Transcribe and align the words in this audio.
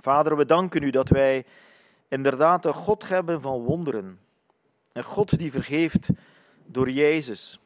Vader, 0.00 0.36
we 0.36 0.44
danken 0.44 0.82
u 0.82 0.90
dat 0.90 1.08
wij 1.08 1.44
inderdaad 2.08 2.64
een 2.64 2.74
God 2.74 3.08
hebben 3.08 3.40
van 3.40 3.62
wonderen. 3.62 4.18
Een 4.92 5.04
God 5.04 5.38
die 5.38 5.50
vergeeft 5.50 6.08
door 6.66 6.90
Jezus. 6.90 7.60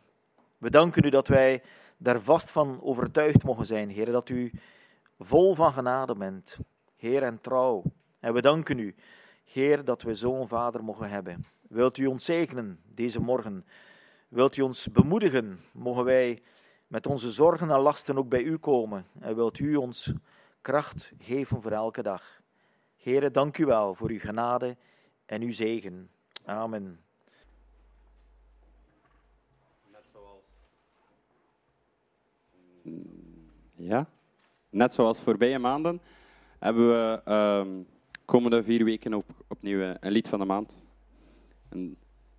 We 0.58 0.70
danken 0.70 1.04
u 1.04 1.10
dat 1.10 1.28
wij 1.28 1.62
daar 1.96 2.20
vast 2.20 2.50
van 2.50 2.80
overtuigd 2.82 3.44
mogen 3.44 3.66
zijn, 3.66 3.90
Heer, 3.90 4.12
dat 4.12 4.28
u 4.28 4.52
vol 5.18 5.54
van 5.54 5.72
genade 5.72 6.14
bent, 6.14 6.58
Heer 6.96 7.22
en 7.22 7.40
trouw. 7.40 7.82
En 8.20 8.34
we 8.34 8.42
danken 8.42 8.78
u, 8.78 8.94
Heer, 9.44 9.84
dat 9.84 10.02
we 10.02 10.14
zo'n 10.14 10.48
Vader 10.48 10.84
mogen 10.84 11.10
hebben. 11.10 11.46
Wilt 11.68 11.98
u 11.98 12.06
ons 12.06 12.24
zegenen 12.24 12.80
deze 12.94 13.20
morgen? 13.20 13.64
Wilt 14.28 14.56
u 14.56 14.62
ons 14.62 14.88
bemoedigen? 14.88 15.60
Mogen 15.72 16.04
wij 16.04 16.42
met 16.86 17.06
onze 17.06 17.30
zorgen 17.30 17.70
en 17.70 17.78
lasten 17.78 18.18
ook 18.18 18.28
bij 18.28 18.42
u 18.42 18.56
komen? 18.56 19.06
En 19.20 19.34
wilt 19.34 19.58
u 19.58 19.76
ons 19.76 20.12
kracht 20.62 21.12
geven 21.18 21.62
voor 21.62 21.70
elke 21.70 22.02
dag? 22.02 22.40
Heere, 22.96 23.30
dank 23.30 23.58
u 23.58 23.64
wel 23.64 23.94
voor 23.94 24.10
uw 24.10 24.18
genade 24.18 24.76
en 25.26 25.42
uw 25.42 25.52
zegen. 25.52 26.10
Amen. 26.44 27.00
Ja, 33.74 34.06
net 34.70 34.94
zoals 34.94 35.18
voorbije 35.18 35.58
maanden 35.58 36.00
hebben 36.58 36.88
we 36.88 37.32
um, 37.32 37.86
komende 38.24 38.62
vier 38.62 38.84
weken 38.84 39.14
op, 39.14 39.24
opnieuw 39.48 39.96
een 40.00 40.12
lied 40.12 40.28
van 40.28 40.38
de 40.38 40.44
maand. 40.44 40.76
En 41.68 41.96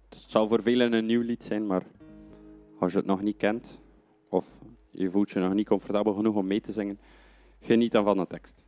het 0.10 0.24
zal 0.28 0.48
voor 0.48 0.62
velen 0.62 0.94
een 0.94 1.06
nieuw 1.06 1.22
lied 1.22 1.44
zijn, 1.44 1.68
maar 1.68 1.84
als 2.80 2.92
je 2.92 2.98
het 2.98 3.08
nog 3.08 3.22
niet 3.22 3.38
kent 3.38 3.80
of 4.30 4.60
je 4.90 5.10
voelt 5.10 5.32
je 5.32 5.40
nog 5.40 5.54
niet 5.54 5.68
comfortabel 5.68 6.14
genoeg 6.14 6.36
om 6.36 6.48
mee 6.48 6.62
te 6.62 6.72
zingen, 6.72 7.00
geniet 7.64 7.92
dan 7.92 8.04
van 8.04 8.18
de 8.18 8.28
tekst. 8.28 8.63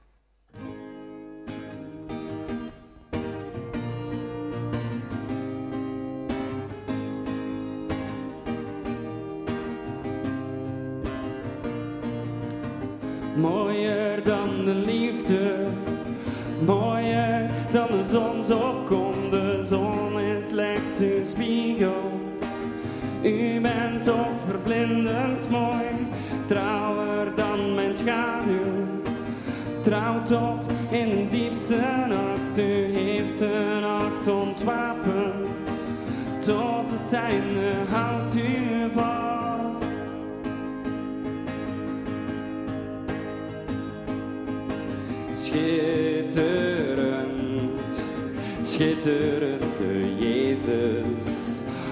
Schitterende 48.76 50.16
Jezus. 50.20 51.28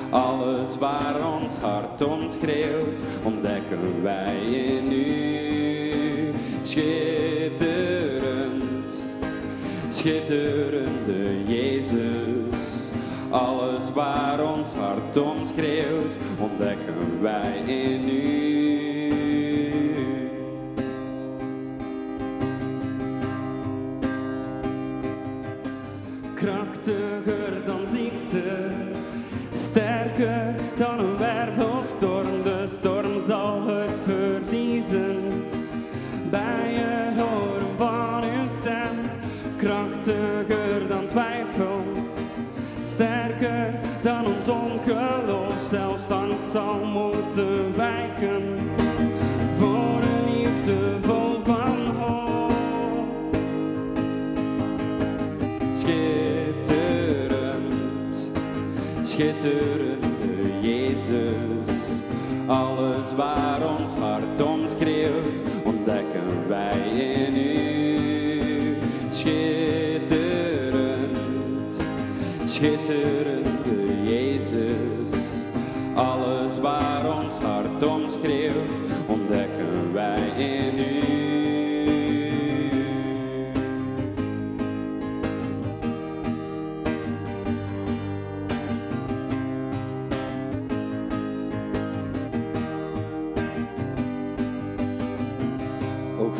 Alles 0.09 0.77
waar 0.79 1.15
ons 1.33 1.53
hart 1.61 2.03
om 2.03 2.29
schreeuwt, 2.29 3.01
ontdekken 3.23 4.03
wij 4.03 4.35
in 4.51 4.91
u. 4.91 6.33
Schitterend, 6.63 7.63
schitterende 9.89 11.43
Jezus. 11.45 12.91
Alles 13.29 13.91
waar 13.93 14.53
ons 14.53 14.67
hart 14.77 15.17
om 15.17 15.45
schreeuwt, 15.45 16.15
ontdekken 16.39 17.21
wij 17.21 17.57
in 17.65 18.09
u. 18.09 18.52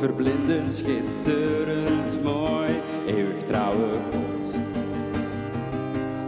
verblindend, 0.03 0.75
schitterend, 0.75 2.23
mooi, 2.23 2.71
eeuwig 3.07 3.43
trouwe 3.47 3.89
God. 4.11 4.55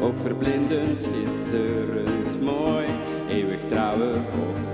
Ook 0.00 0.18
verblindend, 0.18 1.02
schitterend, 1.02 2.40
mooi, 2.40 2.86
eeuwig 3.28 3.64
trouwe 3.68 4.12
God. 4.12 4.66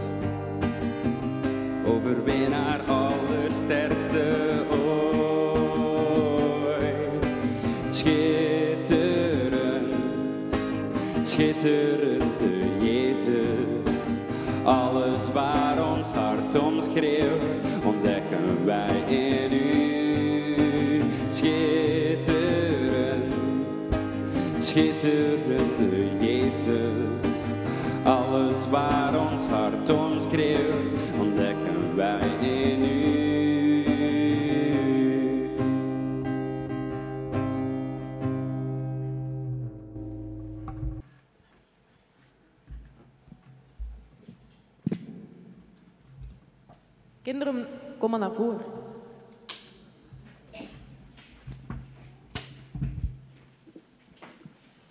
Overwinnaar, 1.87 2.81
allersterkste 2.81 3.04
wij 18.65 19.03
in 19.06 19.53
u. 19.53 21.03
Schitterend, 21.31 22.34
schitterende 24.60 26.06
Jezus. 26.21 27.32
Alles 28.05 28.69
waar 28.71 29.15
naar 48.19 48.32
voren. 48.32 48.64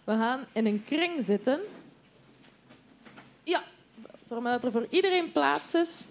We 0.03 0.11
gaan 0.11 0.45
in 0.51 0.65
een 0.65 0.83
kring 0.85 1.23
zitten. 1.23 1.59
Ja, 3.43 3.63
zorg 4.27 4.41
maar 4.41 4.51
dat 4.51 4.63
er 4.63 4.71
voor 4.71 4.87
iedereen 4.89 5.31
plaats 5.31 5.73
is. 5.73 6.05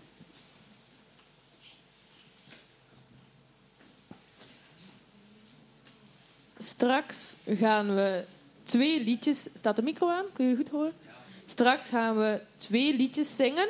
Straks 6.58 7.36
gaan 7.46 7.94
we 7.94 8.24
twee 8.62 9.04
liedjes. 9.04 9.48
Staat 9.54 9.76
de 9.76 9.82
micro 9.82 10.08
aan? 10.08 10.24
Kun 10.32 10.46
je 10.46 10.56
goed 10.56 10.68
horen? 10.68 10.92
Straks 11.46 11.88
gaan 11.88 12.18
we 12.18 12.40
twee 12.56 12.96
liedjes 12.96 13.36
zingen. 13.36 13.68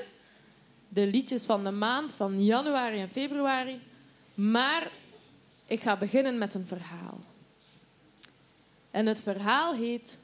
De 0.92 1.06
liedjes 1.06 1.44
van 1.44 1.64
de 1.64 1.70
maand 1.70 2.12
van 2.12 2.44
januari 2.44 3.00
en 3.00 3.08
februari. 3.08 3.80
Maar 4.34 4.90
ik 5.66 5.80
ga 5.80 5.96
beginnen 5.96 6.38
met 6.38 6.54
een 6.54 6.66
verhaal. 6.66 7.20
En 8.90 9.06
het 9.06 9.20
verhaal 9.20 9.74
heet 9.74 10.18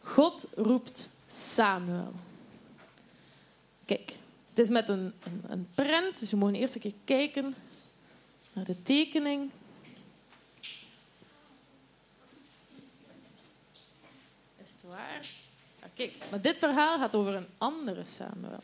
God 0.00 0.46
roept 0.54 1.08
Samuel. 1.28 2.12
Kijk, 3.84 4.12
het 4.48 4.58
is 4.58 4.68
met 4.68 4.88
een, 4.88 5.12
een, 5.22 5.44
een 5.48 5.68
prent, 5.74 6.20
dus 6.20 6.30
we 6.30 6.36
mogen 6.36 6.54
eerst 6.54 6.74
een 6.74 6.80
keer 6.80 6.94
kijken 7.04 7.54
naar 8.52 8.64
de 8.64 8.82
tekening. 8.82 9.50
Is 14.64 14.70
het 14.72 14.82
waar? 14.88 15.26
Kijk, 15.94 16.12
maar 16.30 16.40
dit 16.40 16.58
verhaal 16.58 16.98
gaat 16.98 17.16
over 17.16 17.34
een 17.34 17.48
andere 17.58 18.04
Samuel. 18.04 18.62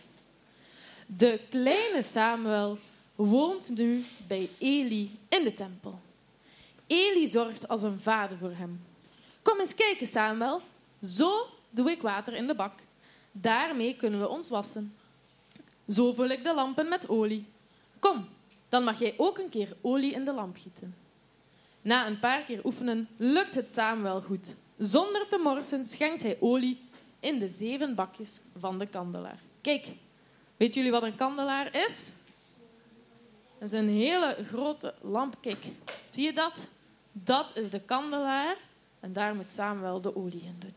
De 1.06 1.40
kleine 1.50 2.02
Samuel 2.02 2.78
woont 3.14 3.70
nu 3.76 4.04
bij 4.26 4.48
Eli 4.58 5.18
in 5.28 5.44
de 5.44 5.52
tempel. 5.52 6.00
Eli 6.86 7.28
zorgt 7.28 7.68
als 7.68 7.82
een 7.82 8.00
vader 8.00 8.38
voor 8.38 8.52
hem. 8.52 8.80
Kom 9.42 9.60
eens 9.60 9.74
kijken, 9.74 10.06
Samuel. 10.06 10.60
Zo 11.02 11.46
doe 11.70 11.90
ik 11.90 12.02
water 12.02 12.34
in 12.34 12.46
de 12.46 12.54
bak. 12.54 12.72
Daarmee 13.32 13.96
kunnen 13.96 14.20
we 14.20 14.28
ons 14.28 14.48
wassen. 14.48 14.94
Zo 15.88 16.12
vul 16.12 16.28
ik 16.28 16.44
de 16.44 16.54
lampen 16.54 16.88
met 16.88 17.08
olie. 17.08 17.46
Kom, 17.98 18.28
dan 18.68 18.84
mag 18.84 18.98
jij 18.98 19.14
ook 19.16 19.38
een 19.38 19.48
keer 19.48 19.76
olie 19.80 20.12
in 20.12 20.24
de 20.24 20.32
lamp 20.32 20.56
gieten. 20.56 20.94
Na 21.82 22.06
een 22.06 22.18
paar 22.18 22.42
keer 22.42 22.64
oefenen 22.64 23.08
lukt 23.16 23.54
het 23.54 23.70
Samuel 23.70 24.20
goed. 24.20 24.54
Zonder 24.78 25.28
te 25.28 25.38
morsen 25.38 25.84
schenkt 25.84 26.22
hij 26.22 26.36
olie 26.40 26.80
in 27.20 27.38
de 27.38 27.48
zeven 27.48 27.94
bakjes 27.94 28.40
van 28.58 28.78
de 28.78 28.86
kandelaar. 28.86 29.38
Kijk, 29.60 29.86
weet 30.56 30.74
jullie 30.74 30.90
wat 30.90 31.02
een 31.02 31.14
kandelaar 31.14 31.76
is? 31.84 32.10
Dat 33.58 33.72
is 33.72 33.78
een 33.78 33.88
hele 33.88 34.36
grote 34.48 34.94
lamp. 35.00 35.36
Kijk, 35.40 35.64
zie 36.10 36.24
je 36.24 36.32
dat? 36.32 36.68
Dat 37.12 37.56
is 37.56 37.70
de 37.70 37.80
kandelaar 37.80 38.56
en 39.00 39.12
daar 39.12 39.34
moet 39.34 39.48
Samuel 39.48 40.00
de 40.00 40.16
olie 40.16 40.42
in 40.42 40.56
doen. 40.58 40.74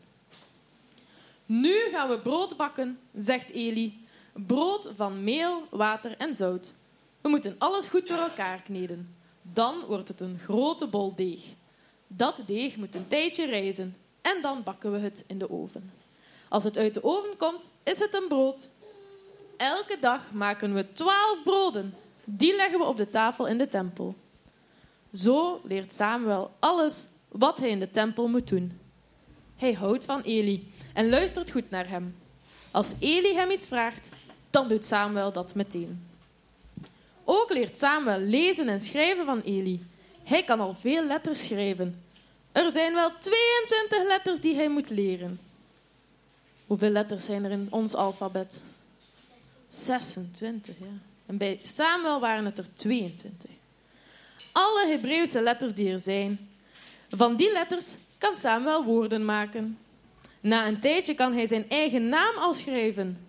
Nu 1.46 1.74
gaan 1.90 2.08
we 2.08 2.18
brood 2.18 2.56
bakken, 2.56 2.98
zegt 3.14 3.50
Eli. 3.50 4.06
Brood 4.32 4.88
van 4.94 5.24
meel, 5.24 5.62
water 5.70 6.16
en 6.16 6.34
zout. 6.34 6.74
We 7.20 7.28
moeten 7.28 7.54
alles 7.58 7.86
goed 7.86 8.08
door 8.08 8.18
elkaar 8.18 8.62
kneden. 8.62 9.16
Dan 9.42 9.84
wordt 9.86 10.08
het 10.08 10.20
een 10.20 10.38
grote 10.38 10.86
bol 10.86 11.14
deeg. 11.14 11.40
Dat 12.06 12.42
deeg 12.46 12.76
moet 12.76 12.94
een 12.94 13.08
tijdje 13.08 13.46
rijzen 13.46 13.96
en 14.20 14.42
dan 14.42 14.62
bakken 14.62 14.92
we 14.92 14.98
het 14.98 15.24
in 15.26 15.38
de 15.38 15.50
oven. 15.50 15.92
Als 16.48 16.64
het 16.64 16.76
uit 16.76 16.94
de 16.94 17.04
oven 17.04 17.36
komt, 17.36 17.70
is 17.82 17.98
het 17.98 18.14
een 18.14 18.28
brood. 18.28 18.68
Elke 19.58 19.96
dag 20.00 20.32
maken 20.32 20.74
we 20.74 20.92
twaalf 20.92 21.42
broden. 21.44 21.94
Die 22.24 22.56
leggen 22.56 22.78
we 22.78 22.84
op 22.84 22.96
de 22.96 23.10
tafel 23.10 23.46
in 23.46 23.58
de 23.58 23.68
tempel. 23.68 24.14
Zo 25.12 25.60
leert 25.64 25.92
Samuel 25.92 26.50
alles 26.58 27.06
wat 27.28 27.58
hij 27.58 27.68
in 27.68 27.80
de 27.80 27.90
tempel 27.90 28.28
moet 28.28 28.48
doen. 28.48 28.80
Hij 29.56 29.72
houdt 29.72 30.04
van 30.04 30.20
Eli 30.20 30.72
en 30.94 31.08
luistert 31.08 31.50
goed 31.50 31.70
naar 31.70 31.88
hem. 31.88 32.16
Als 32.70 32.94
Eli 32.98 33.34
hem 33.34 33.50
iets 33.50 33.66
vraagt, 33.66 34.08
dan 34.50 34.68
doet 34.68 34.84
Samuel 34.84 35.32
dat 35.32 35.54
meteen. 35.54 36.06
Ook 37.24 37.50
leert 37.50 37.76
Samuel 37.76 38.20
lezen 38.20 38.68
en 38.68 38.80
schrijven 38.80 39.24
van 39.24 39.40
Eli. 39.40 39.80
Hij 40.24 40.44
kan 40.44 40.60
al 40.60 40.74
veel 40.74 41.04
letters 41.04 41.42
schrijven. 41.42 42.02
Er 42.52 42.70
zijn 42.70 42.94
wel 42.94 43.10
22 43.18 44.06
letters 44.06 44.40
die 44.40 44.54
hij 44.54 44.68
moet 44.68 44.90
leren. 44.90 45.40
Hoeveel 46.66 46.90
letters 46.90 47.24
zijn 47.24 47.44
er 47.44 47.50
in 47.50 47.66
ons 47.70 47.94
alfabet? 47.94 48.62
26, 49.68 50.74
ja. 50.78 50.86
En 51.26 51.38
bij 51.38 51.60
Samuel 51.62 52.20
waren 52.20 52.44
het 52.44 52.58
er 52.58 52.74
22. 52.74 53.50
Alle 54.52 54.86
Hebreeuwse 54.86 55.40
letters 55.40 55.74
die 55.74 55.92
er 55.92 55.98
zijn. 55.98 56.48
Van 57.10 57.36
die 57.36 57.52
letters 57.52 57.94
kan 58.18 58.36
Samuel 58.36 58.84
woorden 58.84 59.24
maken. 59.24 59.78
Na 60.40 60.66
een 60.66 60.80
tijdje 60.80 61.14
kan 61.14 61.32
hij 61.32 61.46
zijn 61.46 61.68
eigen 61.68 62.08
naam 62.08 62.36
al 62.36 62.54
schrijven. 62.54 63.26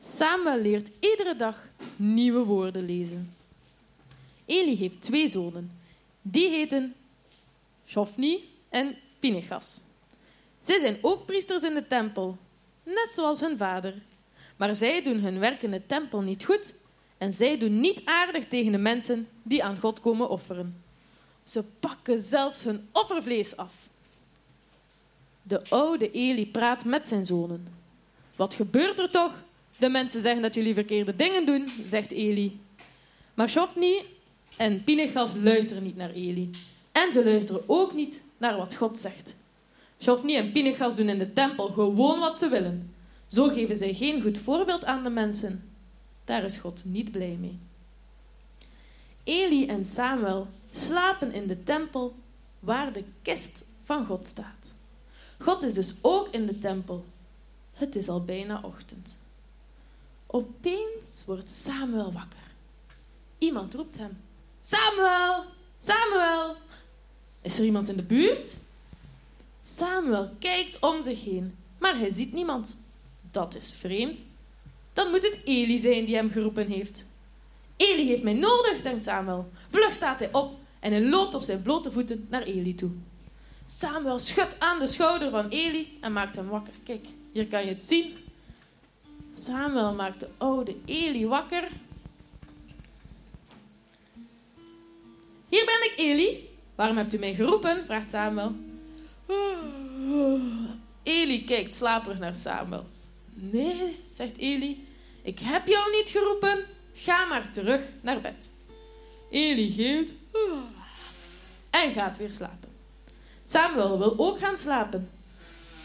Samuel 0.00 0.60
leert 0.60 0.90
iedere 1.00 1.36
dag 1.36 1.68
nieuwe 1.96 2.44
woorden 2.44 2.84
lezen. 2.84 3.34
Eli 4.46 4.76
heeft 4.76 5.00
twee 5.00 5.28
zonen. 5.28 5.70
Die 6.22 6.48
heten 6.48 6.94
Shofni 7.86 8.48
en 8.68 8.96
Pinechas. 9.18 9.80
Zij 10.60 10.78
zijn 10.78 10.98
ook 11.00 11.26
priesters 11.26 11.62
in 11.62 11.74
de 11.74 11.86
tempel, 11.86 12.36
net 12.82 13.08
zoals 13.10 13.40
hun 13.40 13.58
vader. 13.58 13.94
Maar 14.56 14.74
zij 14.74 15.02
doen 15.02 15.18
hun 15.18 15.38
werk 15.38 15.62
in 15.62 15.70
de 15.70 15.86
tempel 15.86 16.20
niet 16.20 16.44
goed 16.44 16.74
en 17.18 17.32
zij 17.32 17.58
doen 17.58 17.80
niet 17.80 18.02
aardig 18.04 18.46
tegen 18.46 18.72
de 18.72 18.78
mensen 18.78 19.28
die 19.42 19.64
aan 19.64 19.80
God 19.80 20.00
komen 20.00 20.28
offeren. 20.28 20.82
Ze 21.44 21.64
pakken 21.80 22.20
zelfs 22.20 22.64
hun 22.64 22.88
offervlees 22.92 23.56
af. 23.56 23.74
De 25.42 25.68
oude 25.68 26.10
Eli 26.10 26.50
praat 26.50 26.84
met 26.84 27.06
zijn 27.06 27.24
zonen. 27.24 27.66
Wat 28.36 28.54
gebeurt 28.54 28.98
er 28.98 29.10
toch? 29.10 29.42
De 29.78 29.88
mensen 29.88 30.20
zeggen 30.20 30.42
dat 30.42 30.54
jullie 30.54 30.74
verkeerde 30.74 31.16
dingen 31.16 31.46
doen, 31.46 31.68
zegt 31.84 32.10
Eli. 32.10 32.60
Maar 33.34 33.50
Shofni 33.50 34.02
en 34.56 34.84
Pinechas 34.84 35.34
luisteren 35.34 35.82
niet 35.82 35.96
naar 35.96 36.10
Eli. 36.10 36.50
En 36.92 37.12
ze 37.12 37.24
luisteren 37.24 37.62
ook 37.66 37.94
niet 37.94 38.22
naar 38.38 38.56
wat 38.56 38.74
God 38.74 38.98
zegt. 38.98 39.34
Shofni 40.00 40.36
en 40.36 40.52
Pinechas 40.52 40.96
doen 40.96 41.08
in 41.08 41.18
de 41.18 41.32
tempel 41.32 41.66
gewoon 41.66 42.20
wat 42.20 42.38
ze 42.38 42.48
willen. 42.48 42.93
Zo 43.26 43.48
geven 43.48 43.76
zij 43.76 43.94
geen 43.94 44.22
goed 44.22 44.38
voorbeeld 44.38 44.84
aan 44.84 45.02
de 45.02 45.10
mensen. 45.10 45.70
Daar 46.24 46.44
is 46.44 46.56
God 46.56 46.80
niet 46.84 47.10
blij 47.10 47.36
mee. 47.40 47.58
Eli 49.24 49.66
en 49.66 49.84
Samuel 49.84 50.46
slapen 50.70 51.32
in 51.32 51.46
de 51.46 51.62
tempel 51.62 52.14
waar 52.60 52.92
de 52.92 53.04
kist 53.22 53.64
van 53.82 54.06
God 54.06 54.26
staat. 54.26 54.72
God 55.38 55.62
is 55.62 55.74
dus 55.74 55.94
ook 56.00 56.28
in 56.28 56.46
de 56.46 56.58
tempel. 56.58 57.04
Het 57.72 57.96
is 57.96 58.08
al 58.08 58.24
bijna 58.24 58.60
ochtend. 58.62 59.16
Opeens 60.26 61.22
wordt 61.26 61.50
Samuel 61.50 62.12
wakker. 62.12 62.38
Iemand 63.38 63.74
roept 63.74 63.98
hem: 63.98 64.20
Samuel! 64.60 65.44
Samuel! 65.78 66.56
Is 67.42 67.58
er 67.58 67.64
iemand 67.64 67.88
in 67.88 67.96
de 67.96 68.02
buurt? 68.02 68.56
Samuel 69.62 70.30
kijkt 70.38 70.80
om 70.80 71.02
zich 71.02 71.24
heen, 71.24 71.56
maar 71.78 71.98
hij 71.98 72.10
ziet 72.10 72.32
niemand. 72.32 72.76
Dat 73.34 73.54
is 73.54 73.74
vreemd. 73.78 74.24
Dan 74.92 75.10
moet 75.10 75.22
het 75.22 75.40
Eli 75.44 75.78
zijn 75.78 76.04
die 76.04 76.14
hem 76.14 76.30
geroepen 76.30 76.66
heeft. 76.66 77.04
Eli 77.76 78.06
heeft 78.06 78.22
mij 78.22 78.32
nodig, 78.32 78.82
denkt 78.82 79.04
Samuel. 79.04 79.50
Vlug 79.68 79.92
staat 79.92 80.18
hij 80.18 80.32
op 80.32 80.58
en 80.80 80.92
hij 80.92 81.02
loopt 81.02 81.34
op 81.34 81.42
zijn 81.42 81.62
blote 81.62 81.92
voeten 81.92 82.26
naar 82.30 82.42
Eli 82.42 82.74
toe. 82.74 82.90
Samuel 83.66 84.18
schudt 84.18 84.60
aan 84.60 84.78
de 84.78 84.86
schouder 84.86 85.30
van 85.30 85.48
Eli 85.48 85.98
en 86.00 86.12
maakt 86.12 86.36
hem 86.36 86.48
wakker. 86.48 86.72
Kijk, 86.84 87.06
hier 87.32 87.46
kan 87.46 87.62
je 87.62 87.68
het 87.68 87.80
zien. 87.80 88.16
Samuel 89.34 89.94
maakt 89.94 90.20
de 90.20 90.28
oude 90.36 90.76
Eli 90.84 91.26
wakker. 91.26 91.68
Hier 95.48 95.64
ben 95.64 95.90
ik, 95.90 95.94
Eli. 95.96 96.48
Waarom 96.74 96.96
hebt 96.96 97.14
u 97.14 97.18
mij 97.18 97.34
geroepen? 97.34 97.84
vraagt 97.86 98.08
Samuel. 98.08 98.54
Eli 101.02 101.44
kijkt 101.44 101.74
slaperig 101.74 102.18
naar 102.18 102.34
Samuel. 102.34 102.92
Nee, 103.34 104.04
zegt 104.10 104.36
Eli, 104.36 104.88
ik 105.22 105.38
heb 105.38 105.66
jou 105.66 105.96
niet 105.96 106.10
geroepen. 106.10 106.64
Ga 106.92 107.24
maar 107.24 107.50
terug 107.50 107.82
naar 108.00 108.20
bed. 108.20 108.50
Eli 109.30 109.70
geeft 109.70 110.14
en 111.70 111.92
gaat 111.92 112.16
weer 112.16 112.30
slapen. 112.30 112.70
Samuel 113.42 113.98
wil 113.98 114.14
ook 114.18 114.38
gaan 114.38 114.56
slapen. 114.56 115.10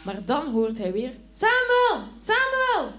Maar 0.02 0.24
dan 0.24 0.50
hoort 0.50 0.78
hij 0.78 0.92
weer: 0.92 1.12
Samuel, 1.32 2.08
Samuel! 2.18 2.92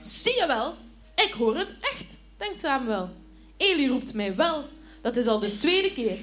Zie 0.00 0.36
je 0.36 0.46
wel, 0.46 0.74
ik 1.14 1.32
hoor 1.32 1.56
het 1.56 1.74
echt, 1.80 2.16
denkt 2.36 2.60
Samuel. 2.60 3.08
Eli 3.56 3.88
roept 3.88 4.14
mij 4.14 4.36
wel, 4.36 4.64
dat 5.00 5.16
is 5.16 5.26
al 5.26 5.38
de 5.38 5.56
tweede 5.56 5.92
keer. 5.92 6.18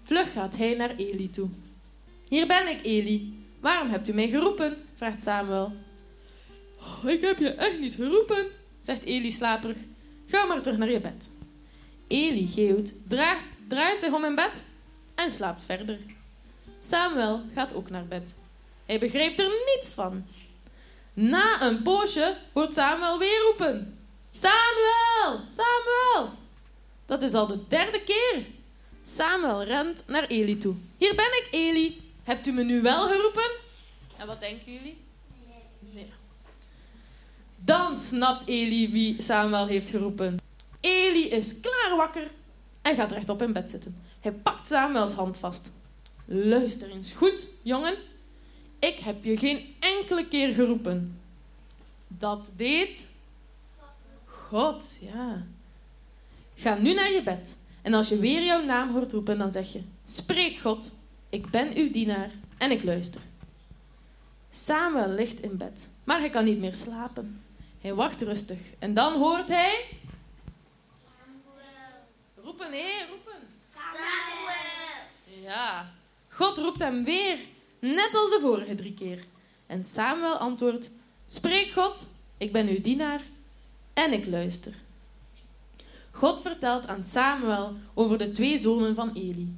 Vlug 0.00 0.32
gaat 0.32 0.56
hij 0.56 0.76
naar 0.76 0.94
Eli 0.96 1.30
toe. 1.30 1.48
Hier 2.28 2.46
ben 2.46 2.68
ik, 2.68 2.84
Eli. 2.84 3.44
Waarom 3.60 3.90
hebt 3.90 4.08
u 4.08 4.12
mij 4.12 4.28
geroepen? 4.28 4.76
vraagt 4.94 5.22
Samuel. 5.22 5.72
"Oh, 6.86 7.10
ik 7.10 7.20
heb 7.20 7.38
je 7.38 7.50
echt 7.50 7.78
niet 7.78 7.94
geroepen, 7.94 8.46
zegt 8.80 9.04
Eli 9.04 9.30
slaperig. 9.30 9.78
Ga 10.26 10.44
maar 10.44 10.62
terug 10.62 10.78
naar 10.78 10.90
je 10.90 11.00
bed. 11.00 11.30
Eli 12.08 12.46
geeuwt, 12.46 12.92
draait, 13.08 13.42
draait 13.68 14.00
zich 14.00 14.12
om 14.12 14.24
in 14.24 14.34
bed 14.34 14.62
en 15.14 15.32
slaapt 15.32 15.64
verder. 15.64 15.98
Samuel 16.80 17.42
gaat 17.54 17.74
ook 17.74 17.90
naar 17.90 18.06
bed. 18.06 18.34
Hij 18.86 18.98
begrijpt 18.98 19.38
er 19.38 19.50
niets 19.74 19.92
van. 19.92 20.26
Na 21.12 21.62
een 21.62 21.82
poosje 21.82 22.36
hoort 22.52 22.72
Samuel 22.72 23.18
weer 23.18 23.40
roepen. 23.40 23.98
Samuel! 24.30 25.40
Samuel! 25.50 26.32
Dat 27.06 27.22
is 27.22 27.34
al 27.34 27.46
de 27.46 27.66
derde 27.68 28.00
keer. 28.02 28.44
Samuel 29.04 29.62
rent 29.62 30.02
naar 30.06 30.26
Eli 30.26 30.58
toe. 30.58 30.74
Hier 30.98 31.14
ben 31.14 31.26
ik, 31.26 31.48
Eli. 31.50 32.02
Hebt 32.22 32.46
u 32.46 32.52
me 32.52 32.62
nu 32.62 32.82
wel 32.82 33.08
geroepen? 33.08 33.50
En 34.16 34.26
wat 34.26 34.40
denken 34.40 34.72
jullie? 34.72 35.05
Dan 37.66 37.96
snapt 37.96 38.48
Eli 38.48 38.90
wie 38.90 39.22
Samuel 39.22 39.66
heeft 39.66 39.90
geroepen. 39.90 40.38
Eli 40.80 41.28
is 41.28 41.60
klaar 41.60 41.96
wakker 41.96 42.30
en 42.82 42.96
gaat 42.96 43.10
rechtop 43.10 43.42
in 43.42 43.52
bed 43.52 43.70
zitten. 43.70 43.96
Hij 44.20 44.32
pakt 44.32 44.66
Samuels 44.66 45.12
hand 45.12 45.36
vast. 45.36 45.72
Luister 46.24 46.90
eens 46.90 47.12
goed, 47.12 47.46
jongen. 47.62 47.96
Ik 48.78 48.98
heb 48.98 49.24
je 49.24 49.36
geen 49.36 49.74
enkele 49.80 50.28
keer 50.28 50.54
geroepen. 50.54 51.20
Dat 52.08 52.50
deed 52.56 53.06
God, 54.24 54.96
ja. 55.00 55.46
Ga 56.54 56.74
nu 56.74 56.94
naar 56.94 57.12
je 57.12 57.22
bed. 57.22 57.56
En 57.82 57.94
als 57.94 58.08
je 58.08 58.18
weer 58.18 58.44
jouw 58.44 58.64
naam 58.64 58.92
hoort 58.92 59.12
roepen, 59.12 59.38
dan 59.38 59.50
zeg 59.50 59.72
je: 59.72 59.82
Spreek 60.04 60.56
God, 60.56 60.94
ik 61.28 61.50
ben 61.50 61.76
uw 61.76 61.90
dienaar 61.90 62.30
en 62.58 62.70
ik 62.70 62.82
luister. 62.82 63.20
Samuel 64.50 65.08
ligt 65.08 65.40
in 65.40 65.56
bed, 65.56 65.88
maar 66.04 66.20
hij 66.20 66.30
kan 66.30 66.44
niet 66.44 66.58
meer 66.58 66.74
slapen. 66.74 67.40
Hij 67.86 67.94
wacht 67.94 68.20
rustig 68.20 68.58
en 68.78 68.94
dan 68.94 69.18
hoort 69.18 69.48
hij. 69.48 69.86
Roepen, 72.42 72.72
hé, 72.72 73.06
roepen. 73.08 73.48
Ja, 75.42 75.92
God 76.28 76.58
roept 76.58 76.78
hem 76.78 77.04
weer, 77.04 77.38
net 77.80 78.14
als 78.14 78.30
de 78.30 78.38
vorige 78.40 78.74
drie 78.74 78.94
keer. 78.94 79.24
En 79.66 79.84
Samuel 79.84 80.36
antwoordt: 80.36 80.90
Spreek 81.26 81.72
God, 81.72 82.08
ik 82.38 82.52
ben 82.52 82.68
uw 82.68 82.80
dienaar 82.80 83.20
en 83.92 84.12
ik 84.12 84.26
luister. 84.26 84.74
God 86.10 86.40
vertelt 86.40 86.86
aan 86.86 87.04
Samuel 87.04 87.74
over 87.94 88.18
de 88.18 88.30
twee 88.30 88.58
zonen 88.58 88.94
van 88.94 89.12
Eli. 89.14 89.54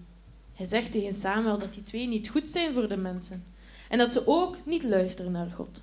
Hij 0.54 0.66
zegt 0.66 0.92
tegen 0.92 1.14
Samuel 1.14 1.58
dat 1.58 1.74
die 1.74 1.82
twee 1.82 2.06
niet 2.06 2.28
goed 2.28 2.48
zijn 2.48 2.74
voor 2.74 2.88
de 2.88 2.96
mensen 2.96 3.44
en 3.88 3.98
dat 3.98 4.12
ze 4.12 4.26
ook 4.26 4.56
niet 4.64 4.82
luisteren 4.82 5.32
naar 5.32 5.50
God. 5.50 5.82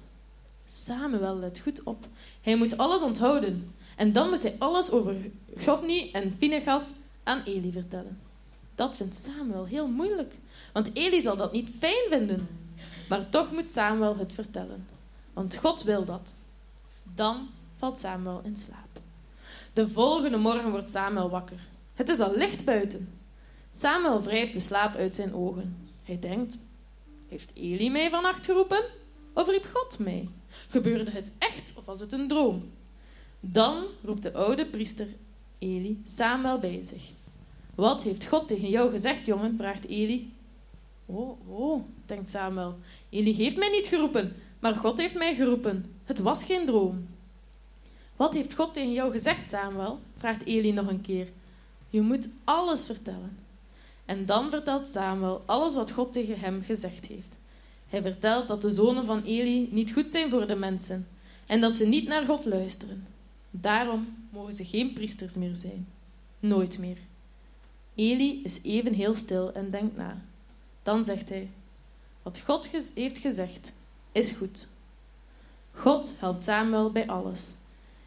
Samuel 0.65 1.38
let 1.38 1.60
goed 1.60 1.84
op. 1.84 2.07
Hij 2.41 2.55
moet 2.55 2.77
alles 2.77 3.01
onthouden 3.01 3.74
en 3.95 4.13
dan 4.13 4.29
moet 4.29 4.43
hij 4.43 4.55
alles 4.60 4.91
over 4.91 5.15
Gofni 5.57 6.12
en 6.12 6.36
Phinehas 6.38 6.91
aan 7.24 7.43
Eli 7.43 7.72
vertellen. 7.72 8.19
Dat 8.75 8.95
vindt 8.95 9.15
Samuel 9.15 9.65
heel 9.65 9.88
moeilijk, 9.88 10.36
want 10.74 10.89
Eli 10.93 11.22
zal 11.22 11.38
dat 11.38 11.51
niet 11.51 11.69
fijn 11.79 12.10
vinden. 12.10 12.48
Maar 13.10 13.29
toch 13.29 13.51
moet 13.51 13.69
Samuel 13.69 14.17
het 14.17 14.34
vertellen, 14.34 14.88
want 15.34 15.55
God 15.55 15.84
wil 15.84 16.05
dat. 16.05 16.36
Dan 17.15 17.50
valt 17.77 17.98
Samuel 17.98 18.41
in 18.43 18.55
slaap. 18.55 19.00
De 19.74 19.89
volgende 19.89 20.38
morgen 20.38 20.72
wordt 20.72 20.89
Samuel 20.89 21.29
wakker. 21.29 21.60
Het 21.93 22.10
is 22.10 22.19
al 22.19 22.36
licht 22.36 22.65
buiten. 22.65 23.10
Samuel 23.72 24.22
wrijft 24.22 24.53
de 24.53 24.60
slaap 24.60 24.95
uit 24.95 25.15
zijn 25.15 25.34
ogen. 25.34 25.89
Hij 26.03 26.19
denkt: 26.19 26.57
Heeft 27.27 27.51
Eli 27.53 27.89
mij 27.89 28.10
vannacht 28.10 28.45
geroepen? 28.45 28.84
Of 29.34 29.48
riep 29.48 29.65
God 29.74 30.00
mij? 30.00 30.29
Gebeurde 30.67 31.12
het 31.12 31.31
echt 31.38 31.74
of 31.75 31.85
was 31.85 32.00
het 32.00 32.12
een 32.12 32.27
droom? 32.27 32.71
Dan 33.39 33.83
roept 34.03 34.24
de 34.24 34.33
oude 34.33 34.65
priester 34.65 35.07
Eli 35.59 36.01
Samuel 36.03 36.59
bij 36.59 36.83
zich. 36.83 37.03
Wat 37.75 38.03
heeft 38.03 38.27
God 38.27 38.47
tegen 38.47 38.69
jou 38.69 38.91
gezegd, 38.91 39.25
jongen? 39.25 39.57
vraagt 39.57 39.88
Eli. 39.88 40.33
Oh, 41.05 41.50
oh, 41.50 41.83
denkt 42.05 42.29
Samuel. 42.29 42.77
Eli 43.09 43.35
heeft 43.35 43.57
mij 43.57 43.69
niet 43.69 43.88
geroepen, 43.88 44.35
maar 44.59 44.75
God 44.75 44.97
heeft 44.97 45.15
mij 45.15 45.35
geroepen. 45.35 45.93
Het 46.03 46.19
was 46.19 46.43
geen 46.43 46.65
droom. 46.65 47.07
Wat 48.15 48.33
heeft 48.33 48.55
God 48.55 48.74
tegen 48.74 48.93
jou 48.93 49.12
gezegd, 49.12 49.50
Samuel? 49.50 50.00
vraagt 50.17 50.45
Eli 50.45 50.71
nog 50.71 50.88
een 50.88 51.01
keer. 51.01 51.27
Je 51.89 52.01
moet 52.01 52.29
alles 52.43 52.85
vertellen. 52.85 53.38
En 54.05 54.25
dan 54.25 54.50
vertelt 54.50 54.88
Samuel 54.88 55.43
alles 55.45 55.74
wat 55.74 55.91
God 55.91 56.13
tegen 56.13 56.39
hem 56.39 56.63
gezegd 56.63 57.05
heeft. 57.05 57.38
Hij 57.95 58.03
vertelt 58.03 58.47
dat 58.47 58.61
de 58.61 58.71
zonen 58.71 59.05
van 59.05 59.21
Eli 59.23 59.67
niet 59.71 59.93
goed 59.93 60.11
zijn 60.11 60.29
voor 60.29 60.47
de 60.47 60.55
mensen 60.55 61.07
en 61.45 61.61
dat 61.61 61.75
ze 61.75 61.85
niet 61.85 62.07
naar 62.07 62.25
God 62.25 62.45
luisteren. 62.45 63.07
Daarom 63.51 64.07
mogen 64.29 64.53
ze 64.53 64.65
geen 64.65 64.93
priesters 64.93 65.35
meer 65.35 65.55
zijn. 65.55 65.87
Nooit 66.39 66.77
meer. 66.77 66.97
Eli 67.93 68.43
is 68.43 68.59
even 68.63 68.93
heel 68.93 69.15
stil 69.15 69.53
en 69.53 69.69
denkt 69.69 69.97
na. 69.97 70.21
Dan 70.83 71.03
zegt 71.03 71.29
hij: 71.29 71.49
Wat 72.23 72.39
God 72.39 72.69
heeft 72.95 73.17
gezegd, 73.17 73.73
is 74.11 74.31
goed. 74.31 74.67
God 75.71 76.13
helpt 76.17 76.43
Samuel 76.43 76.91
bij 76.91 77.07
alles. 77.07 77.55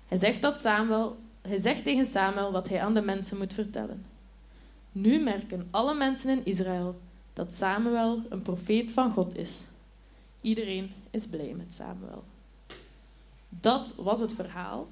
Hij 0.08 0.18
zegt, 0.18 0.42
dat 0.42 0.58
Samuel, 0.58 1.16
hij 1.42 1.58
zegt 1.58 1.84
tegen 1.84 2.06
Samuel 2.06 2.52
wat 2.52 2.68
hij 2.68 2.80
aan 2.80 2.94
de 2.94 3.02
mensen 3.02 3.38
moet 3.38 3.52
vertellen. 3.52 4.04
Nu 4.92 5.22
merken 5.22 5.68
alle 5.70 5.94
mensen 5.94 6.30
in 6.30 6.44
Israël 6.44 7.00
dat 7.32 7.54
Samuel 7.54 8.22
een 8.28 8.42
profeet 8.42 8.90
van 8.90 9.12
God 9.12 9.36
is. 9.36 9.64
Iedereen 10.48 10.92
is 11.10 11.26
blij 11.26 11.54
met 11.56 11.74
Samuel. 11.74 12.24
Dat 13.48 13.94
was 13.96 14.20
het 14.20 14.34
verhaal. 14.34 14.88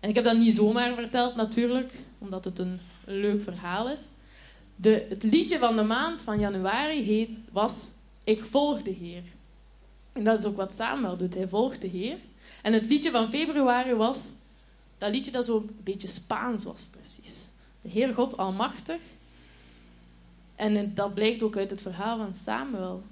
En 0.00 0.08
ik 0.08 0.14
heb 0.14 0.24
dat 0.24 0.36
niet 0.36 0.54
zomaar 0.54 0.94
verteld 0.94 1.34
natuurlijk, 1.34 1.92
omdat 2.18 2.44
het 2.44 2.58
een 2.58 2.80
leuk 3.04 3.42
verhaal 3.42 3.90
is. 3.90 4.10
De, 4.76 5.06
het 5.08 5.22
liedje 5.22 5.58
van 5.58 5.76
de 5.76 5.82
maand 5.82 6.22
van 6.22 6.40
januari 6.40 7.02
heet, 7.02 7.30
was 7.52 7.88
Ik 8.24 8.44
volg 8.44 8.82
de 8.82 8.90
Heer. 8.90 9.22
En 10.12 10.24
dat 10.24 10.38
is 10.38 10.44
ook 10.44 10.56
wat 10.56 10.74
Samuel 10.74 11.16
doet. 11.16 11.34
Hij 11.34 11.48
volgt 11.48 11.80
de 11.80 11.86
Heer. 11.86 12.18
En 12.62 12.72
het 12.72 12.86
liedje 12.86 13.10
van 13.10 13.28
februari 13.28 13.94
was 13.94 14.32
dat 14.98 15.10
liedje 15.10 15.30
dat 15.30 15.44
zo'n 15.44 15.70
beetje 15.82 16.08
Spaans 16.08 16.64
was, 16.64 16.88
precies. 16.90 17.46
De 17.80 17.88
Heer 17.88 18.14
God 18.14 18.36
Almachtig. 18.36 19.00
En 20.54 20.94
dat 20.94 21.14
blijkt 21.14 21.42
ook 21.42 21.56
uit 21.56 21.70
het 21.70 21.82
verhaal 21.82 22.18
van 22.18 22.34
Samuel. 22.34 23.02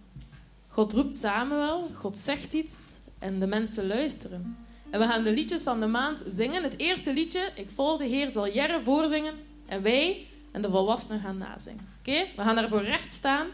God 0.76 0.92
roept 0.92 1.16
Samuel, 1.16 1.90
God 1.94 2.16
zegt 2.16 2.52
iets 2.52 2.92
en 3.18 3.38
de 3.38 3.46
mensen 3.46 3.86
luisteren. 3.86 4.56
En 4.90 5.00
we 5.00 5.06
gaan 5.06 5.24
de 5.24 5.32
liedjes 5.32 5.62
van 5.62 5.80
de 5.80 5.86
maand 5.86 6.22
zingen. 6.28 6.62
Het 6.62 6.78
eerste 6.78 7.12
liedje, 7.12 7.50
Ik 7.54 7.70
volg 7.70 7.98
de 7.98 8.04
Heer, 8.04 8.30
zal 8.30 8.48
Jerre 8.48 8.82
voorzingen. 8.82 9.34
En 9.66 9.82
wij 9.82 10.26
en 10.52 10.62
de 10.62 10.70
volwassenen 10.70 11.20
gaan 11.20 11.38
nazingen. 11.38 11.88
Oké? 11.98 12.26
We 12.36 12.42
gaan 12.42 12.54
daarvoor 12.54 12.82
recht 12.82 13.12
staan. 13.12 13.46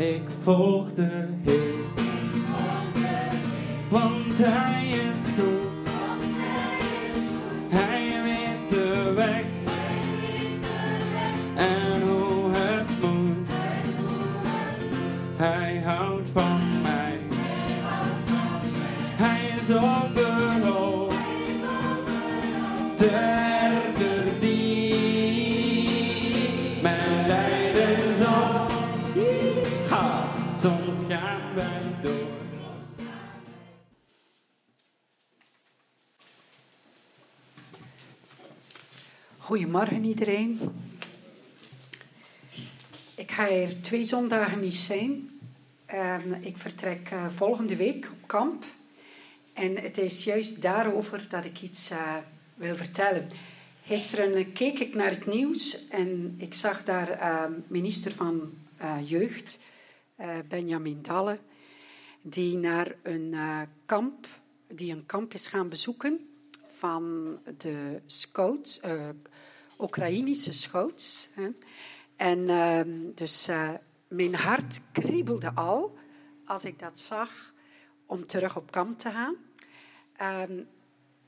Ik 0.00 0.22
volg 0.42 0.92
de 0.94 1.26
Heer, 1.42 1.84
want 3.88 4.38
Hij 4.38 4.79
Goedemorgen 39.50 40.04
iedereen. 40.04 40.58
Ik 43.14 43.30
ga 43.30 43.48
er 43.48 43.82
twee 43.82 44.04
zondagen 44.04 44.60
niet 44.60 44.74
zijn. 44.74 45.40
Ehm, 45.86 46.32
ik 46.32 46.56
vertrek 46.56 47.08
eh, 47.10 47.26
volgende 47.28 47.76
week 47.76 48.10
op 48.12 48.28
kamp. 48.28 48.64
En 49.52 49.76
het 49.76 49.98
is 49.98 50.24
juist 50.24 50.62
daarover 50.62 51.26
dat 51.28 51.44
ik 51.44 51.62
iets 51.62 51.90
eh, 51.90 52.16
wil 52.54 52.76
vertellen. 52.76 53.28
Gisteren 53.84 54.52
keek 54.52 54.78
ik 54.78 54.94
naar 54.94 55.10
het 55.10 55.26
nieuws 55.26 55.88
en 55.88 56.34
ik 56.36 56.54
zag 56.54 56.84
daar 56.84 57.08
ehm, 57.10 57.52
minister 57.66 58.12
van 58.12 58.52
eh, 58.76 58.96
Jeugd, 59.04 59.58
Benjamin 60.48 60.98
Dalle, 61.02 61.38
die 62.22 62.56
naar 62.56 62.94
een 63.02 63.34
kamp, 63.86 64.26
die 64.68 64.92
een 64.92 65.06
kamp 65.06 65.34
is 65.34 65.46
gaan 65.46 65.68
bezoeken 65.68 66.18
van 66.68 67.38
de 67.56 68.00
scouts, 68.06 68.80
Oekraïnische 69.80 70.52
scouts. 70.52 71.28
Hè. 71.32 71.48
En 72.16 72.48
ehm, 72.48 73.14
dus 73.14 73.48
eh, 73.48 73.70
mijn 74.08 74.34
hart 74.34 74.80
kriebelde 74.92 75.54
al 75.54 75.98
als 76.44 76.64
ik 76.64 76.78
dat 76.78 77.00
zag 77.00 77.52
om 78.06 78.26
terug 78.26 78.56
op 78.56 78.70
kamp 78.70 78.98
te 78.98 79.10
gaan. 79.10 79.36
Ehm, 80.16 80.62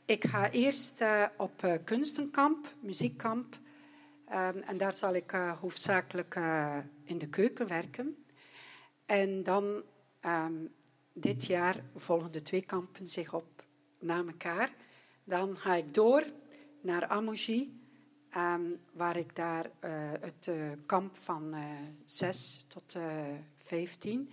ik 0.04 0.24
ga 0.24 0.50
eerst 0.50 1.00
eh, 1.00 1.24
op 1.36 1.64
eh, 1.64 1.74
kunstenkamp, 1.84 2.74
muziekkamp. 2.80 3.56
Ehm, 4.28 4.58
en 4.58 4.76
daar 4.76 4.94
zal 4.94 5.14
ik 5.14 5.30
hoofdzakelijk 5.60 6.34
in 7.04 7.18
de 7.18 7.28
keuken 7.28 7.68
werken. 7.68 8.24
En 9.06 9.42
dan 9.42 9.82
dit 11.12 11.44
jaar 11.44 11.84
volgen 11.96 12.32
de 12.32 12.42
twee 12.42 12.62
kampen 12.62 13.08
zich 13.08 13.34
op 13.34 13.64
na 13.98 14.16
elkaar. 14.16 14.72
Dan 15.24 15.56
ga 15.56 15.74
ik 15.74 15.94
door 15.94 16.24
naar 16.80 17.06
Amoji, 17.06 17.81
ehm, 18.32 18.62
waar 18.92 19.16
ik 19.16 19.36
daar 19.36 19.70
eh, 19.80 19.90
het 20.20 20.48
eh, 20.48 20.70
kamp 20.86 21.16
van 21.16 21.54
eh 21.54 21.60
6 22.04 22.64
tot 22.68 22.94
eh 22.94 23.24
15. 23.56 24.32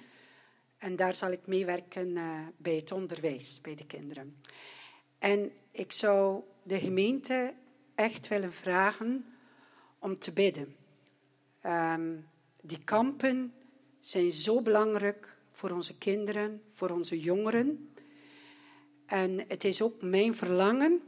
En 0.78 0.96
daar 0.96 1.14
zal 1.14 1.32
ik 1.32 1.48
meewerken 1.48 2.18
bij 2.58 2.76
het 2.76 2.92
onderwijs, 2.92 3.62
bij 3.62 3.76
de 3.76 3.86
kinderen. 3.86 4.36
En 5.20 5.52
ik 5.72 5.92
zou 5.92 6.42
de 6.64 6.80
gemeente 6.80 7.54
echt 7.96 8.28
willen 8.28 8.54
vragen 8.54 9.26
om 10.00 10.20
te 10.20 10.32
bidden. 10.32 10.76
Ehm, 11.62 12.16
die 12.62 12.84
kampen 12.84 13.54
zijn 14.00 14.32
zo 14.32 14.62
belangrijk 14.62 15.38
voor 15.52 15.70
onze 15.70 15.98
kinderen, 15.98 16.62
voor 16.74 16.90
onze 16.90 17.20
jongeren. 17.20 17.90
En 19.06 19.40
het 19.48 19.64
is 19.64 19.82
ook 19.82 20.02
mijn 20.02 20.36
verlangen 20.36 21.02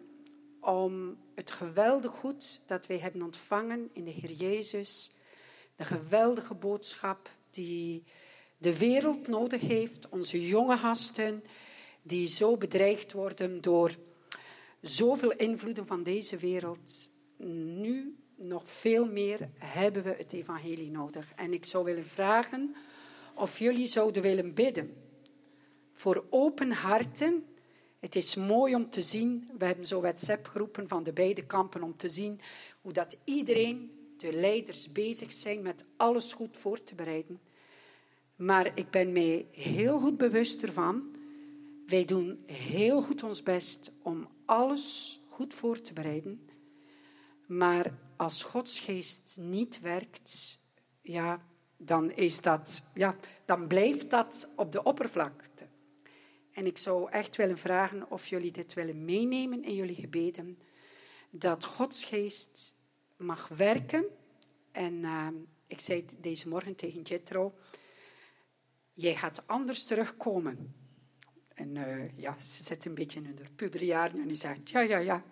om 0.62 1.18
het 1.36 1.52
geweldige 1.52 2.16
goed 2.16 2.62
dat 2.66 2.88
wij 2.88 2.98
hebben 2.98 3.22
ontvangen 3.22 3.90
in 3.94 4.04
de 4.04 4.12
Heer 4.12 4.32
Jezus, 4.32 5.12
de 5.76 5.84
geweldige 5.84 6.54
boodschap 6.54 7.30
die 7.52 8.04
de 8.58 8.78
wereld 8.78 9.28
nodig 9.28 9.62
heeft, 9.62 10.10
onze 10.10 10.48
jonge 10.48 10.78
gasten 10.78 11.44
die 12.02 12.28
zo 12.28 12.58
bedreigd 12.58 13.12
worden 13.12 13.62
door 13.62 13.96
zoveel 14.82 15.32
invloeden 15.32 15.88
van 15.88 16.04
deze 16.04 16.38
wereld. 16.38 17.12
Nu 17.38 18.16
nog 18.36 18.70
veel 18.70 19.06
meer 19.06 19.50
hebben 19.58 20.04
we 20.04 20.16
het 20.18 20.34
evangelie 20.34 20.92
nodig. 20.92 21.32
En 21.36 21.54
ik 21.54 21.66
zou 21.66 21.84
willen 21.84 22.06
vragen 22.06 22.76
of 23.36 23.60
jullie 23.60 23.88
zouden 23.88 24.22
willen 24.22 24.54
bidden 24.54 24.94
voor 25.94 26.26
open 26.30 26.72
harten. 26.72 27.46
Het 28.02 28.16
is 28.16 28.36
mooi 28.36 28.76
om 28.76 28.90
te 28.90 29.02
zien, 29.02 29.50
we 29.58 29.66
hebben 29.66 29.88
zo 29.88 30.02
WhatsApp-groepen 30.02 30.88
van 30.88 31.04
de 31.04 31.14
beide 31.14 31.46
kampen 31.46 31.84
om 31.84 31.98
te 31.98 32.10
zien 32.10 32.40
hoe 32.82 32.94
dat 32.94 33.18
iedereen, 33.24 33.92
de 34.18 34.34
leiders, 34.34 34.92
bezig 34.92 35.34
zijn 35.34 35.62
met 35.62 35.86
alles 35.98 36.34
goed 36.34 36.58
voor 36.58 36.84
te 36.84 36.96
bereiden. 36.96 37.40
Maar 38.36 38.72
ik 38.76 38.90
ben 38.90 39.12
mij 39.12 39.48
heel 39.52 40.00
goed 40.00 40.18
bewust 40.18 40.64
ervan. 40.64 41.16
Wij 41.88 42.06
doen 42.06 42.44
heel 42.46 43.02
goed 43.02 43.24
ons 43.24 43.44
best 43.44 43.92
om 44.02 44.28
alles 44.46 45.20
goed 45.28 45.54
voor 45.54 45.82
te 45.82 45.94
bereiden. 45.94 46.50
Maar 47.48 47.98
als 48.18 48.44
Gods 48.44 48.80
geest 48.80 49.38
niet 49.42 49.80
werkt, 49.80 50.60
ja, 51.02 51.46
dan, 51.78 52.12
is 52.12 52.42
dat, 52.42 52.84
ja, 52.94 53.16
dan 53.46 53.68
blijft 53.68 54.10
dat 54.10 54.50
op 54.56 54.72
de 54.72 54.84
oppervlakte. 54.84 55.71
En 56.54 56.66
ik 56.66 56.78
zou 56.78 57.10
echt 57.12 57.36
willen 57.36 57.58
vragen 57.58 58.12
of 58.12 58.28
jullie 58.28 58.52
dit 58.52 58.74
willen 58.74 59.06
meenemen 59.06 59.64
in 59.64 59.76
jullie 59.76 59.96
gebeden. 59.96 60.60
Dat 61.30 61.66
Gods 61.66 62.04
geest 62.04 62.76
mag 63.18 63.48
werken. 63.48 64.06
En 64.72 64.94
uh, 64.94 65.28
ik 65.68 65.80
zei 65.80 66.06
deze 66.20 66.50
morgen 66.50 66.76
tegen 66.76 67.02
Jethro, 67.02 67.54
jij 68.94 69.16
gaat 69.16 69.48
anders 69.48 69.84
terugkomen. 69.86 70.76
En 71.54 71.76
uh, 71.76 72.18
ja, 72.18 72.40
ze 72.40 72.64
zit 72.64 72.86
een 72.86 72.94
beetje 72.94 73.20
in 73.20 73.26
haar 73.26 73.52
puberjaren 73.56 74.22
en 74.22 74.28
die 74.28 74.36
zegt, 74.36 74.70
ja, 74.70 74.80
ja, 74.80 74.98
ja. 74.98 75.24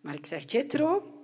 Maar 0.00 0.14
ik 0.14 0.26
zeg, 0.26 0.52
Jethro, 0.52 1.14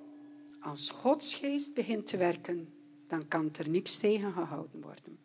als 0.61 0.91
Gods 0.91 1.35
geest 1.35 1.75
begint 1.75 2.07
te 2.07 2.17
werken, 2.17 2.75
dan 3.07 3.29
kan 3.29 3.51
er 3.59 3.69
niks 3.69 3.97
tegen 3.97 4.33
gehouden 4.33 4.81
worden. 4.81 5.19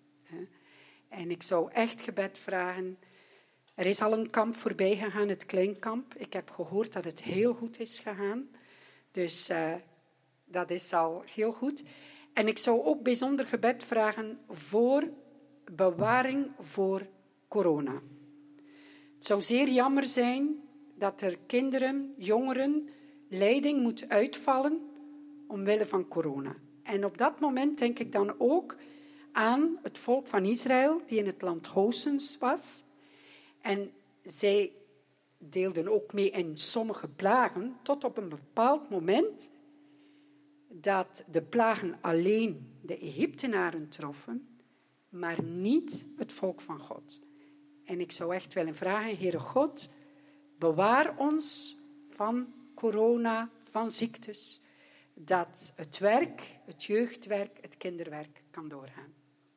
En 1.07 1.31
ik 1.31 1.43
zou 1.43 1.71
echt 1.71 2.01
gebed 2.01 2.39
vragen. 2.39 2.97
Er 3.77 3.85
is 3.85 4.01
al 4.01 4.13
een 4.13 4.29
kamp 4.29 4.55
voorbij 4.55 4.95
gegaan, 4.95 5.27
het 5.27 5.45
kleinkamp. 5.45 6.13
Ik 6.15 6.33
heb 6.33 6.49
gehoord 6.49 6.93
dat 6.93 7.03
het 7.03 7.23
heel 7.23 7.53
goed 7.53 7.79
is 7.79 7.99
gegaan. 7.99 8.49
Dus 9.11 9.49
uh, 9.49 9.73
dat 10.45 10.69
is 10.69 10.93
al 10.93 11.23
heel 11.33 11.51
goed. 11.51 11.83
En 12.33 12.47
ik 12.47 12.57
zou 12.57 12.83
ook 12.83 13.03
bijzonder 13.03 13.45
gebed 13.47 13.83
vragen 13.83 14.39
voor 14.49 15.09
bewaring 15.71 16.51
voor 16.59 17.07
corona. 17.47 18.01
Het 19.15 19.25
zou 19.25 19.41
zeer 19.41 19.69
jammer 19.69 20.05
zijn 20.05 20.55
dat 20.95 21.21
er 21.21 21.37
kinderen, 21.45 22.13
jongeren, 22.17 22.89
leiding 23.29 23.81
moet 23.81 24.09
uitvallen 24.09 24.81
omwille 25.47 25.85
van 25.85 26.07
corona. 26.07 26.55
En 26.83 27.05
op 27.05 27.17
dat 27.17 27.39
moment 27.39 27.77
denk 27.77 27.99
ik 27.99 28.11
dan 28.11 28.35
ook 28.37 28.75
aan 29.31 29.79
het 29.81 29.97
volk 29.97 30.27
van 30.27 30.45
Israël, 30.45 31.01
die 31.05 31.19
in 31.19 31.25
het 31.25 31.41
land 31.41 31.67
Gosens 31.67 32.37
was. 32.37 32.85
En 33.67 33.91
zij 34.21 34.71
deelden 35.37 35.87
ook 35.87 36.13
mee 36.13 36.29
in 36.29 36.57
sommige 36.57 37.07
plagen, 37.07 37.77
tot 37.81 38.03
op 38.03 38.17
een 38.17 38.29
bepaald 38.29 38.89
moment 38.89 39.51
dat 40.67 41.23
de 41.31 41.41
plagen 41.41 41.97
alleen 42.01 42.77
de 42.81 42.97
Egyptenaren 42.97 43.89
troffen, 43.89 44.47
maar 45.09 45.43
niet 45.43 46.05
het 46.17 46.33
volk 46.33 46.61
van 46.61 46.79
God. 46.79 47.21
En 47.83 47.99
ik 47.99 48.11
zou 48.11 48.35
echt 48.35 48.53
willen 48.53 48.75
vragen, 48.75 49.17
Heere 49.17 49.39
God, 49.39 49.91
bewaar 50.57 51.17
ons 51.17 51.77
van 52.09 52.53
corona, 52.75 53.49
van 53.61 53.91
ziektes, 53.91 54.61
dat 55.13 55.73
het 55.75 55.97
werk, 55.97 56.59
het 56.65 56.83
jeugdwerk, 56.83 57.57
het 57.61 57.77
kinderwerk 57.77 58.43
kan 58.51 58.67
doorgaan. 58.67 59.13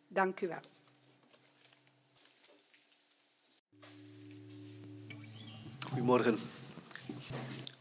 Dank 0.09 0.41
u 0.41 0.49
wel. 0.49 0.80
Goedemorgen. 5.91 6.39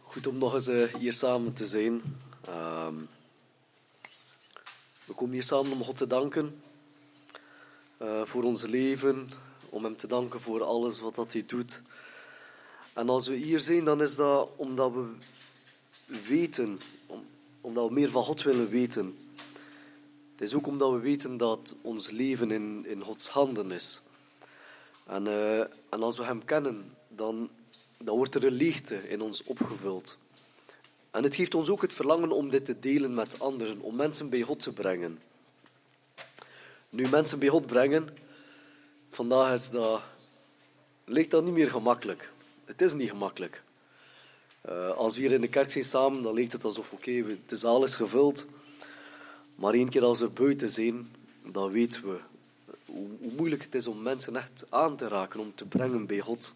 Goed 0.01 0.27
om 0.27 0.37
nog 0.37 0.53
eens 0.53 0.67
uh, 0.67 0.93
hier 0.93 1.13
samen 1.13 1.53
te 1.53 1.65
zijn. 1.65 2.01
Uh, 2.47 2.87
we 5.05 5.13
komen 5.13 5.33
hier 5.33 5.43
samen 5.43 5.71
om 5.71 5.83
God 5.83 5.97
te 5.97 6.07
danken 6.07 6.61
uh, 8.01 8.21
voor 8.25 8.43
ons 8.43 8.65
leven, 8.65 9.29
om 9.69 9.83
Hem 9.83 9.97
te 9.97 10.07
danken 10.07 10.41
voor 10.41 10.63
alles 10.63 10.99
wat 10.99 11.15
dat 11.15 11.33
Hij 11.33 11.43
doet. 11.45 11.81
En 12.93 13.09
als 13.09 13.27
we 13.27 13.35
hier 13.35 13.59
zijn, 13.59 13.83
dan 13.83 14.01
is 14.01 14.15
dat 14.15 14.49
omdat 14.55 14.91
we 14.93 15.07
weten, 16.27 16.79
om, 17.05 17.25
omdat 17.61 17.87
we 17.87 17.93
meer 17.93 18.09
van 18.09 18.23
God 18.23 18.41
willen 18.41 18.69
weten. 18.69 19.17
Het 20.31 20.41
is 20.41 20.53
ook 20.53 20.67
omdat 20.67 20.91
we 20.91 20.99
weten 20.99 21.37
dat 21.37 21.75
ons 21.81 22.09
leven 22.09 22.51
in, 22.51 22.85
in 22.85 23.03
Gods 23.03 23.29
handen 23.29 23.71
is. 23.71 24.01
En, 25.05 25.25
uh, 25.25 25.59
en 25.59 26.01
als 26.01 26.17
we 26.17 26.23
Hem 26.23 26.45
kennen, 26.45 26.93
dan, 27.07 27.49
dan 28.03 28.17
wordt 28.17 28.35
er 28.35 28.45
een 28.45 28.53
leegte 28.53 29.09
in 29.09 29.21
ons 29.21 29.43
opgevuld. 29.43 30.17
En 31.11 31.23
het 31.23 31.35
geeft 31.35 31.55
ons 31.55 31.69
ook 31.69 31.81
het 31.81 31.93
verlangen 31.93 32.31
om 32.31 32.49
dit 32.49 32.65
te 32.65 32.79
delen 32.79 33.13
met 33.13 33.39
anderen, 33.39 33.81
om 33.81 33.95
mensen 33.95 34.29
bij 34.29 34.41
God 34.41 34.59
te 34.59 34.73
brengen. 34.73 35.19
Nu, 36.89 37.09
mensen 37.09 37.39
bij 37.39 37.47
God 37.47 37.65
brengen, 37.65 38.09
vandaag 39.11 39.53
is 39.53 39.69
dat, 39.69 40.01
lijkt 41.05 41.31
dat 41.31 41.43
niet 41.43 41.53
meer 41.53 41.69
gemakkelijk. 41.69 42.31
Het 42.65 42.81
is 42.81 42.93
niet 42.93 43.09
gemakkelijk. 43.09 43.63
Uh, 44.69 44.89
als 44.89 45.15
we 45.15 45.21
hier 45.21 45.31
in 45.31 45.41
de 45.41 45.49
kerk 45.49 45.71
zijn 45.71 45.85
samen, 45.85 46.23
dan 46.23 46.33
lijkt 46.33 46.51
het 46.51 46.63
alsof 46.63 46.91
oké, 46.91 47.09
okay, 47.09 47.37
de 47.45 47.55
zaal 47.55 47.83
is 47.83 47.95
gevuld. 47.95 48.45
Maar 49.55 49.73
één 49.73 49.89
keer 49.89 50.03
als 50.03 50.19
we 50.19 50.27
buiten 50.27 50.69
zijn, 50.69 51.15
dan 51.45 51.71
weten 51.71 52.01
we 52.01 52.17
hoe, 52.85 53.07
moeilijk 53.19 53.63
het 53.63 53.75
is 53.75 53.87
om 53.87 54.01
mensen 54.01 54.35
echt 54.35 54.65
aan 54.69 54.95
te 54.95 55.07
raken, 55.07 55.39
om 55.39 55.55
te 55.55 55.65
brengen 55.65 56.05
bij 56.05 56.19
God. 56.19 56.55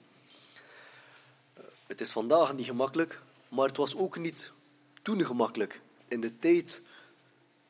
Het 1.94 2.02
is 2.02 2.12
vandaag 2.12 2.54
niet 2.54 2.66
gemakkelijk, 2.66 3.22
maar 3.48 3.68
het 3.68 3.78
was 3.78 3.96
ook 3.96 4.18
niet 4.18 4.52
toen 5.02 5.26
gemakkelijk. 5.26 5.82
In 6.08 6.22
de 6.22 6.40
tijd, 6.40 6.82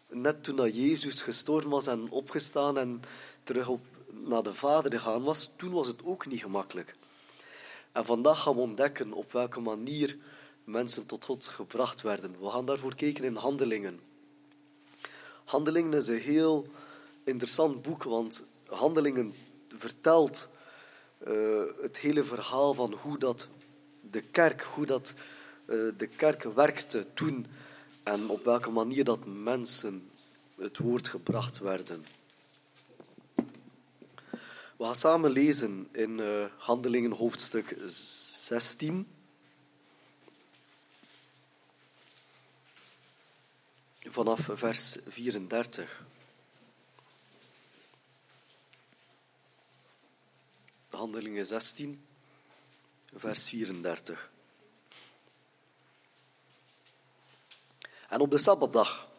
net 0.10 0.44
toen 0.44 0.56
dat 0.56 0.76
Jezus 0.76 1.22
gestorven 1.22 1.70
was 1.70 1.88
en 1.88 2.10
opgestaan 2.10 2.78
en 2.78 3.02
terug 3.44 3.68
op, 3.68 3.82
naar 4.10 4.44
de 4.44 4.54
Vader 4.54 4.92
gegaan 4.92 5.24
was, 5.24 5.50
toen 5.56 5.72
was 5.72 5.88
het 5.88 6.04
ook 6.04 6.26
niet 6.26 6.42
gemakkelijk. 6.42 6.96
En 7.92 8.06
vandaag 8.06 8.42
gaan 8.42 8.56
we 8.56 8.62
ontdekken 8.62 9.14
op 9.14 9.32
welke 9.32 9.60
manier 9.60 10.18
mensen 10.64 11.06
tot 11.06 11.26
God 11.26 11.48
gebracht 11.48 12.02
werden. 12.02 12.36
We 12.40 12.50
gaan 12.50 12.66
daarvoor 12.66 12.96
kijken 12.96 13.24
in 13.24 13.36
Handelingen. 13.36 14.00
Handelingen 15.44 15.94
is 15.94 16.08
een 16.08 16.20
heel 16.20 16.68
interessant 17.24 17.82
boek, 17.82 18.04
want 18.04 18.44
Handelingen 18.66 19.34
vertelt 19.68 20.50
uh, 21.28 21.64
het 21.82 21.98
hele 21.98 22.24
verhaal 22.24 22.74
van 22.74 22.94
hoe 22.94 23.18
dat 23.18 23.48
de 24.14 24.22
kerk, 24.22 24.62
hoe 24.62 24.86
dat 24.86 25.14
uh, 25.66 25.92
de 25.98 26.08
kerk 26.08 26.44
werkte 26.44 27.14
toen 27.14 27.46
en 28.04 28.30
op 28.30 28.44
welke 28.44 28.70
manier 28.70 29.04
dat 29.04 29.26
mensen 29.26 30.10
het 30.58 30.78
woord 30.78 31.08
gebracht 31.08 31.60
werden. 31.60 32.06
We 34.78 34.90
gaan 34.90 34.96
samen 34.96 35.32
lezen 35.32 35.90
in 35.92 36.18
uh, 36.18 36.46
Handelingen 36.58 37.12
hoofdstuk 37.12 37.76
16. 37.86 39.08
Vanaf 44.00 44.50
vers 44.52 44.98
34. 45.08 46.04
Handelingen 50.90 51.46
16, 51.46 52.02
vers 53.16 53.50
34. 53.50 54.32
En 58.10 58.20
op 58.20 58.32
de 58.32 58.38
Sabbatdag 58.38 59.10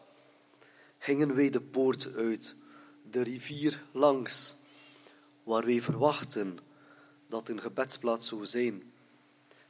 gingen 0.97 1.35
wij 1.35 1.49
de 1.49 1.61
poort 1.61 2.13
uit, 2.15 2.55
de 3.11 3.21
rivier 3.21 3.83
langs, 3.91 4.55
waar 5.43 5.65
wij 5.65 5.81
verwachten 5.81 6.57
dat 7.27 7.49
een 7.49 7.61
gebedsplaats 7.61 8.27
zou 8.27 8.45
zijn. 8.45 8.91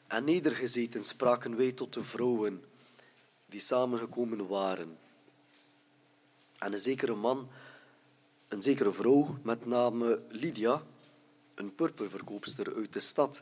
En 0.08 0.24
nedergezeten 0.24 1.04
spraken 1.04 1.56
wij 1.56 1.72
tot 1.72 1.94
de 1.94 2.04
vrouwen 2.04 2.64
die 3.46 3.60
samengekomen 3.60 4.48
waren. 4.48 4.98
En 6.58 6.72
een 6.72 6.80
zekere 6.80 7.16
man, 7.16 7.50
een 8.48 8.62
zekere 8.62 8.92
vrouw 8.92 9.38
met 9.42 9.66
name 9.66 10.22
Lydia, 10.30 10.84
een 11.56 11.76
purperverkoopster 11.76 12.76
uit 12.76 12.94
de 12.94 13.00
stad 13.00 13.42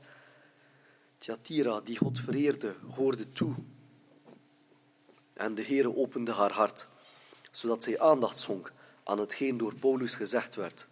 Thyatira, 1.23 1.79
die 1.79 1.97
God 1.97 2.19
vereerde, 2.19 2.75
hoorde 2.95 3.29
toe. 3.29 3.53
En 5.33 5.55
de 5.55 5.63
Heere 5.63 5.95
opende 5.95 6.31
haar 6.31 6.51
hart, 6.51 6.87
zodat 7.51 7.83
zij 7.83 7.99
aandacht 7.99 8.37
schonk 8.37 8.71
aan 9.03 9.19
hetgeen 9.19 9.57
door 9.57 9.75
Paulus 9.75 10.15
gezegd 10.15 10.55
werd. 10.55 10.87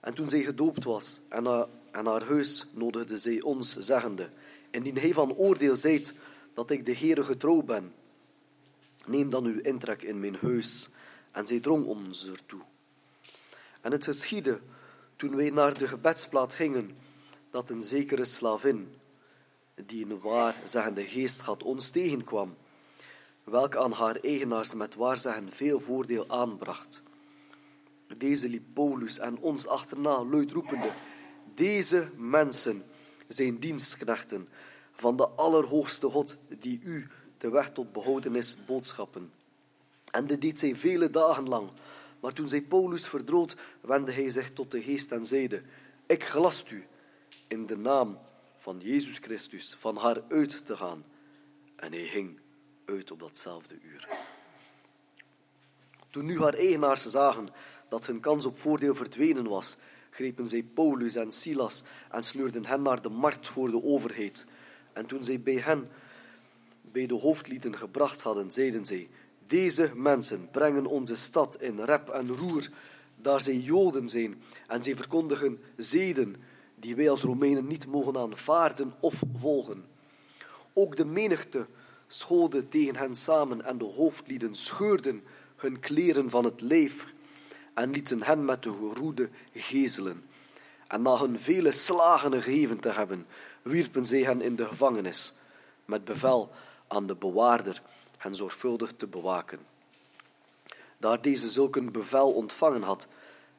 En 0.00 0.14
toen 0.14 0.28
zij 0.28 0.42
gedoopt 0.42 0.84
was 0.84 1.20
en 1.28 1.46
haar, 2.06 2.24
huis 2.24 2.66
nodigde 2.72 3.16
zij 3.16 3.40
ons, 3.40 3.76
zeggende, 3.76 4.30
indien 4.70 4.98
hij 4.98 5.12
van 5.12 5.32
oordeel 5.32 5.76
zijt 5.76 6.14
dat 6.54 6.70
ik 6.70 6.86
de 6.86 6.96
Heere 6.96 7.24
getrouw 7.24 7.62
ben, 7.62 7.92
neem 9.06 9.30
dan 9.30 9.44
uw 9.44 9.60
intrek 9.60 10.02
in 10.02 10.20
mijn 10.20 10.36
huis. 10.40 10.88
En 11.32 11.46
zij 11.46 11.60
drong 11.60 11.84
ons 11.86 12.26
ertoe. 12.26 12.62
En 13.80 13.92
het 13.92 14.04
geschiedde, 14.04 14.60
toen 15.16 15.36
wij 15.36 15.50
naar 15.50 15.78
de 15.78 15.88
gebedsplaat 15.88 16.54
gingen, 16.54 16.96
dat 17.50 17.70
een 17.70 17.82
zekere 17.82 18.24
slavin, 18.24 18.94
die 19.74 20.04
een 20.04 20.20
waarzeggende 20.20 21.04
geest 21.04 21.40
had, 21.40 21.62
ons 21.62 21.90
tegenkwam, 21.90 22.56
welke 23.44 23.78
aan 23.78 23.92
haar 23.92 24.16
eigenaars 24.16 24.74
met 24.74 24.94
waarzeggen 24.94 25.52
veel 25.52 25.80
voordeel 25.80 26.24
aanbracht. 26.28 27.02
Deze 28.16 28.48
liep 28.48 28.64
Paulus 28.72 29.18
en 29.18 29.38
ons 29.38 29.66
achterna, 29.66 30.24
luid 30.24 30.52
roepende, 30.52 30.92
deze 31.54 32.08
mensen 32.16 32.82
zijn 33.28 33.58
dienstknechten 33.58 34.48
van 34.92 35.16
de 35.16 35.28
Allerhoogste 35.28 36.08
God, 36.08 36.36
die 36.48 36.80
u 36.84 37.06
de 37.38 37.50
weg 37.50 37.70
tot 37.72 37.92
behoudenis 37.92 38.56
boodschappen. 38.66 39.32
En 40.10 40.26
dit 40.26 40.40
deed 40.40 40.58
zij 40.58 40.76
vele 40.76 41.10
dagen 41.10 41.48
lang. 41.48 41.70
Maar 42.20 42.32
toen 42.32 42.48
zij 42.48 42.62
Paulus 42.62 43.08
verdroot, 43.08 43.56
wendde 43.80 44.12
hij 44.12 44.30
zich 44.30 44.52
tot 44.52 44.70
de 44.70 44.82
geest 44.82 45.12
en 45.12 45.24
zeide, 45.24 45.62
ik 46.06 46.24
gelast 46.24 46.70
u 46.70 46.86
in 47.48 47.66
de 47.66 47.76
naam 47.76 48.18
van 48.58 48.80
Jezus 48.80 49.18
Christus 49.18 49.74
van 49.78 49.96
haar 49.96 50.22
uit 50.28 50.66
te 50.66 50.76
gaan. 50.76 51.04
En 51.76 51.92
hij 51.92 52.06
ging 52.06 52.40
uit 52.84 53.10
op 53.10 53.18
datzelfde 53.18 53.74
uur. 53.82 54.08
Toen 56.10 56.24
nu 56.24 56.40
haar 56.40 56.54
eigenaars 56.54 57.06
zagen 57.06 57.48
dat 57.88 58.06
hun 58.06 58.20
kans 58.20 58.46
op 58.46 58.58
voordeel 58.58 58.94
verdwenen 58.94 59.48
was, 59.48 59.76
grepen 60.10 60.46
zij 60.46 60.62
Paulus 60.62 61.14
en 61.14 61.32
Silas 61.32 61.84
en 62.10 62.22
sleurden 62.22 62.66
hen 62.66 62.82
naar 62.82 63.02
de 63.02 63.08
markt 63.08 63.48
voor 63.48 63.70
de 63.70 63.82
overheid. 63.82 64.46
En 64.92 65.06
toen 65.06 65.24
zij 65.24 65.40
bij 65.40 65.54
hen, 65.54 65.90
bij 66.80 67.06
de 67.06 67.14
hoofdlieden 67.14 67.76
gebracht 67.76 68.22
hadden, 68.22 68.50
zeiden 68.50 68.84
zij, 68.84 69.08
deze 69.46 69.92
mensen 69.94 70.50
brengen 70.50 70.86
onze 70.86 71.16
stad 71.16 71.60
in 71.60 71.80
rep 71.80 72.08
en 72.08 72.36
roer, 72.36 72.68
daar 73.16 73.40
zij 73.40 73.56
Joden 73.56 74.08
zijn, 74.08 74.42
en 74.66 74.82
zij 74.82 74.96
verkondigen 74.96 75.60
zeden 75.76 76.36
die 76.80 76.96
wij 76.96 77.10
als 77.10 77.22
Romeinen 77.22 77.66
niet 77.66 77.86
mogen 77.86 78.16
aanvaarden 78.16 78.94
of 79.00 79.22
volgen. 79.36 79.84
Ook 80.72 80.96
de 80.96 81.04
menigte 81.04 81.66
scholde 82.06 82.68
tegen 82.68 82.96
hen 82.96 83.14
samen 83.14 83.64
en 83.64 83.78
de 83.78 83.84
hoofdlieden 83.84 84.54
scheurden 84.54 85.22
hun 85.56 85.80
kleren 85.80 86.30
van 86.30 86.44
het 86.44 86.60
lijf 86.60 87.06
en 87.74 87.90
lieten 87.90 88.22
hen 88.22 88.44
met 88.44 88.62
de 88.62 88.72
geroede 88.72 89.28
gezelen. 89.54 90.24
En 90.88 91.02
na 91.02 91.18
hun 91.18 91.38
vele 91.38 91.72
slagen 91.72 92.32
gegeven 92.32 92.80
te 92.80 92.92
hebben, 92.92 93.26
wierpen 93.62 94.06
zij 94.06 94.22
hen 94.22 94.40
in 94.40 94.56
de 94.56 94.66
gevangenis, 94.66 95.34
met 95.84 96.04
bevel 96.04 96.50
aan 96.86 97.06
de 97.06 97.14
bewaarder 97.14 97.82
hen 98.16 98.34
zorgvuldig 98.34 98.92
te 98.96 99.06
bewaken. 99.06 99.58
Daar 100.98 101.22
deze 101.22 101.48
zulk 101.50 101.76
een 101.76 101.92
bevel 101.92 102.32
ontvangen 102.32 102.82
had, 102.82 103.08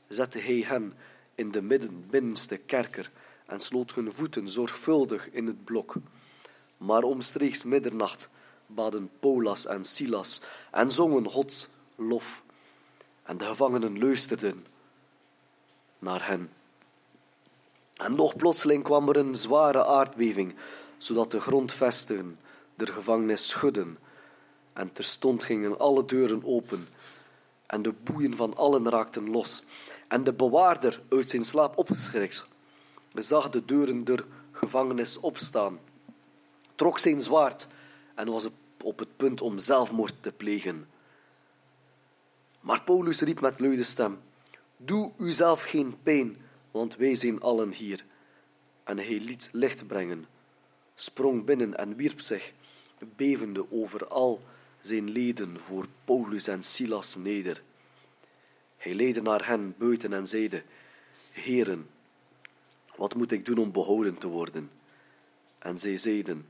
zette 0.07 0.39
hij 0.39 0.63
hen 0.65 0.93
in 1.39 1.51
de 1.51 1.61
midden, 1.61 2.05
binnenste 2.09 2.57
kerker 2.57 3.11
en 3.45 3.59
sloot 3.59 3.93
hun 3.93 4.11
voeten 4.11 4.49
zorgvuldig 4.49 5.29
in 5.31 5.47
het 5.47 5.63
blok. 5.63 5.95
Maar 6.77 7.03
omstreeks 7.03 7.63
middernacht 7.63 8.29
baden 8.65 9.09
Paulas 9.19 9.65
en 9.65 9.85
Silas 9.85 10.41
en 10.71 10.91
zongen 10.91 11.29
Gods 11.29 11.69
lof. 11.95 12.43
En 13.23 13.37
de 13.37 13.45
gevangenen 13.45 13.99
luisterden 13.99 14.65
naar 15.99 16.27
hen. 16.27 16.51
En 17.95 18.15
nog 18.15 18.35
plotseling 18.35 18.83
kwam 18.83 19.09
er 19.09 19.17
een 19.17 19.35
zware 19.35 19.85
aardbeving, 19.85 20.55
zodat 20.97 21.31
de 21.31 21.41
grondvesten 21.41 22.39
der 22.75 22.87
gevangenis 22.87 23.49
schudden. 23.49 23.97
En 24.73 24.93
terstond 24.93 25.45
gingen 25.45 25.79
alle 25.79 26.05
deuren 26.05 26.41
open, 26.45 26.87
en 27.69 27.81
de 27.81 27.93
boeien 28.03 28.35
van 28.35 28.55
allen 28.55 28.89
raakten 28.89 29.29
los. 29.29 29.65
En 30.07 30.23
de 30.23 30.33
bewaarder, 30.33 31.01
uit 31.09 31.29
zijn 31.29 31.43
slaap 31.43 31.77
opgeschrikt, 31.77 32.47
zag 33.13 33.49
de 33.49 33.65
deuren 33.65 34.03
der 34.03 34.25
gevangenis 34.51 35.19
opstaan, 35.19 35.79
trok 36.75 36.99
zijn 36.99 37.19
zwaard 37.19 37.67
en 38.15 38.31
was 38.31 38.47
op 38.83 38.99
het 38.99 39.17
punt 39.17 39.41
om 39.41 39.59
zelfmoord 39.59 40.13
te 40.21 40.31
plegen. 40.31 40.87
Maar 42.59 42.83
Paulus 42.83 43.21
riep 43.21 43.41
met 43.41 43.59
luide 43.59 43.83
stem: 43.83 44.19
Doe 44.77 45.11
uzelf 45.17 45.61
geen 45.61 45.97
pijn, 46.03 46.37
want 46.71 46.95
wij 46.95 47.15
zijn 47.15 47.41
allen 47.41 47.71
hier. 47.71 48.05
En 48.83 48.97
hij 48.97 49.19
liet 49.19 49.49
licht 49.51 49.87
brengen, 49.87 50.25
sprong 50.95 51.45
binnen 51.45 51.77
en 51.77 51.95
wierp 51.95 52.19
zich, 52.19 52.53
bevende 53.15 53.71
over 53.71 54.07
al 54.07 54.41
zijn 54.81 55.11
leden 55.11 55.59
voor 55.59 55.87
Paulus 56.05 56.47
en 56.47 56.63
Silas 56.63 57.15
neder. 57.15 57.61
Hij 58.77 58.93
leidde 58.93 59.21
naar 59.21 59.47
hen 59.47 59.75
buiten 59.77 60.13
en 60.13 60.27
zeide: 60.27 60.63
Heren, 61.31 61.89
wat 62.95 63.15
moet 63.15 63.31
ik 63.31 63.45
doen 63.45 63.57
om 63.57 63.71
behouden 63.71 64.17
te 64.17 64.27
worden? 64.27 64.71
En 65.59 65.79
zij 65.79 65.97
zeiden: 65.97 66.45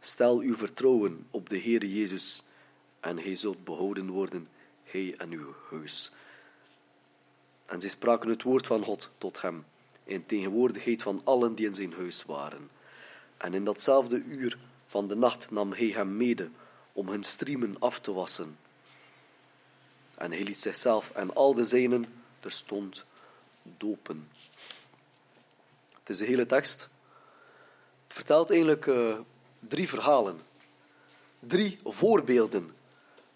Stel 0.00 0.40
uw 0.40 0.54
vertrouwen 0.54 1.26
op 1.30 1.48
de 1.48 1.56
Heer 1.56 1.84
Jezus, 1.84 2.44
en 3.00 3.18
hij 3.18 3.34
zult 3.34 3.64
behouden 3.64 4.10
worden, 4.10 4.48
hij 4.84 5.14
en 5.18 5.30
uw 5.30 5.54
huis. 5.70 6.12
En 7.66 7.80
zij 7.80 7.90
spraken 7.90 8.30
het 8.30 8.42
woord 8.42 8.66
van 8.66 8.84
God 8.84 9.10
tot 9.18 9.42
hem, 9.42 9.64
in 10.04 10.26
tegenwoordigheid 10.26 11.02
van 11.02 11.20
allen 11.24 11.54
die 11.54 11.66
in 11.66 11.74
zijn 11.74 11.92
huis 11.92 12.24
waren. 12.24 12.70
En 13.36 13.54
in 13.54 13.64
datzelfde 13.64 14.22
uur 14.22 14.58
van 14.86 15.08
de 15.08 15.14
nacht 15.14 15.50
nam 15.50 15.72
hij 15.72 15.88
hem 15.88 16.16
mede 16.16 16.50
om 17.00 17.08
hun 17.08 17.24
striemen 17.24 17.76
af 17.78 18.00
te 18.00 18.12
wassen. 18.12 18.58
En 20.16 20.30
hij 20.30 20.42
liet 20.42 20.60
zichzelf 20.60 21.10
en 21.10 21.34
al 21.34 21.54
de 21.54 21.64
zijnen 21.64 22.04
terstond 22.40 23.04
dopen. 23.62 24.28
Het 25.98 26.08
is 26.08 26.18
de 26.18 26.24
hele 26.24 26.46
tekst. 26.46 26.88
Het 28.04 28.14
vertelt 28.14 28.50
eigenlijk 28.50 28.86
uh, 28.86 29.18
drie 29.58 29.88
verhalen. 29.88 30.40
Drie 31.38 31.78
voorbeelden 31.84 32.74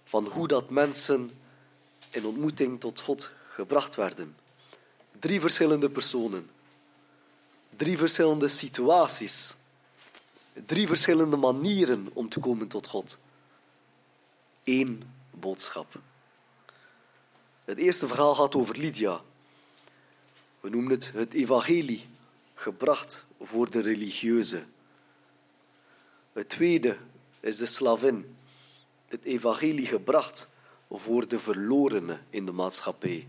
van 0.05 0.25
hoe 0.27 0.49
dat 0.49 0.71
mensen 0.71 1.31
in 2.11 2.27
ontmoeting 2.27 2.81
tot 2.81 3.01
God 3.01 3.31
gebracht 3.49 3.95
werden. 3.95 4.37
Drie 5.19 5.41
verschillende 5.41 5.91
personen. 5.91 6.51
Drie 7.77 7.99
verschillende 7.99 8.49
situaties. 8.49 9.55
Drie 10.67 10.87
verschillende 10.87 11.37
manieren 11.37 12.11
om 12.13 12.29
te 12.29 12.41
komen 12.41 12.69
tot 12.69 12.87
God. 12.87 13.19
Eén 14.65 15.03
boodschap. 15.31 16.01
Het 17.65 17.79
eerste 17.79 18.07
verhaal 18.07 18.35
gaat 18.35 18.55
over 18.55 18.77
Lydia. 18.77 19.21
We 20.61 20.69
noemen 20.69 20.91
het 20.91 21.13
het 21.13 21.33
evangelie, 21.33 22.07
gebracht 22.55 23.25
voor 23.41 23.71
de 23.71 23.81
religieuze. 23.81 24.63
Het 26.33 26.49
tweede 26.49 26.97
is 27.41 27.57
de 27.57 27.67
slavin, 27.67 28.37
het 29.07 29.25
evangelie 29.25 29.87
gebracht 29.87 30.49
voor 30.91 31.29
de 31.29 31.39
verlorenen 31.39 32.27
in 32.31 32.47
de 32.47 32.53
maatschappij. 32.53 33.29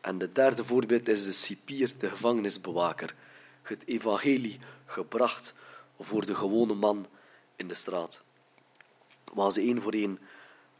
En 0.00 0.18
de 0.18 0.32
derde 0.32 0.64
voorbeeld 0.64 1.08
is 1.08 1.24
de 1.24 1.32
cipier, 1.32 1.92
de 1.98 2.10
gevangenisbewaker, 2.10 3.14
het 3.62 3.86
evangelie 3.86 4.58
gebracht 4.86 5.54
voor 6.00 6.26
de 6.26 6.34
gewone 6.34 6.74
man 6.74 7.06
in 7.56 7.68
de 7.68 7.74
straat. 7.74 8.22
Waar 9.34 9.52
ze 9.52 9.60
één 9.60 9.82
voor 9.82 9.92
één 9.92 10.18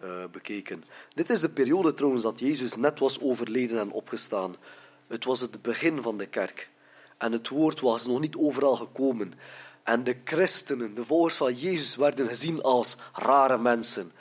uh, 0.03 0.25
bekeken. 0.33 0.85
Dit 1.09 1.31
is 1.31 1.41
de 1.41 1.49
periode 1.49 1.95
trouwens 1.95 2.23
dat 2.23 2.41
Jezus 2.41 2.77
net 2.77 2.99
was 2.99 3.21
overleden 3.21 3.79
en 3.79 3.91
opgestaan. 3.91 4.57
Het 5.07 5.25
was 5.25 5.41
het 5.41 5.63
begin 5.63 6.03
van 6.03 6.19
de 6.19 6.27
kerk. 6.27 6.71
En 7.19 7.33
het 7.33 7.49
woord 7.49 7.81
was 7.81 8.07
nog 8.07 8.21
niet 8.21 8.37
overal 8.37 8.77
gekomen. 8.77 9.33
En 9.83 10.05
de 10.05 10.17
christenen, 10.25 10.95
de 10.95 11.05
volgers 11.05 11.37
van 11.37 11.55
Jezus, 11.55 11.97
werden 11.97 12.29
gezien 12.29 12.63
als 12.63 12.97
rare 13.13 13.59
mensen. 13.59 14.13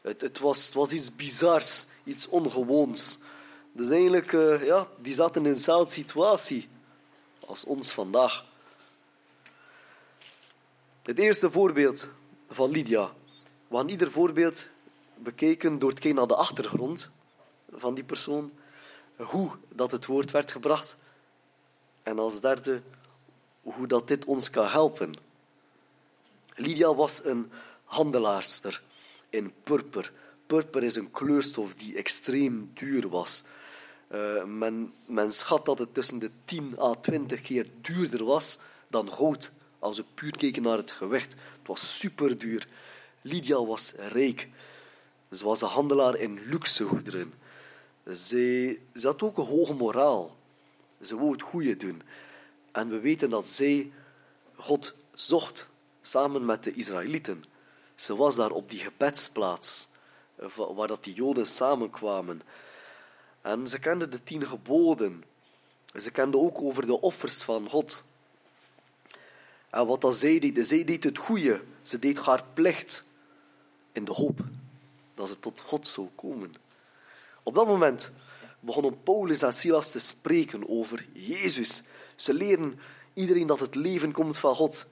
Het, 0.00 0.20
het, 0.20 0.38
was, 0.38 0.72
was 0.72 0.92
iets 0.92 1.16
bizars, 1.16 1.86
iets 2.04 2.28
ongewoons. 2.28 3.18
Dus 3.72 3.88
eigenlijk, 3.88 4.32
uh, 4.32 4.64
ja, 4.64 4.88
die 5.02 5.14
zaten 5.14 5.46
in 5.46 5.52
dezelfde 5.52 5.92
situatie 5.92 6.68
als 7.46 7.64
ons 7.64 7.90
vandaag. 7.90 8.44
Het 11.02 11.18
eerste 11.18 11.50
voorbeeld 11.50 12.08
van 12.48 12.70
Lydia. 12.70 13.12
We 13.68 13.84
ieder 13.86 14.10
voorbeeld 14.10 14.66
bekeken 15.14 15.78
door 15.78 15.90
het 15.90 15.98
kijken 15.98 16.18
naar 16.18 16.28
de 16.28 16.36
achtergrond 16.36 17.10
van 17.70 17.94
die 17.94 18.04
persoon. 18.04 18.52
Hoe 19.16 19.50
dat 19.68 19.90
het 19.90 20.06
woord 20.06 20.30
werd 20.30 20.52
gebracht. 20.52 20.96
En 22.02 22.18
als 22.18 22.40
derde, 22.40 22.82
hoe 23.62 23.86
dat 23.86 24.08
dit 24.08 24.24
ons 24.24 24.50
kan 24.50 24.66
helpen. 24.66 25.12
Lydia 26.54 26.94
was 26.94 27.24
een 27.24 27.50
handelaarster 27.84 28.82
in 29.30 29.52
purper. 29.62 30.12
Purper 30.46 30.82
is 30.82 30.96
een 30.96 31.10
kleurstof 31.10 31.74
die 31.74 31.96
extreem 31.96 32.70
duur 32.74 33.08
was. 33.08 33.44
Uh, 34.12 34.44
men, 34.44 34.94
men 35.06 35.32
schat 35.32 35.64
dat 35.64 35.78
het 35.78 35.94
tussen 35.94 36.18
de 36.18 36.30
10 36.44 36.78
à 36.78 36.94
20 36.94 37.40
keer 37.40 37.66
duurder 37.80 38.24
was 38.24 38.58
dan 38.88 39.12
goud. 39.12 39.52
Als 39.78 39.96
we 39.96 40.04
puur 40.14 40.36
keken 40.36 40.62
naar 40.62 40.76
het 40.76 40.90
gewicht. 40.90 41.32
Het 41.32 41.66
was 41.66 41.98
super 41.98 42.38
duur. 42.38 42.68
Lydia 43.26 43.64
was 43.64 43.92
rijk. 43.92 44.48
Ze 45.30 45.44
was 45.44 45.60
een 45.60 45.68
handelaar 45.68 46.16
in 46.16 46.40
luxegoederen. 46.44 47.34
Ze, 48.04 48.78
ze 48.94 49.06
had 49.06 49.22
ook 49.22 49.38
een 49.38 49.44
hoge 49.44 49.72
moraal. 49.72 50.36
Ze 51.00 51.16
wou 51.16 51.32
het 51.32 51.42
goede 51.42 51.76
doen. 51.76 52.02
En 52.72 52.88
we 52.88 53.00
weten 53.00 53.30
dat 53.30 53.48
zij 53.48 53.92
God 54.54 54.94
zocht 55.14 55.68
samen 56.02 56.44
met 56.44 56.64
de 56.64 56.72
Israëlieten. 56.72 57.44
Ze 57.94 58.16
was 58.16 58.36
daar 58.36 58.50
op 58.50 58.70
die 58.70 58.78
gebedsplaats 58.78 59.88
eh, 60.36 60.46
waar 60.74 60.88
dat 60.88 61.04
die 61.04 61.14
Joden 61.14 61.46
samenkwamen. 61.46 62.42
En 63.40 63.68
ze 63.68 63.78
kende 63.78 64.08
de 64.08 64.22
tien 64.22 64.46
geboden. 64.46 65.24
Ze 65.94 66.10
kende 66.10 66.38
ook 66.38 66.62
over 66.62 66.86
de 66.86 67.00
offers 67.00 67.42
van 67.42 67.68
God. 67.68 68.04
En 69.70 69.86
wat 69.86 70.00
dat 70.00 70.16
zij 70.16 70.38
deed, 70.38 70.66
zij 70.66 70.84
deed 70.84 71.04
het 71.04 71.18
goede. 71.18 71.62
Ze 71.82 71.98
deed 71.98 72.18
haar 72.18 72.44
plicht 72.54 73.04
in 73.96 74.04
de 74.04 74.12
hoop 74.12 74.38
dat 75.14 75.28
ze 75.28 75.38
tot 75.38 75.60
God 75.66 75.86
zou 75.86 76.08
komen. 76.14 76.52
Op 77.42 77.54
dat 77.54 77.66
moment 77.66 78.12
begonnen 78.60 79.02
Paulus 79.02 79.42
en 79.42 79.54
Silas 79.54 79.90
te 79.90 79.98
spreken 79.98 80.68
over 80.68 81.06
Jezus. 81.12 81.82
Ze 82.14 82.34
leren 82.34 82.78
iedereen 83.14 83.46
dat 83.46 83.60
het 83.60 83.74
leven 83.74 84.12
komt 84.12 84.38
van 84.38 84.54
God. 84.54 84.86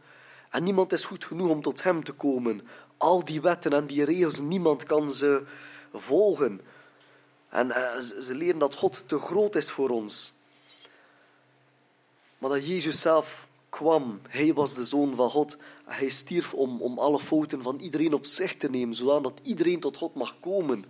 En 0.51 0.64
niemand 0.64 0.93
is 0.93 1.05
goed 1.05 1.25
genoeg 1.25 1.49
om 1.49 1.62
tot 1.62 1.83
Hem 1.83 2.05
te 2.05 2.12
komen. 2.12 2.69
Al 2.97 3.25
die 3.25 3.40
wetten 3.40 3.73
en 3.73 3.87
die 3.87 4.05
regels, 4.05 4.40
niemand 4.40 4.85
kan 4.85 5.11
ze 5.11 5.47
volgen. 5.93 6.61
En 7.49 7.67
uh, 7.67 7.99
ze 7.99 8.35
leren 8.35 8.59
dat 8.59 8.75
God 8.75 9.03
te 9.07 9.19
groot 9.19 9.57
is 9.57 9.71
voor 9.71 9.90
ons. 9.90 10.35
Maar 12.38 12.51
dat 12.51 12.67
Jezus 12.67 13.01
zelf 13.01 13.49
kwam, 13.69 14.21
Hij 14.29 14.55
was 14.55 14.75
de 14.75 14.85
Zoon 14.85 15.14
van 15.14 15.31
God. 15.31 15.57
Hij 15.85 16.09
stierf 16.09 16.55
om, 16.55 16.83
om 16.83 16.99
alle 16.99 17.20
fouten 17.20 17.62
van 17.62 17.79
iedereen 17.79 18.14
op 18.14 18.27
zich 18.27 18.57
te 18.57 18.70
nemen, 18.70 18.94
zodat 18.94 19.40
iedereen 19.42 19.81
tot 19.81 19.97
God 19.97 20.14
mag 20.14 20.40
komen. 20.40 20.85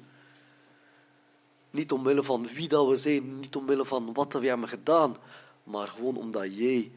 Niet 1.70 1.92
omwille 1.92 2.22
van 2.22 2.46
wie 2.46 2.68
dat 2.68 2.88
we 2.88 2.96
zijn, 2.96 3.40
niet 3.40 3.56
omwille 3.56 3.84
van 3.84 4.12
wat 4.12 4.32
we 4.32 4.46
hebben 4.46 4.68
gedaan, 4.68 5.16
maar 5.62 5.88
gewoon 5.88 6.16
omdat 6.16 6.56
jij, 6.56 6.92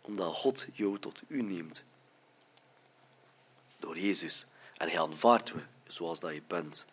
omdat 0.00 0.34
God 0.34 0.66
jou 0.72 0.98
tot 0.98 1.20
u 1.28 1.42
neemt. 1.42 1.84
Door 3.78 3.98
Jezus. 3.98 4.46
En 4.76 4.88
hij 4.88 5.00
aanvaardt 5.00 5.52
we 5.52 5.60
zoals 5.86 6.20
dat 6.20 6.34
je 6.34 6.42
bent. 6.46 6.86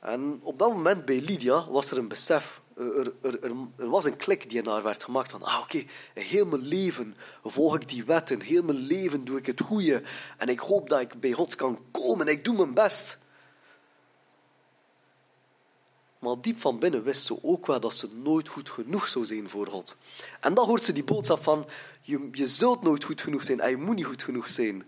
En 0.00 0.40
op 0.42 0.58
dat 0.58 0.68
moment 0.68 1.04
bij 1.04 1.20
Lydia 1.20 1.70
was 1.70 1.90
er 1.90 1.98
een 1.98 2.08
besef. 2.08 2.62
Er, 2.80 3.12
er, 3.22 3.44
er, 3.44 3.52
er 3.76 3.88
was 3.88 4.04
een 4.04 4.16
klik 4.16 4.48
die 4.48 4.62
in 4.62 4.68
haar 4.68 4.82
werd 4.82 5.04
gemaakt 5.04 5.30
van, 5.30 5.42
ah 5.42 5.60
oké, 5.60 5.76
okay, 5.76 6.24
heel 6.24 6.46
mijn 6.46 6.62
leven 6.62 7.16
volg 7.44 7.74
ik 7.74 7.88
die 7.88 8.04
wetten, 8.04 8.42
heel 8.42 8.62
mijn 8.62 8.78
leven 8.78 9.24
doe 9.24 9.38
ik 9.38 9.46
het 9.46 9.60
goede 9.60 10.02
en 10.36 10.48
ik 10.48 10.58
hoop 10.58 10.88
dat 10.88 11.00
ik 11.00 11.20
bij 11.20 11.32
God 11.32 11.54
kan 11.54 11.78
komen, 11.90 12.28
ik 12.28 12.44
doe 12.44 12.56
mijn 12.56 12.74
best. 12.74 13.18
Maar 16.18 16.40
diep 16.40 16.58
van 16.60 16.78
binnen 16.78 17.02
wist 17.02 17.24
ze 17.24 17.44
ook 17.44 17.66
wel 17.66 17.80
dat 17.80 17.94
ze 17.94 18.08
nooit 18.14 18.48
goed 18.48 18.70
genoeg 18.70 19.08
zou 19.08 19.24
zijn 19.24 19.48
voor 19.48 19.66
God. 19.66 19.96
En 20.40 20.54
dan 20.54 20.66
hoort 20.66 20.84
ze 20.84 20.92
die 20.92 21.04
boodschap 21.04 21.42
van, 21.42 21.66
je, 22.02 22.28
je 22.32 22.46
zult 22.46 22.82
nooit 22.82 23.04
goed 23.04 23.20
genoeg 23.20 23.44
zijn 23.44 23.60
en 23.60 23.70
je 23.70 23.76
moet 23.76 23.96
niet 23.96 24.04
goed 24.04 24.22
genoeg 24.22 24.50
zijn. 24.50 24.84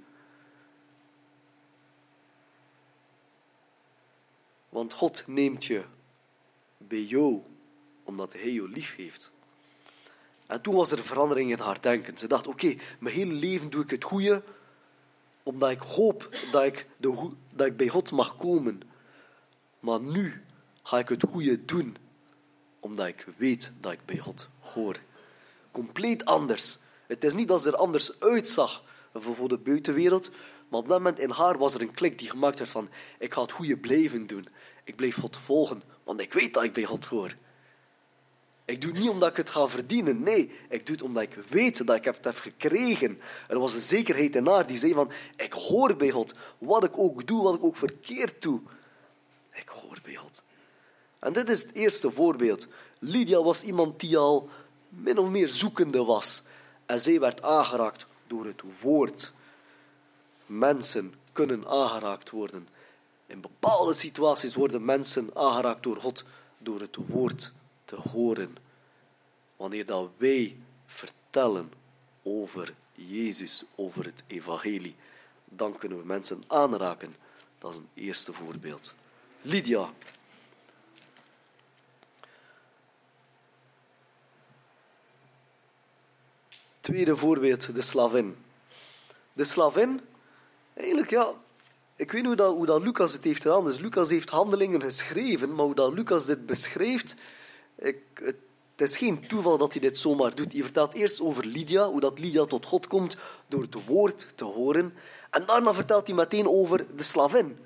Want 4.69 4.93
God 4.93 5.25
neemt 5.27 5.65
je 5.65 5.85
bij 6.79 7.03
jou, 7.03 7.43
omdat 8.13 8.33
Hij 8.33 8.53
jou 8.53 8.71
lief 8.71 8.97
heeft. 8.97 9.31
En 10.47 10.61
toen 10.61 10.75
was 10.75 10.91
er 10.91 11.03
verandering 11.03 11.51
in 11.51 11.59
haar 11.59 11.81
denken. 11.81 12.19
Ze 12.19 12.27
dacht, 12.27 12.47
oké, 12.47 12.77
mijn 12.99 13.15
hele 13.15 13.33
leven 13.33 13.71
doe 13.71 13.83
ik 13.83 13.91
het 13.91 14.05
goede, 14.05 14.43
omdat 15.43 15.71
ik 15.71 15.81
hoop 15.81 16.29
dat 16.53 16.65
ik, 16.65 16.87
de, 16.97 17.31
dat 17.51 17.67
ik 17.67 17.77
bij 17.77 17.89
God 17.89 18.13
mag 18.13 18.37
komen. 18.37 18.81
Maar 19.81 20.01
nu 20.01 20.45
ga 20.83 20.99
ik 20.99 21.09
het 21.09 21.25
goede 21.31 21.65
doen, 21.65 21.97
omdat 22.81 23.07
ik 23.07 23.27
weet 23.37 23.73
dat 23.81 23.93
ik 23.93 24.05
bij 24.05 24.19
God 24.19 24.49
hoor. 24.61 24.97
Compleet 25.71 26.25
anders. 26.25 26.79
Het 27.07 27.25
is 27.25 27.35
niet 27.35 27.49
dat 27.49 27.63
ze 27.63 27.69
er 27.69 27.77
anders 27.77 28.21
uitzag 28.21 28.83
voor 29.15 29.49
de 29.49 29.59
buitenwereld, 29.59 30.31
maar 30.69 30.81
op 30.81 30.89
dat 30.89 30.99
moment 30.99 31.19
in 31.19 31.31
haar 31.31 31.59
was 31.59 31.75
er 31.75 31.81
een 31.81 31.95
klik 31.95 32.19
die 32.19 32.31
gemaakt 32.31 32.59
werd 32.59 32.71
van 32.71 32.89
ik 33.19 33.33
ga 33.33 33.41
het 33.43 33.53
goede 33.53 33.77
blijven 33.77 34.27
doen. 34.27 34.49
Ik 34.85 34.97
blijf 34.97 35.17
God 35.17 35.37
volgen, 35.37 35.83
want 36.05 36.21
ik 36.21 36.33
weet 36.33 36.55
dat 36.55 36.63
ik 36.63 36.73
bij 36.73 36.85
God 36.85 37.05
hoor. 37.05 37.35
Ik 38.73 38.81
doe 38.81 38.91
het 38.91 39.01
niet 39.01 39.11
omdat 39.11 39.29
ik 39.29 39.37
het 39.37 39.51
ga 39.51 39.69
verdienen. 39.69 40.23
Nee, 40.23 40.51
ik 40.69 40.87
doe 40.87 40.97
het 40.97 41.05
omdat 41.05 41.23
ik 41.23 41.35
weet 41.49 41.87
dat 41.87 41.97
ik 41.97 42.05
het 42.05 42.25
heb 42.25 42.37
gekregen. 42.37 43.21
Er 43.49 43.59
was 43.59 43.75
een 43.75 43.81
zekerheid 43.81 44.37
in 44.37 44.47
haar 44.47 44.67
die 44.67 44.77
zei 44.77 44.93
van, 44.93 45.11
ik 45.37 45.53
hoor 45.53 45.97
bij 45.97 46.11
God. 46.11 46.35
Wat 46.59 46.85
ik 46.85 46.99
ook 46.99 47.27
doe, 47.27 47.43
wat 47.43 47.55
ik 47.55 47.65
ook 47.65 47.77
verkeerd 47.77 48.43
doe. 48.43 48.61
Ik 49.53 49.69
hoor 49.69 49.99
bij 50.03 50.15
God. 50.15 50.43
En 51.19 51.33
dit 51.33 51.49
is 51.49 51.63
het 51.63 51.73
eerste 51.73 52.11
voorbeeld. 52.11 52.69
Lydia 52.99 53.43
was 53.43 53.63
iemand 53.63 54.01
die 54.01 54.17
al 54.19 54.49
min 54.89 55.19
of 55.19 55.29
meer 55.29 55.49
zoekende 55.49 56.05
was. 56.05 56.43
En 56.87 57.01
zij 57.01 57.21
werd 57.21 57.43
aangeraakt 57.43 58.07
door 58.27 58.45
het 58.45 58.63
woord. 58.81 59.33
Mensen 60.47 61.15
kunnen 61.33 61.67
aangeraakt 61.69 62.31
worden. 62.31 62.69
In 63.27 63.41
bepaalde 63.41 63.93
situaties 63.93 64.55
worden 64.55 64.85
mensen 64.85 65.31
aangeraakt 65.35 65.83
door 65.83 65.97
God, 65.97 66.25
door 66.59 66.81
het 66.81 66.97
woord 67.07 67.53
te 67.85 67.97
horen. 67.97 68.62
Wanneer 69.63 69.87
dat 69.87 70.11
wij 70.17 70.57
vertellen 70.87 71.73
over 72.23 72.75
Jezus, 72.95 73.65
over 73.75 74.05
het 74.05 74.23
evangelie, 74.27 74.97
dan 75.45 75.79
kunnen 75.79 75.99
we 75.99 76.05
mensen 76.05 76.43
aanraken. 76.47 77.15
Dat 77.59 77.73
is 77.73 77.79
een 77.79 77.89
eerste 77.95 78.33
voorbeeld. 78.33 78.95
Lydia. 79.43 79.91
Tweede 86.81 87.17
voorbeeld, 87.17 87.75
de 87.75 87.83
slavin. 87.83 88.37
De 89.33 89.45
slavin, 89.45 90.01
eigenlijk 90.75 91.11
ja, 91.11 91.35
ik 91.97 92.13
weet 92.13 92.21
niet 92.21 92.27
hoe, 92.27 92.37
dat, 92.37 92.55
hoe 92.55 92.67
dat 92.67 92.83
Lucas 92.83 93.13
het 93.13 93.25
heeft 93.25 93.43
gedaan. 93.43 93.65
Dus 93.65 93.79
Lucas 93.79 94.11
heeft 94.11 94.31
handelingen 94.31 94.83
geschreven, 94.83 95.55
maar 95.55 95.65
hoe 95.65 95.75
dat 95.75 95.93
Lucas 95.93 96.27
dit 96.27 96.47
beschrijft, 96.47 97.17
ik, 97.77 97.99
het, 98.15 98.37
is 98.81 98.97
geen 98.97 99.27
toeval 99.27 99.59
dat 99.59 99.73
hij 99.73 99.81
dit 99.81 99.99
zomaar 99.99 100.35
doet. 100.35 100.53
Hij 100.53 100.63
vertelt 100.63 100.95
eerst 100.95 101.21
over 101.21 101.47
Lydia, 101.47 101.89
hoe 101.89 102.01
dat 102.01 102.19
Lydia 102.19 102.45
tot 102.45 102.67
God 102.67 102.87
komt 102.87 103.17
door 103.47 103.63
het 103.63 103.87
woord 103.87 104.33
te 104.35 104.45
horen. 104.45 104.95
En 105.31 105.47
daarna 105.47 105.75
vertelt 105.75 106.07
hij 106.07 106.17
meteen 106.17 106.49
over 106.49 106.87
de 106.97 107.03
slavin. 107.03 107.59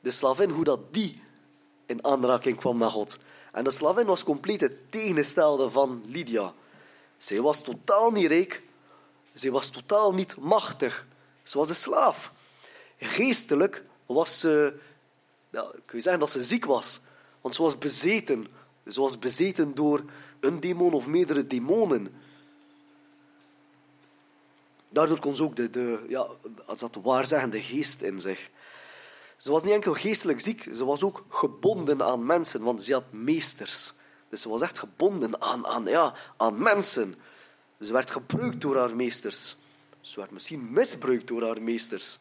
De 0.00 0.10
slavin, 0.10 0.50
hoe 0.50 0.64
dat 0.64 0.94
die 0.94 1.22
in 1.86 2.04
aanraking 2.04 2.56
kwam 2.56 2.78
met 2.78 2.90
God. 2.90 3.18
En 3.52 3.64
de 3.64 3.70
slavin 3.70 4.06
was 4.06 4.22
compleet 4.22 4.60
het 4.60 4.90
tegengestelde 4.90 5.70
van 5.70 6.02
Lydia. 6.06 6.52
Zij 7.16 7.40
was 7.40 7.62
totaal 7.62 8.10
niet 8.10 8.26
rijk. 8.26 8.62
Zij 9.32 9.50
was 9.50 9.68
totaal 9.68 10.14
niet 10.14 10.36
machtig. 10.36 11.06
Ze 11.42 11.58
was 11.58 11.68
een 11.68 11.74
slaaf. 11.74 12.32
Geestelijk 12.98 13.84
was 14.06 14.40
ze, 14.40 14.74
kun 15.50 15.72
je 15.86 16.00
zeggen 16.00 16.20
dat 16.20 16.30
ze 16.30 16.42
ziek 16.42 16.64
was. 16.64 17.00
Want 17.40 17.54
ze 17.54 17.62
was 17.62 17.78
bezeten. 17.78 18.46
Was 18.94 19.18
bezeten 19.18 19.74
door 19.74 20.04
een 20.40 20.60
demon 20.60 20.92
of 20.92 21.06
meerdere 21.06 21.46
demonen. 21.46 22.08
Daardoor 24.90 25.20
kon 25.20 25.36
ze 25.36 25.42
ook 25.42 25.56
de, 25.56 25.70
de 25.70 26.04
ja, 26.08 26.26
als 26.66 26.78
dat 26.78 26.98
waarzeggende 27.02 27.62
geest 27.62 28.02
in 28.02 28.20
zich. 28.20 28.50
Ze 29.36 29.50
was 29.50 29.62
niet 29.62 29.72
enkel 29.72 29.94
geestelijk 29.94 30.40
ziek, 30.40 30.68
ze 30.74 30.84
was 30.84 31.02
ook 31.02 31.24
gebonden 31.28 32.02
aan 32.02 32.26
mensen, 32.26 32.62
want 32.62 32.82
ze 32.82 32.92
had 32.92 33.12
meesters. 33.12 33.94
Dus 34.28 34.40
ze 34.42 34.48
was 34.48 34.62
echt 34.62 34.78
gebonden 34.78 35.40
aan, 35.40 35.66
aan, 35.66 35.84
ja, 35.84 36.14
aan 36.36 36.62
mensen. 36.62 37.14
Ze 37.80 37.92
werd 37.92 38.10
gebruikt 38.10 38.60
door 38.60 38.76
haar 38.76 38.96
meesters. 38.96 39.56
Ze 40.00 40.20
werd 40.20 40.30
misschien 40.30 40.72
misbruikt 40.72 41.26
door 41.26 41.42
haar 41.42 41.62
meesters. 41.62 42.18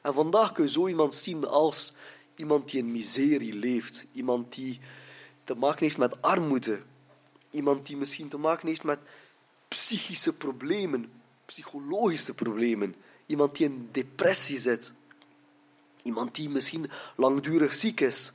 En 0.00 0.14
vandaag 0.14 0.52
kun 0.52 0.64
je 0.64 0.70
zo 0.70 0.88
iemand 0.88 1.14
zien 1.14 1.46
als 1.46 1.92
iemand 2.34 2.70
die 2.70 2.80
in 2.80 2.92
miserie 2.92 3.54
leeft. 3.54 4.06
Iemand 4.12 4.54
die 4.54 4.80
te 5.50 5.56
maken 5.56 5.78
heeft 5.78 5.98
met 5.98 6.22
armoede. 6.22 6.82
Iemand 7.50 7.86
die 7.86 7.96
misschien 7.96 8.28
te 8.28 8.36
maken 8.36 8.68
heeft 8.68 8.82
met 8.82 8.98
psychische 9.68 10.32
problemen, 10.32 11.12
psychologische 11.44 12.34
problemen. 12.34 12.94
Iemand 13.26 13.56
die 13.56 13.66
in 13.66 13.88
depressie 13.92 14.58
zit. 14.58 14.92
Iemand 16.02 16.34
die 16.34 16.48
misschien 16.48 16.90
langdurig 17.16 17.74
ziek 17.74 18.00
is. 18.00 18.32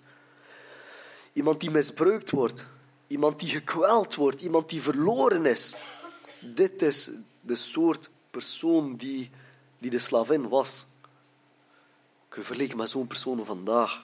Iemand 1.33 1.59
die 1.59 1.71
misbruikt 1.71 2.29
wordt. 2.31 2.67
Iemand 3.07 3.39
die 3.39 3.49
gekweld 3.49 4.15
wordt. 4.15 4.41
Iemand 4.41 4.69
die 4.69 4.81
verloren 4.81 5.45
is. 5.45 5.75
Dit 6.39 6.81
is 6.81 7.11
de 7.41 7.55
soort 7.55 8.09
persoon 8.31 8.95
die, 8.95 9.29
die 9.77 9.89
de 9.89 9.99
slavin 9.99 10.49
was. 10.49 10.85
Vergelijken 12.29 12.77
met 12.77 12.89
zo'n 12.89 13.07
persoon 13.07 13.45
vandaag. 13.45 14.03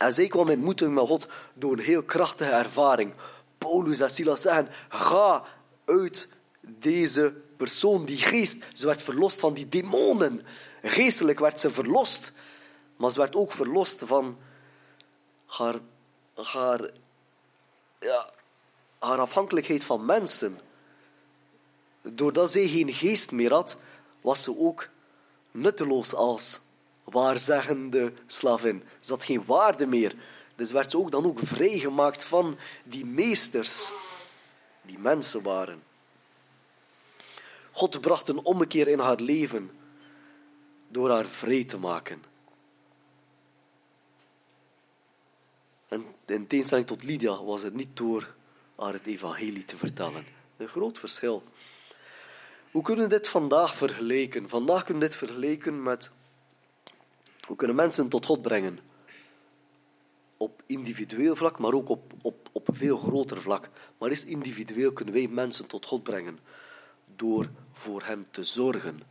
En 0.00 0.12
zij 0.12 0.26
kwam 0.26 0.48
in 0.48 0.54
ontmoeting 0.54 0.94
met 0.94 1.06
God 1.06 1.26
door 1.54 1.72
een 1.72 1.84
heel 1.84 2.02
krachtige 2.02 2.50
ervaring. 2.50 3.12
Paulus 3.58 4.00
en 4.00 4.10
Silas 4.10 4.40
zeggen, 4.40 4.68
ga 4.88 5.44
uit 5.84 6.28
deze 6.60 7.34
persoon, 7.56 8.04
die 8.04 8.16
geest. 8.16 8.64
Ze 8.74 8.86
werd 8.86 9.02
verlost 9.02 9.40
van 9.40 9.54
die 9.54 9.68
demonen. 9.68 10.46
Geestelijk 10.82 11.38
werd 11.38 11.60
ze 11.60 11.70
verlost. 11.70 12.32
Maar 12.96 13.10
ze 13.10 13.18
werd 13.18 13.34
ook 13.34 13.52
verlost 13.52 14.02
van 14.04 14.38
haar, 15.46 15.78
haar, 16.34 16.90
ja, 17.98 18.30
haar 18.98 19.18
afhankelijkheid 19.18 19.84
van 19.84 20.04
mensen. 20.04 20.60
Doordat 22.02 22.50
zij 22.50 22.68
geen 22.68 22.92
geest 22.92 23.30
meer 23.30 23.52
had, 23.52 23.76
was 24.20 24.42
ze 24.42 24.58
ook 24.58 24.88
nutteloos 25.50 26.14
als 26.14 26.60
waarzeggende 27.10 28.12
slavin. 28.26 28.82
Ze 29.00 29.12
had 29.12 29.24
geen 29.24 29.44
waarde 29.44 29.86
meer. 29.86 30.14
Dus 30.54 30.72
werd 30.72 30.90
ze 30.90 30.98
ook 30.98 31.10
dan 31.10 31.24
ook 31.24 31.38
vrijgemaakt 31.38 32.24
van 32.24 32.58
die 32.84 33.04
meesters 33.04 33.90
die 34.82 34.98
mensen 34.98 35.42
waren. 35.42 35.82
God 37.70 38.00
bracht 38.00 38.28
een 38.28 38.44
ommekeer 38.44 38.88
in 38.88 38.98
haar 38.98 39.20
leven 39.20 39.70
door 40.88 41.10
haar 41.10 41.26
vrij 41.26 41.64
te 41.64 41.78
maken. 41.78 42.22
En 45.88 46.04
in 46.26 46.46
tegenstelling 46.46 46.86
tot 46.86 47.02
Lydia 47.02 47.44
was 47.44 47.62
het 47.62 47.74
niet 47.74 47.96
door 47.96 48.34
haar 48.74 48.92
het 48.92 49.06
evangelie 49.06 49.64
te 49.64 49.76
vertellen. 49.76 50.26
Een 50.56 50.68
groot 50.68 50.98
verschil. 50.98 51.42
Hoe 52.70 52.82
kunnen 52.82 53.08
we 53.08 53.10
dit 53.10 53.28
vandaag 53.28 53.76
vergelijken? 53.76 54.48
Vandaag 54.48 54.84
kunnen 54.84 55.02
we 55.02 55.08
dit 55.08 55.18
vergelijken 55.18 55.82
met 55.82 56.10
hoe 57.50 57.58
kunnen 57.58 57.76
mensen 57.76 58.08
tot 58.08 58.26
God 58.26 58.42
brengen? 58.42 58.78
Op 60.36 60.62
individueel 60.66 61.36
vlak, 61.36 61.58
maar 61.58 61.72
ook 61.72 61.88
op, 61.88 62.12
op, 62.22 62.48
op 62.52 62.68
veel 62.72 62.96
groter 62.96 63.40
vlak. 63.40 63.70
Maar 63.98 64.10
is 64.10 64.24
individueel 64.24 64.92
kunnen 64.92 65.14
wij 65.14 65.28
mensen 65.28 65.66
tot 65.66 65.86
God 65.86 66.02
brengen 66.02 66.38
door 67.16 67.50
voor 67.72 68.02
hen 68.02 68.26
te 68.30 68.42
zorgen, 68.42 69.02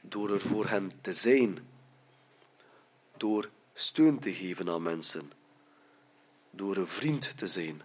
door 0.00 0.30
er 0.30 0.40
voor 0.40 0.66
hen 0.66 0.90
te 1.00 1.12
zijn, 1.12 1.58
door 3.16 3.50
steun 3.74 4.18
te 4.18 4.32
geven 4.32 4.68
aan 4.68 4.82
mensen, 4.82 5.32
door 6.50 6.76
een 6.76 6.86
vriend 6.86 7.38
te 7.38 7.46
zijn, 7.46 7.82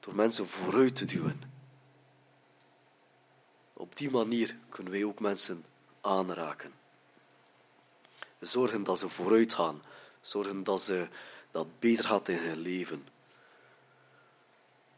door 0.00 0.14
mensen 0.14 0.46
vooruit 0.46 0.96
te 0.96 1.04
duwen. 1.04 1.42
Op 3.72 3.96
die 3.96 4.10
manier 4.10 4.56
kunnen 4.68 4.92
wij 4.92 5.04
ook 5.04 5.20
mensen 5.20 5.64
aanraken. 6.00 6.79
Zorgen 8.40 8.84
dat 8.84 8.98
ze 8.98 9.08
vooruit 9.08 9.54
gaan, 9.54 9.82
zorgen 10.20 10.64
dat 10.64 10.82
ze 10.82 11.06
dat 11.50 11.66
beter 11.78 12.04
gaat 12.04 12.28
in 12.28 12.36
hun 12.36 12.58
leven. 12.58 13.06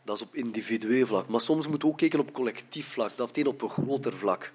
Dat 0.02 0.16
is 0.16 0.22
op 0.22 0.35
individueel 0.35 1.07
vlak. 1.07 1.28
Maar 1.28 1.40
soms 1.40 1.66
moeten 1.66 1.88
we 1.88 1.92
ook 1.92 1.98
kijken 1.98 2.20
op 2.20 2.33
collectief 2.33 2.87
vlak. 2.87 3.16
Dat 3.16 3.26
betekent 3.26 3.55
op 3.55 3.62
een 3.62 3.70
groter 3.70 4.12
vlak. 4.12 4.52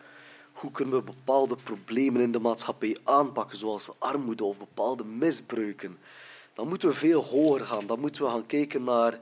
Hoe 0.52 0.71
kunnen 0.71 0.95
we 0.95 1.02
bepaalde 1.02 1.56
problemen 1.56 2.21
in 2.21 2.32
de 2.32 2.39
maatschappij 2.39 2.97
aanpakken, 3.04 3.58
zoals 3.58 4.00
armoede 4.00 4.43
of 4.43 4.58
bepaalde 4.58 5.04
misbruiken? 5.06 5.97
Dan 6.54 6.67
moeten 6.67 6.89
we 6.89 6.95
veel 6.95 7.23
hoger 7.23 7.65
gaan. 7.65 7.88
Dan 7.88 8.00
moeten 8.00 8.23
we 8.23 8.30
gaan 8.30 8.45
kijken 8.45 8.84
naar, 8.84 9.19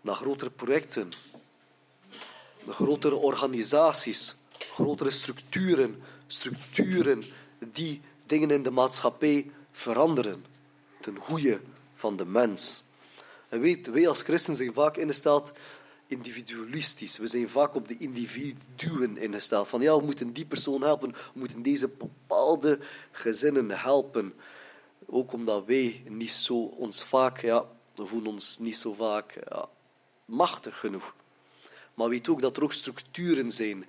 naar 0.00 0.14
grotere 0.14 0.50
projecten, 0.50 1.08
grotere 2.68 3.14
organisaties, 3.14 4.34
grotere 4.58 5.10
structuren, 5.10 6.02
structuren 6.26 7.24
die 7.72 8.00
dingen 8.26 8.50
in 8.50 8.62
de 8.62 8.70
maatschappij 8.70 9.50
veranderen 9.72 10.44
ten 11.00 11.16
goede 11.16 11.60
van 11.94 12.16
de 12.16 12.24
mens. 12.24 12.84
En 13.48 13.60
weet, 13.60 13.86
wij 13.86 14.08
als 14.08 14.22
christen 14.22 14.56
zijn 14.56 14.74
vaak 14.74 14.96
ingesteld 14.96 15.52
individualistisch. 16.06 17.18
We 17.18 17.26
zijn 17.26 17.48
vaak 17.48 17.74
op 17.74 17.88
de 17.88 17.96
individuen 17.98 19.16
ingesteld. 19.16 19.68
Van 19.68 19.80
ja, 19.80 19.96
we 19.96 20.04
moeten 20.04 20.32
die 20.32 20.46
persoon 20.46 20.82
helpen, 20.82 21.12
we 21.12 21.38
moeten 21.38 21.62
deze 21.62 21.88
bepaalde 21.88 22.78
gezinnen 23.10 23.70
helpen. 23.70 24.34
Ook 25.06 25.32
omdat 25.32 25.64
wij 25.64 26.02
niet 26.08 26.30
zo 26.30 26.54
ons 26.54 27.04
vaak, 27.04 27.40
ja, 27.40 27.64
we 27.94 28.06
voelen 28.06 28.30
ons 28.30 28.58
niet 28.58 28.76
zo 28.76 28.92
vaak 28.92 29.38
ja, 29.48 29.68
machtig 30.24 30.78
genoeg. 30.78 31.14
Maar 31.94 32.08
weet 32.08 32.28
ook 32.28 32.42
dat 32.42 32.56
er 32.56 32.62
ook 32.62 32.72
structuren 32.72 33.50
zijn 33.50 33.84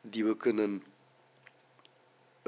die 0.00 0.24
we 0.24 0.36
kunnen 0.36 0.82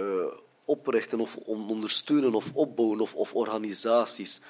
uh, 0.01 0.33
oprichten 0.65 1.21
of 1.21 1.37
ondersteunen 1.37 2.35
of 2.35 2.51
opbouwen 2.55 3.01
of, 3.01 3.15
of 3.15 3.35
organisaties. 3.35 4.41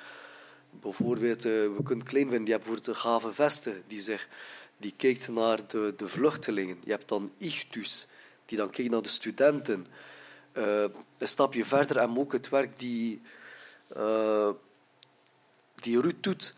Bijvoorbeeld, 0.70 1.46
uh, 1.46 1.52
we 1.52 1.82
kunnen 1.84 2.04
klein 2.04 2.28
vinden, 2.28 2.46
je 2.46 2.52
hebt 2.52 2.64
bijvoorbeeld 2.64 2.96
de 2.96 3.02
Gave 3.02 3.32
Vesten, 3.32 3.82
die, 3.86 4.00
zich, 4.00 4.28
die 4.76 4.94
kijkt 4.96 5.28
naar 5.28 5.66
de, 5.66 5.94
de 5.96 6.08
vluchtelingen. 6.08 6.78
Je 6.84 6.90
hebt 6.90 7.08
dan 7.08 7.32
Ichtus, 7.38 8.06
die 8.46 8.58
dan 8.58 8.70
kijkt 8.70 8.90
naar 8.90 9.02
de 9.02 9.08
studenten. 9.08 9.86
Uh, 10.52 10.84
een 11.18 11.28
stapje 11.28 11.64
verder 11.64 11.96
en 11.96 12.18
ook 12.18 12.32
het 12.32 12.48
werk 12.48 12.78
die, 12.78 13.22
die 15.74 16.00
Ruud 16.00 16.16
doet 16.20 16.54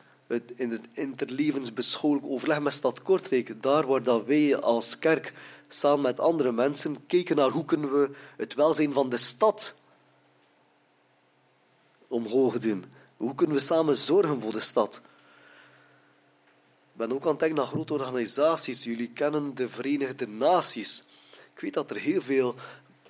in 0.57 0.71
het 0.71 0.89
interlevensbeschouwelijk 0.93 2.31
overleg 2.31 2.61
met 2.61 2.73
Stad 2.73 3.03
Kortrijk. 3.03 3.63
Daar 3.63 3.87
waar 3.87 4.03
dat 4.03 4.25
wij 4.25 4.57
als 4.57 4.99
kerk 4.99 5.33
samen 5.75 6.01
met 6.01 6.21
andere 6.21 6.53
mensen 6.53 7.07
kijken 7.07 7.37
naar 7.37 7.51
hoe 7.51 7.65
kunnen 7.65 7.93
we 7.93 8.11
het 8.37 8.55
welzijn 8.55 8.93
van 8.93 9.09
de 9.09 9.17
stad 9.17 9.75
omhoog 12.09 12.59
doen. 12.59 12.85
Hoe 13.17 13.35
kunnen 13.35 13.57
we 13.57 13.63
samen 13.63 13.97
zorgen 13.97 14.41
voor 14.41 14.53
de 14.53 14.61
stad? 14.61 15.01
Ik 16.93 16.99
ben 16.99 17.13
ook 17.13 17.23
aan 17.23 17.31
het 17.31 17.39
denken 17.39 17.59
naar 17.59 17.67
grote 17.67 17.93
organisaties. 17.93 18.85
Jullie 18.85 19.11
kennen 19.11 19.55
de 19.55 19.69
Verenigde 19.69 20.29
Naties. 20.29 21.05
Ik 21.55 21.61
weet 21.61 21.75
dat 21.75 21.91
er 21.91 21.97
heel 21.97 22.23
veel, 22.23 22.55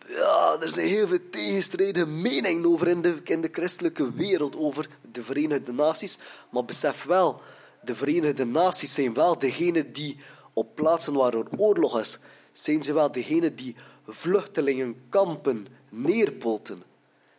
ja, 0.06 0.56
er 0.60 0.70
zijn 0.70 0.88
heel 0.88 1.08
veel 1.08 1.30
tegenstrijdige 1.30 2.06
meningen 2.06 2.66
over 2.66 2.88
in 2.88 3.02
de, 3.02 3.20
in 3.24 3.40
de 3.40 3.48
christelijke 3.52 4.12
wereld 4.12 4.56
over 4.56 4.88
de 5.12 5.22
Verenigde 5.22 5.72
Naties. 5.72 6.18
Maar 6.50 6.64
besef 6.64 7.04
wel, 7.04 7.40
de 7.82 7.94
Verenigde 7.94 8.44
Naties 8.44 8.94
zijn 8.94 9.14
wel 9.14 9.38
degene 9.38 9.90
die 9.90 10.20
op 10.52 10.74
plaatsen 10.74 11.14
waar 11.14 11.34
er 11.34 11.58
oorlog 11.58 11.98
is, 11.98 12.18
zijn 12.52 12.82
ze 12.82 12.92
wel 12.92 13.12
degene 13.12 13.54
die 13.54 13.76
vluchtelingenkampen 14.06 15.66
neerpoten. 15.88 16.82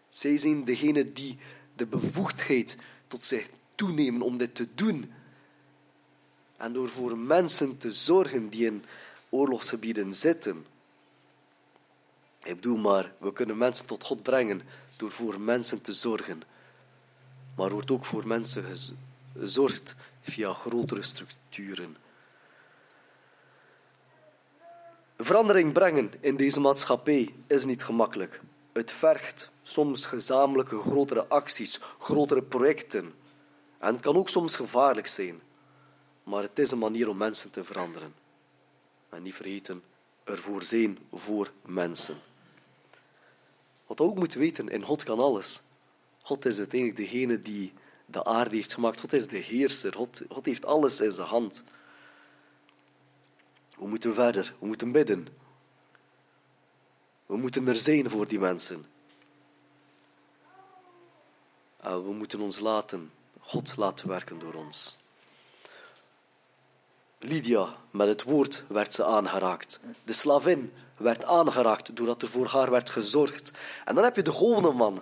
Zij 0.09 0.37
zijn 0.37 0.65
degene 0.65 1.13
die 1.13 1.37
de 1.75 1.85
bevoegdheid 1.85 2.77
tot 3.07 3.23
zich 3.23 3.49
toenemen 3.75 4.21
om 4.21 4.37
dit 4.37 4.55
te 4.55 4.67
doen. 4.75 5.11
En 6.57 6.73
door 6.73 6.89
voor 6.89 7.17
mensen 7.17 7.77
te 7.77 7.91
zorgen 7.91 8.49
die 8.49 8.65
in 8.65 8.83
oorlogsgebieden 9.29 10.13
zitten. 10.13 10.65
Ik 12.43 12.55
bedoel 12.55 12.77
maar, 12.77 13.13
we 13.17 13.33
kunnen 13.33 13.57
mensen 13.57 13.85
tot 13.85 14.03
God 14.03 14.23
brengen 14.23 14.61
door 14.97 15.11
voor 15.11 15.39
mensen 15.39 15.81
te 15.81 15.93
zorgen. 15.93 16.41
Maar 17.55 17.69
wordt 17.69 17.91
ook 17.91 18.05
voor 18.05 18.27
mensen 18.27 18.65
gezorgd 19.37 19.95
via 20.21 20.53
grotere 20.53 21.01
structuren. 21.01 22.02
Verandering 25.23 25.73
brengen 25.73 26.11
in 26.19 26.35
deze 26.35 26.59
maatschappij 26.59 27.33
is 27.47 27.65
niet 27.65 27.83
gemakkelijk. 27.83 28.41
Het 28.73 28.91
vergt 28.91 29.51
soms 29.61 30.05
gezamenlijke 30.05 30.79
grotere 30.79 31.27
acties, 31.27 31.79
grotere 31.99 32.41
projecten. 32.41 33.13
En 33.79 33.99
kan 33.99 34.15
ook 34.15 34.29
soms 34.29 34.55
gevaarlijk 34.55 35.07
zijn. 35.07 35.41
Maar 36.23 36.41
het 36.43 36.59
is 36.59 36.71
een 36.71 36.77
manier 36.77 37.09
om 37.09 37.17
mensen 37.17 37.51
te 37.51 37.63
veranderen. 37.63 38.13
En 39.09 39.23
niet 39.23 39.33
vergeten, 39.33 39.83
ervoor 40.23 40.63
zijn 40.63 40.97
voor 41.13 41.51
mensen. 41.65 42.15
Wat 43.87 43.97
we 43.97 44.03
ook 44.03 44.17
moeten 44.17 44.39
weten, 44.39 44.67
in 44.67 44.83
God 44.83 45.03
kan 45.03 45.19
alles. 45.19 45.63
God 46.21 46.45
is 46.45 46.57
uiteindelijk 46.57 46.99
degene 46.99 47.41
die 47.41 47.73
de 48.05 48.25
aarde 48.25 48.55
heeft 48.55 48.73
gemaakt. 48.73 48.99
God 48.99 49.13
is 49.13 49.27
de 49.27 49.37
heerser. 49.37 49.93
God 50.29 50.45
heeft 50.45 50.65
alles 50.65 51.01
in 51.01 51.11
zijn 51.11 51.27
hand. 51.27 51.63
We 53.83 53.89
moeten 53.89 54.13
verder. 54.13 54.53
We 54.59 54.65
moeten 54.65 54.91
bidden. 54.91 55.27
We 57.25 57.37
moeten 57.37 57.67
er 57.67 57.75
zijn 57.75 58.09
voor 58.09 58.27
die 58.27 58.39
mensen. 58.39 58.85
En 61.79 62.03
we 62.03 62.13
moeten 62.13 62.39
ons 62.39 62.59
laten, 62.59 63.11
God 63.39 63.77
laten 63.77 64.07
werken 64.07 64.39
door 64.39 64.53
ons. 64.53 64.95
Lydia, 67.17 67.75
met 67.91 68.07
het 68.07 68.23
woord 68.23 68.63
werd 68.67 68.93
ze 68.93 69.05
aangeraakt. 69.05 69.79
De 70.03 70.13
slavin 70.13 70.73
werd 70.97 71.25
aangeraakt 71.25 71.95
doordat 71.95 72.21
er 72.21 72.27
voor 72.27 72.47
haar 72.47 72.71
werd 72.71 72.89
gezorgd. 72.89 73.51
En 73.85 73.95
dan 73.95 74.03
heb 74.03 74.15
je 74.15 74.21
de 74.21 74.31
gewone 74.31 74.71
man, 74.71 75.01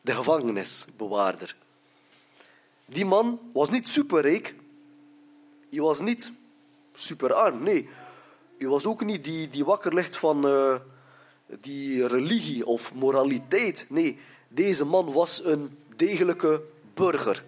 de 0.00 0.12
gevangenisbewaarder. 0.12 1.56
Die 2.84 3.04
man 3.04 3.50
was 3.52 3.70
niet 3.70 3.88
superrijk. 3.88 4.54
Hij 5.70 5.80
was 5.80 6.00
niet 6.00 6.32
superarm, 6.94 7.62
nee. 7.62 7.88
Hij 8.58 8.68
was 8.68 8.86
ook 8.86 9.04
niet 9.04 9.24
die, 9.24 9.48
die 9.48 9.64
wakker 9.64 9.94
ligt 9.94 10.16
van 10.16 10.46
uh, 10.46 10.74
die 11.46 12.06
religie 12.06 12.66
of 12.66 12.94
moraliteit. 12.94 13.86
Nee, 13.88 14.18
deze 14.48 14.84
man 14.84 15.12
was 15.12 15.44
een 15.44 15.78
degelijke 15.96 16.62
burger. 16.94 17.44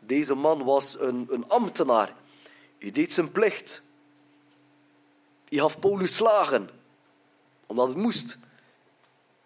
Deze 0.00 0.34
man 0.34 0.64
was 0.64 1.00
een, 1.00 1.26
een 1.30 1.48
ambtenaar. 1.48 2.14
Hij 2.78 2.90
deed 2.90 3.12
zijn 3.12 3.32
plicht. 3.32 3.82
Hij 5.48 5.58
gaf 5.58 5.78
Paulus 5.78 6.14
slagen, 6.14 6.70
omdat 7.66 7.88
het 7.88 7.96
moest. 7.96 8.38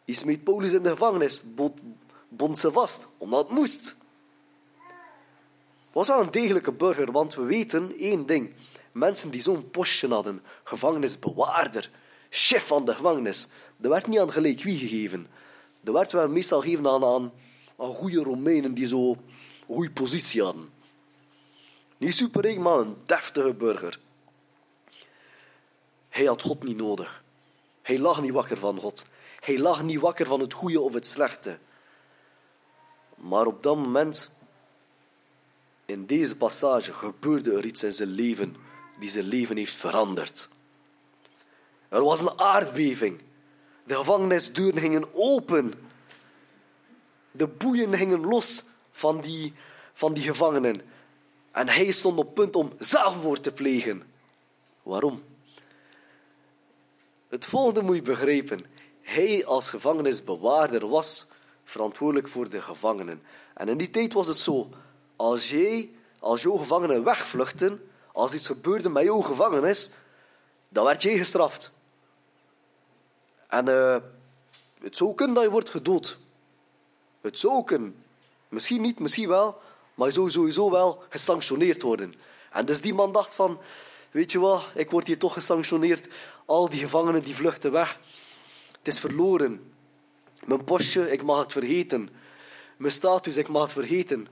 Hij 0.05 0.15
smeet 0.15 0.45
Paulus 0.45 0.73
in 0.73 0.83
de 0.83 0.89
gevangenis, 0.89 1.43
bond 2.29 2.59
ze 2.59 2.73
vast, 2.73 3.09
omdat 3.19 3.49
het 3.49 3.59
moest. 3.59 3.97
Was 5.93 6.09
wel 6.09 6.21
een 6.21 6.31
degelijke 6.31 6.73
burger, 6.73 7.13
want 7.13 7.35
we 7.35 7.43
weten 7.43 7.95
één 7.99 8.27
ding. 8.27 8.55
Mensen 8.93 9.31
die 9.31 9.41
zo'n 9.41 9.71
postje 9.71 10.09
hadden, 10.09 10.43
gevangenisbewaarder, 10.65 11.91
chef 12.31 12.67
van 12.67 12.85
de 12.85 12.95
gevangenis, 12.95 13.49
dat 13.77 13.91
werd 13.91 14.07
niet 14.07 14.19
aan 14.19 14.33
gelijk 14.33 14.63
wie 14.63 14.79
gegeven. 14.79 15.27
Dat 15.83 15.95
werd 15.95 16.13
wel 16.13 16.29
meestal 16.29 16.61
gegeven 16.61 16.87
aan, 16.87 17.05
aan, 17.05 17.33
goede 17.77 18.23
Romeinen 18.23 18.75
die 18.75 18.87
zo 18.87 19.17
goede 19.67 19.91
positie 19.91 20.43
hadden. 20.43 20.71
Niet 21.97 22.15
superrijk, 22.15 22.59
maar 22.59 22.79
een 22.79 22.97
deftige 23.05 23.55
burger. 23.55 23.99
Hij 26.09 26.25
had 26.25 26.43
God 26.43 26.63
niet 26.63 26.77
nodig. 26.77 27.23
Hij 27.83 27.99
lag 27.99 28.23
niet 28.23 28.33
wakker 28.33 28.57
van 28.57 28.79
God. 28.79 29.07
Hij 29.41 29.59
lag 29.59 29.83
niet 29.83 30.01
wakker 30.01 30.27
van 30.27 30.41
het 30.41 30.53
goede 30.53 30.81
of 30.81 30.95
het 30.95 31.07
slechte. 31.07 31.59
Maar 33.15 33.47
op 33.47 33.63
dat 33.63 33.77
moment, 33.77 34.31
in 35.85 36.07
deze 36.07 36.37
passage, 36.37 36.93
gebeurde 36.93 37.53
er 37.53 37.65
iets 37.65 37.83
in 37.83 37.93
zijn 37.93 38.09
leven 38.09 38.57
die 38.99 39.11
zijn 39.11 39.25
leven 39.25 39.57
heeft 39.57 39.75
veranderd. 39.75 40.49
Er 41.89 42.05
was 42.05 42.21
een 42.21 42.39
aardbeving. 42.39 43.21
De 43.85 43.95
gevangenisdeuren 43.95 44.81
gingen 44.81 45.09
open. 45.13 45.73
De 47.31 47.47
boeien 47.47 47.97
gingen 47.97 48.21
los 48.21 48.65
van 48.91 49.21
die, 49.21 49.55
van 49.93 50.13
die 50.13 50.23
gevangenen. 50.23 50.81
En 51.51 51.69
hij 51.69 51.91
stond 51.91 52.19
op 52.19 52.35
punt 52.35 52.57
om 52.57 52.73
zelfmoord 52.79 53.43
te 53.43 53.53
plegen. 53.53 54.03
Waarom? 54.83 55.23
Het 57.29 57.47
volgende 57.47 57.83
moet 57.83 57.97
je 57.97 58.03
begrijpen. 58.03 58.61
Hij 59.01 59.47
als 59.47 59.71
gevangenisbewaarder 59.71 60.89
was 60.89 61.27
verantwoordelijk 61.65 62.29
voor 62.29 62.49
de 62.49 62.63
gevangenen. 62.63 63.23
En 63.55 63.69
in 63.69 63.77
die 63.77 63.91
tijd 63.91 64.13
was 64.13 64.27
het 64.27 64.37
zo. 64.37 64.71
Als 65.17 65.51
jij, 65.51 65.91
als 66.19 66.43
jouw 66.43 66.57
gevangenen 66.57 67.05
wegvluchten, 67.05 67.91
als 68.13 68.35
iets 68.35 68.47
gebeurde 68.47 68.89
met 68.89 69.05
jouw 69.05 69.21
gevangenis, 69.21 69.91
dan 70.69 70.85
werd 70.85 71.03
jij 71.03 71.17
gestraft. 71.17 71.71
En 73.49 73.69
uh, 73.69 73.97
het 74.83 74.97
zou 74.97 75.15
kunnen 75.15 75.35
dat 75.35 75.45
je 75.45 75.51
wordt 75.51 75.71
gedood. 75.71 76.19
Het 77.21 77.39
zou 77.39 77.65
kunnen. 77.65 78.05
Misschien 78.49 78.81
niet, 78.81 78.99
misschien 78.99 79.29
wel. 79.29 79.61
Maar 79.95 80.07
je 80.07 80.13
zou 80.13 80.31
sowieso 80.31 80.71
wel 80.71 81.03
gesanctioneerd 81.09 81.83
worden. 81.83 82.15
En 82.51 82.67
dus 82.67 82.81
die 82.81 82.95
man 82.95 83.13
dacht 83.13 83.35
van... 83.35 83.61
Weet 84.11 84.33
je 84.33 84.39
wat, 84.39 84.71
ik 84.75 84.91
word 84.91 85.07
hier 85.07 85.19
toch 85.19 85.33
gesanctioneerd. 85.33 86.09
Al 86.47 86.69
die 86.69 86.81
gevangenen 86.81 87.23
die 87.23 87.35
vluchten 87.35 87.73
weg. 87.73 87.99
Het 88.79 88.89
is 88.89 88.99
verloren. 88.99 89.75
Mijn 90.45 90.65
postje, 90.65 91.11
ik 91.11 91.23
mag 91.23 91.39
het 91.39 91.53
vergeten. 91.53 92.09
Mijn 92.77 92.93
status, 92.93 93.37
ik 93.37 93.49
mag 93.49 93.63
het 93.63 93.73
vergeten. 93.73 94.29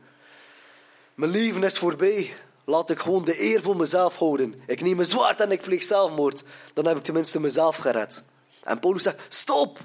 Mijn 1.15 1.31
leven 1.31 1.63
is 1.63 1.79
voorbij. 1.79 2.35
Laat 2.71 2.91
ik 2.91 2.99
gewoon 2.99 3.25
de 3.25 3.43
eer 3.43 3.63
voor 3.63 3.77
mezelf 3.77 4.17
houden. 4.17 4.63
Ik 4.67 4.81
neem 4.81 4.97
mijn 4.97 5.09
zwaard 5.09 5.41
en 5.41 5.51
ik 5.51 5.63
pleeg 5.63 5.83
zelfmoord. 5.83 6.45
Dan 6.75 6.87
heb 6.87 6.97
ik 6.97 7.03
tenminste 7.03 7.41
mezelf 7.41 7.77
gered. 7.77 8.25
En 8.63 8.79
Paulus 8.79 9.03
zegt, 9.03 9.21
stop, 9.29 9.79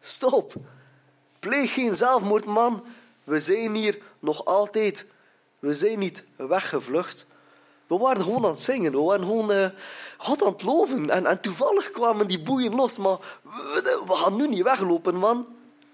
stop. 0.00 0.54
Pleeg 1.38 1.74
geen 1.74 1.94
zelfmoord, 1.94 2.44
man. 2.44 2.84
We 3.24 3.40
zijn 3.40 3.74
hier 3.74 3.98
nog 4.18 4.44
altijd. 4.44 5.06
We 5.58 5.74
zijn 5.74 5.98
niet 5.98 6.24
weggevlucht. 6.36 7.26
We 7.86 7.96
waren 7.96 8.22
gewoon 8.22 8.44
aan 8.44 8.50
het 8.50 8.60
zingen. 8.60 8.92
We 8.92 9.00
waren 9.00 9.26
gewoon 9.26 9.52
uh, 9.52 9.66
God 10.16 10.42
aan 10.42 10.52
het 10.52 10.62
loven. 10.62 11.10
En, 11.10 11.26
en 11.26 11.40
toevallig 11.40 11.90
kwamen 11.90 12.28
die 12.28 12.42
boeien 12.42 12.74
los. 12.74 12.98
Maar 12.98 13.18
we, 13.42 14.04
gaan 14.06 14.36
nu 14.36 14.48
niet 14.48 14.62
weglopen, 14.62 15.14
man. 15.14 15.46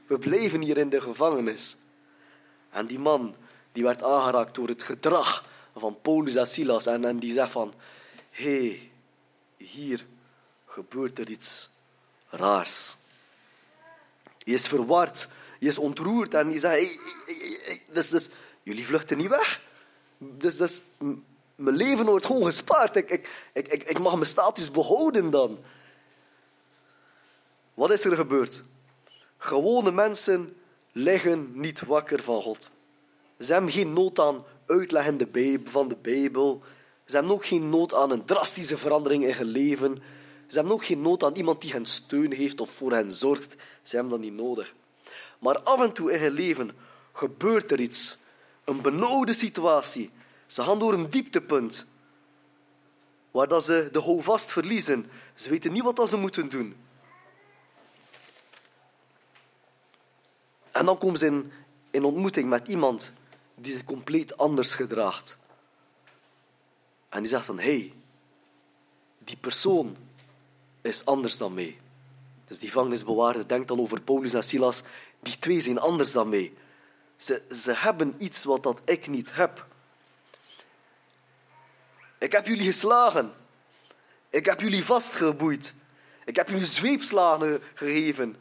We 0.07 0.19
blijven 0.19 0.63
hier 0.63 0.79
in 0.79 0.89
de 0.89 1.01
gevangenis. 1.01 1.77
En 2.71 2.87
die 2.87 2.99
man 2.99 3.35
die 3.73 3.83
werd 3.83 4.03
aangeraakt 4.03 4.55
door 4.55 4.69
het 4.69 4.83
gedrag 4.83 5.45
van 5.79 5.99
Paulus 6.03 6.35
en 6.35 6.47
Silas. 6.47 6.87
En, 6.87 7.19
die 7.19 7.33
zegt 7.33 7.51
van, 7.51 7.75
hé, 8.31 8.67
hey, 8.67 8.91
hier 9.57 10.07
gebeurt 10.67 11.19
er 11.19 11.31
iets 11.31 11.71
raars. 12.29 12.97
Je 14.39 14.53
is 14.53 14.67
verward, 14.67 15.29
je 15.59 15.67
is 15.67 15.79
ontroerd 15.79 16.35
en 16.35 16.51
je 16.51 16.59
zegt, 16.59 16.75
hey, 16.75 16.99
dus, 17.93 18.09
dus, 18.09 18.29
jullie 18.63 18.87
vluchten 18.87 19.17
niet 19.17 19.29
weg. 19.29 19.61
Dus, 20.19 20.57
dus 20.57 20.83
mijn 21.55 21.77
leven 21.77 22.07
wordt 22.07 22.27
gewoon 22.27 22.45
gespaard. 22.45 22.97
Ik, 22.97 23.11
ik, 23.11 23.29
ik, 23.53 23.83
ik 23.83 23.99
mag 23.99 24.15
mijn 24.15 24.27
status 24.27 24.71
behouden 24.71 25.31
dan. 25.31 25.59
Wat 27.75 27.91
is 27.91 28.05
er 28.05 28.17
gebeurd? 28.17 28.63
Gewone 29.39 29.91
mensen 29.91 30.57
liggen 30.93 31.61
niet 31.61 31.81
wakker 31.81 32.23
van 32.23 32.43
God. 32.43 32.71
Ze 33.39 33.53
hebben 33.53 33.71
geen 33.71 33.93
nood 33.93 34.19
aan 34.19 34.45
uitleggen 34.69 35.61
van 35.65 35.89
de 35.89 35.97
Bijbel. 36.03 36.63
Ze 37.05 37.17
hebben 37.17 37.35
ook 37.35 37.47
geen 37.47 37.71
nood 37.71 37.95
aan 37.95 38.11
een 38.11 38.25
drastische 38.25 38.79
verandering 38.79 39.25
in 39.25 39.35
hun 39.35 39.47
leven. 39.47 40.03
Ze 40.47 40.55
hebben 40.55 40.73
ook 40.73 40.85
geen 40.85 41.03
nood 41.03 41.25
aan 41.25 41.35
iemand 41.35 41.61
die 41.61 41.73
hen 41.73 41.87
steun 41.87 42.33
heeft 42.33 42.61
of 42.61 42.71
voor 42.71 42.93
hen 42.93 43.11
zorgt. 43.11 43.57
Ze 43.83 43.95
hebben 43.95 44.13
dat 44.13 44.21
niet 44.21 44.37
nodig. 44.37 44.75
Maar 45.39 45.59
af 45.59 45.81
en 45.81 45.93
toe 45.93 46.13
in 46.13 46.21
hun 46.21 46.33
leven 46.33 46.71
gebeurt 47.13 47.71
er 47.71 47.81
iets. 47.81 48.19
Een 48.65 48.83
benauwde 48.83 49.33
situatie. 49.33 50.11
Ze 50.47 50.63
gaan 50.63 50.79
door 50.79 50.93
een 50.93 51.11
dieptepunt. 51.11 51.87
Waar 53.31 53.49
dat 53.49 53.65
ze 53.65 53.89
de 53.93 54.01
houvast 54.01 54.53
verliezen. 54.53 55.11
Ze 55.35 55.51
weten 55.51 55.73
niet 55.73 55.83
wat 55.83 56.09
ze 56.09 56.17
moeten 56.17 56.49
doen. 56.49 56.77
En 60.71 60.85
dan 60.85 60.99
komen 60.99 61.19
ze 61.19 61.27
in, 61.27 61.53
in 61.91 62.05
ontmoeting 62.05 62.49
met 62.49 62.69
iemand 62.69 63.13
die 63.61 63.73
zich 63.73 63.85
compleet 63.85 64.37
anders 64.37 64.75
gedraagt. 64.75 65.39
En 67.09 67.21
die 67.21 67.31
zegt 67.31 67.45
van, 67.45 67.59
hé, 67.59 67.65
hey, 67.65 67.93
die 69.19 69.37
persoon 69.37 69.97
is 70.81 71.05
anders 71.05 71.37
dan 71.39 71.55
mij. 71.55 71.79
Dus 72.47 72.59
die 72.59 72.69
gevangenisbewaarder 72.69 73.49
denkt 73.49 73.69
dan 73.69 73.81
over 73.81 74.01
Paulus 74.01 74.35
en 74.35 74.45
Silas. 74.45 74.83
Die 75.21 75.39
twee 75.39 75.61
zijn 75.61 75.79
anders 75.79 76.13
dan 76.13 76.29
mij. 76.29 76.53
Ze, 77.17 77.43
ze 77.51 77.73
hebben 77.73 78.15
iets 78.19 78.45
wat 78.45 78.63
dat 78.63 78.81
ik 78.85 79.07
niet 79.07 79.35
heb. 79.35 79.67
Ik 82.19 82.33
heb 82.33 82.47
jullie 82.47 82.65
geslagen. 82.65 83.33
Ik 84.29 84.45
heb 84.45 84.61
jullie 84.61 84.85
vastgeboeid. 84.85 85.75
Ik 86.25 86.37
heb 86.37 86.49
jullie 86.49 86.65
zweepslagen 86.65 87.63
gegeven. 87.75 88.37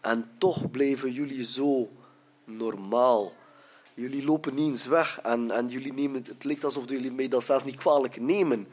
En 0.00 0.30
toch 0.38 0.70
bleven 0.70 1.12
jullie 1.12 1.44
zo 1.44 1.90
normaal. 2.44 3.32
Jullie 4.00 4.24
lopen 4.24 4.54
niet 4.54 4.66
eens 4.66 4.86
weg 4.86 5.20
en, 5.20 5.50
en 5.50 5.68
jullie 5.68 5.92
nemen, 5.92 6.24
het 6.24 6.44
lijkt 6.44 6.64
alsof 6.64 6.88
jullie 6.88 7.12
mij 7.12 7.28
dat 7.28 7.44
zelfs 7.44 7.64
niet 7.64 7.76
kwalijk 7.76 8.20
nemen. 8.20 8.68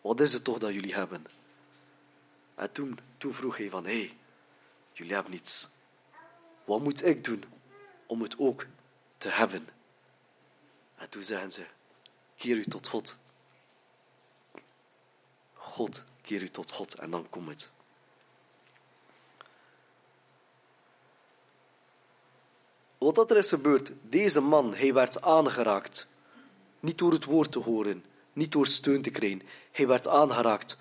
Wat 0.00 0.20
is 0.20 0.32
het 0.32 0.44
toch 0.44 0.58
dat 0.58 0.72
jullie 0.72 0.94
hebben? 0.94 1.24
En 2.54 2.72
toen, 2.72 2.98
toen 3.18 3.32
vroeg 3.32 3.56
hij 3.56 3.70
van, 3.70 3.84
hé, 3.84 3.98
hey, 3.98 4.16
jullie 4.92 5.14
hebben 5.14 5.32
niets. 5.32 5.68
Wat 6.64 6.80
moet 6.80 7.04
ik 7.04 7.24
doen 7.24 7.44
om 8.06 8.22
het 8.22 8.38
ook 8.38 8.66
te 9.18 9.28
hebben? 9.28 9.68
En 10.96 11.08
toen 11.08 11.22
zeggen 11.22 11.52
ze, 11.52 11.66
keer 12.36 12.56
u 12.56 12.64
tot 12.64 12.88
God. 12.88 13.18
God, 15.52 16.04
keer 16.22 16.42
u 16.42 16.48
tot 16.48 16.70
God 16.70 16.94
en 16.94 17.10
dan 17.10 17.28
komt 17.28 17.48
het. 17.48 17.70
Wat 23.14 23.30
er 23.30 23.36
is 23.36 23.48
gebeurd, 23.48 23.90
deze 24.02 24.40
man, 24.40 24.74
hij 24.74 24.94
werd 24.94 25.22
aangeraakt. 25.22 26.06
Niet 26.80 26.98
door 26.98 27.12
het 27.12 27.24
woord 27.24 27.52
te 27.52 27.58
horen, 27.58 28.04
niet 28.32 28.52
door 28.52 28.66
steun 28.66 29.02
te 29.02 29.10
krijgen. 29.10 29.42
Hij 29.72 29.86
werd 29.86 30.08
aangeraakt 30.08 30.78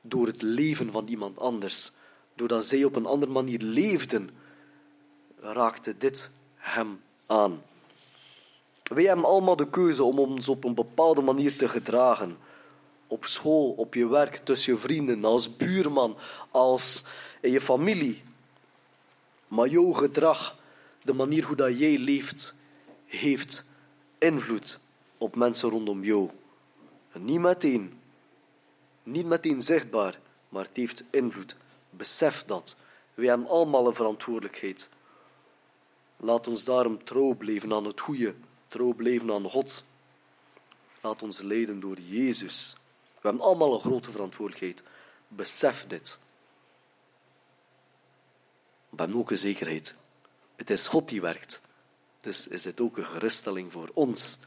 door 0.00 0.26
het 0.26 0.42
leven 0.42 0.92
van 0.92 1.06
iemand 1.06 1.38
anders. 1.38 1.92
Doordat 2.34 2.64
zij 2.64 2.84
op 2.84 2.96
een 2.96 3.06
andere 3.06 3.32
manier 3.32 3.60
leefden, 3.60 4.30
raakte 5.40 5.94
dit 5.98 6.30
hem 6.54 7.00
aan. 7.26 7.62
Wij 8.82 9.04
hebben 9.04 9.24
allemaal 9.24 9.56
de 9.56 9.70
keuze 9.70 10.04
om 10.04 10.18
ons 10.18 10.48
op 10.48 10.64
een 10.64 10.74
bepaalde 10.74 11.22
manier 11.22 11.56
te 11.56 11.68
gedragen. 11.68 12.38
Op 13.06 13.24
school, 13.24 13.70
op 13.70 13.94
je 13.94 14.08
werk, 14.08 14.36
tussen 14.36 14.72
je 14.72 14.78
vrienden, 14.78 15.24
als 15.24 15.56
buurman, 15.56 16.16
als 16.50 17.04
in 17.40 17.50
je 17.50 17.60
familie. 17.60 18.22
Maar 19.48 19.68
jouw 19.68 19.92
gedrag, 19.92 20.57
de 21.08 21.14
manier 21.14 21.44
hoe 21.44 21.56
dat 21.56 21.78
jij 21.78 21.98
leeft, 21.98 22.54
heeft 23.04 23.64
invloed 24.18 24.78
op 25.18 25.36
mensen 25.36 25.70
rondom 25.70 26.04
jou. 26.04 26.30
En 27.12 27.24
niet 27.24 27.40
meteen, 27.40 28.00
niet 29.02 29.26
meteen 29.26 29.60
zichtbaar, 29.60 30.20
maar 30.48 30.64
het 30.64 30.76
heeft 30.76 31.02
invloed. 31.10 31.56
Besef 31.90 32.44
dat. 32.44 32.76
Wij 33.14 33.26
hebben 33.26 33.48
allemaal 33.48 33.86
een 33.86 33.94
verantwoordelijkheid. 33.94 34.88
Laat 36.16 36.46
ons 36.46 36.64
daarom 36.64 37.04
trouw 37.04 37.34
blijven 37.34 37.72
aan 37.72 37.84
het 37.84 38.00
goede, 38.00 38.34
trouw 38.68 38.92
blijven 38.92 39.32
aan 39.32 39.50
God. 39.50 39.84
Laat 41.00 41.22
ons 41.22 41.40
leiden 41.40 41.80
door 41.80 42.00
Jezus. 42.00 42.76
We 43.20 43.28
hebben 43.28 43.42
allemaal 43.42 43.74
een 43.74 43.80
grote 43.80 44.10
verantwoordelijkheid. 44.10 44.82
Besef 45.28 45.86
dit. 45.86 46.18
Hebben 48.96 49.16
ook 49.16 49.30
een 49.30 49.38
zekerheid. 49.38 49.96
Het 50.58 50.70
is 50.70 50.86
God 50.86 51.08
die 51.08 51.20
werkt. 51.20 51.60
Dus 52.20 52.48
is 52.48 52.62
dit 52.62 52.80
ook 52.80 52.96
een 52.96 53.04
geruststelling 53.04 53.72
voor 53.72 53.90
ons. 53.94 54.38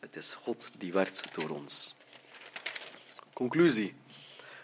Het 0.00 0.16
is 0.16 0.32
God 0.32 0.70
die 0.78 0.92
werkt 0.92 1.22
door 1.34 1.50
ons. 1.50 1.94
Conclusie. 3.32 3.94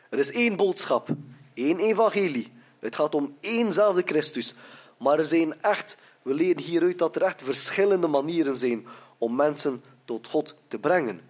Er 0.09 0.19
is 0.19 0.31
één 0.31 0.57
boodschap, 0.57 1.09
één 1.55 1.79
evangelie. 1.79 2.53
Het 2.79 2.97
gaat 2.97 3.15
om 3.15 3.37
éénzelfde 3.41 4.03
Christus. 4.05 4.55
Maar 4.97 5.19
er 5.19 5.25
zijn 5.25 5.63
echt, 5.63 5.97
we 6.23 6.35
leren 6.35 6.63
hieruit 6.63 6.99
dat 6.99 7.17
er 7.17 7.23
echt 7.23 7.43
verschillende 7.43 8.07
manieren 8.07 8.57
zijn 8.57 8.87
om 9.19 9.37
mensen 9.37 9.83
tot 10.05 10.27
God 10.27 10.57
te 10.69 10.79
brengen. 10.79 11.21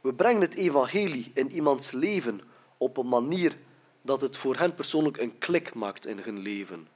We 0.00 0.14
brengen 0.14 0.40
het 0.40 0.54
evangelie 0.54 1.30
in 1.34 1.50
iemands 1.50 1.90
leven 1.90 2.40
op 2.78 2.96
een 2.96 3.08
manier 3.08 3.56
dat 4.02 4.20
het 4.20 4.36
voor 4.36 4.56
hen 4.56 4.74
persoonlijk 4.74 5.16
een 5.16 5.38
klik 5.38 5.74
maakt 5.74 6.06
in 6.06 6.18
hun 6.18 6.38
leven. 6.38 6.94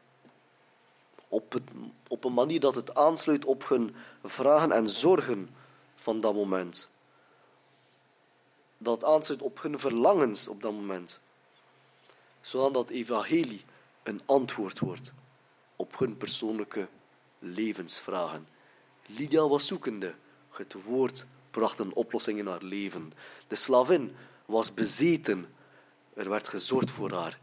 Op, 1.31 1.53
het, 1.53 1.62
op 2.09 2.24
een 2.24 2.35
manier 2.35 2.61
dat 2.61 2.74
het 2.74 2.95
aansluit 2.95 3.45
op 3.45 3.68
hun 3.68 3.95
vragen 4.24 4.72
en 4.72 4.89
zorgen 4.89 5.49
van 5.95 6.20
dat 6.20 6.35
moment. 6.35 6.89
Dat 8.78 9.05
aansluit 9.05 9.43
op 9.43 9.62
hun 9.62 9.78
verlangens 9.78 10.49
op 10.49 10.62
dat 10.62 10.72
moment. 10.72 11.20
Zodat 12.41 12.74
dat 12.74 12.91
evangelie 12.91 13.64
een 14.03 14.20
antwoord 14.26 14.78
wordt 14.78 15.12
op 15.76 15.99
hun 15.99 16.16
persoonlijke 16.16 16.89
levensvragen. 17.39 18.49
Lydia 19.07 19.49
was 19.49 19.66
zoekende. 19.66 20.14
Het 20.51 20.76
woord 20.85 21.26
bracht 21.51 21.78
een 21.78 21.95
oplossing 21.95 22.39
in 22.39 22.47
haar 22.47 22.62
leven. 22.62 23.12
De 23.49 23.57
slavin 23.57 24.16
was 24.47 24.74
bezeten. 24.74 25.55
Er 26.14 26.28
werd 26.28 26.49
gezorgd 26.49 26.91
voor 26.91 27.12
haar. 27.12 27.39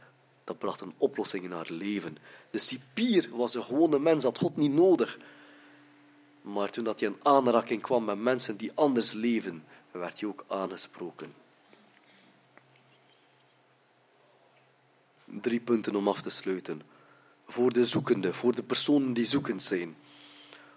Dat 0.47 0.57
bracht 0.57 0.81
een 0.81 0.93
oplossing 0.97 1.43
in 1.43 1.51
haar 1.51 1.67
leven. 1.69 2.17
De 2.49 2.57
cipier 2.57 3.29
was 3.31 3.55
een 3.55 3.63
gewone 3.63 3.99
mens, 3.99 4.23
had 4.23 4.37
God 4.37 4.55
niet 4.55 4.71
nodig. 4.71 5.17
Maar 6.41 6.69
toen 6.69 6.83
dat 6.83 6.99
hij 6.99 7.09
in 7.09 7.17
aanraking 7.23 7.81
kwam 7.81 8.05
met 8.05 8.19
mensen 8.19 8.57
die 8.57 8.71
anders 8.75 9.13
leven, 9.13 9.63
werd 9.91 10.19
hij 10.19 10.29
ook 10.29 10.45
aangesproken. 10.47 11.33
Drie 15.25 15.59
punten 15.59 15.95
om 15.95 16.07
af 16.07 16.21
te 16.21 16.29
sluiten. 16.29 16.81
Voor 17.47 17.73
de 17.73 17.85
zoekende, 17.85 18.33
voor 18.33 18.55
de 18.55 18.63
personen 18.63 19.13
die 19.13 19.25
zoekend 19.25 19.63
zijn. 19.63 19.95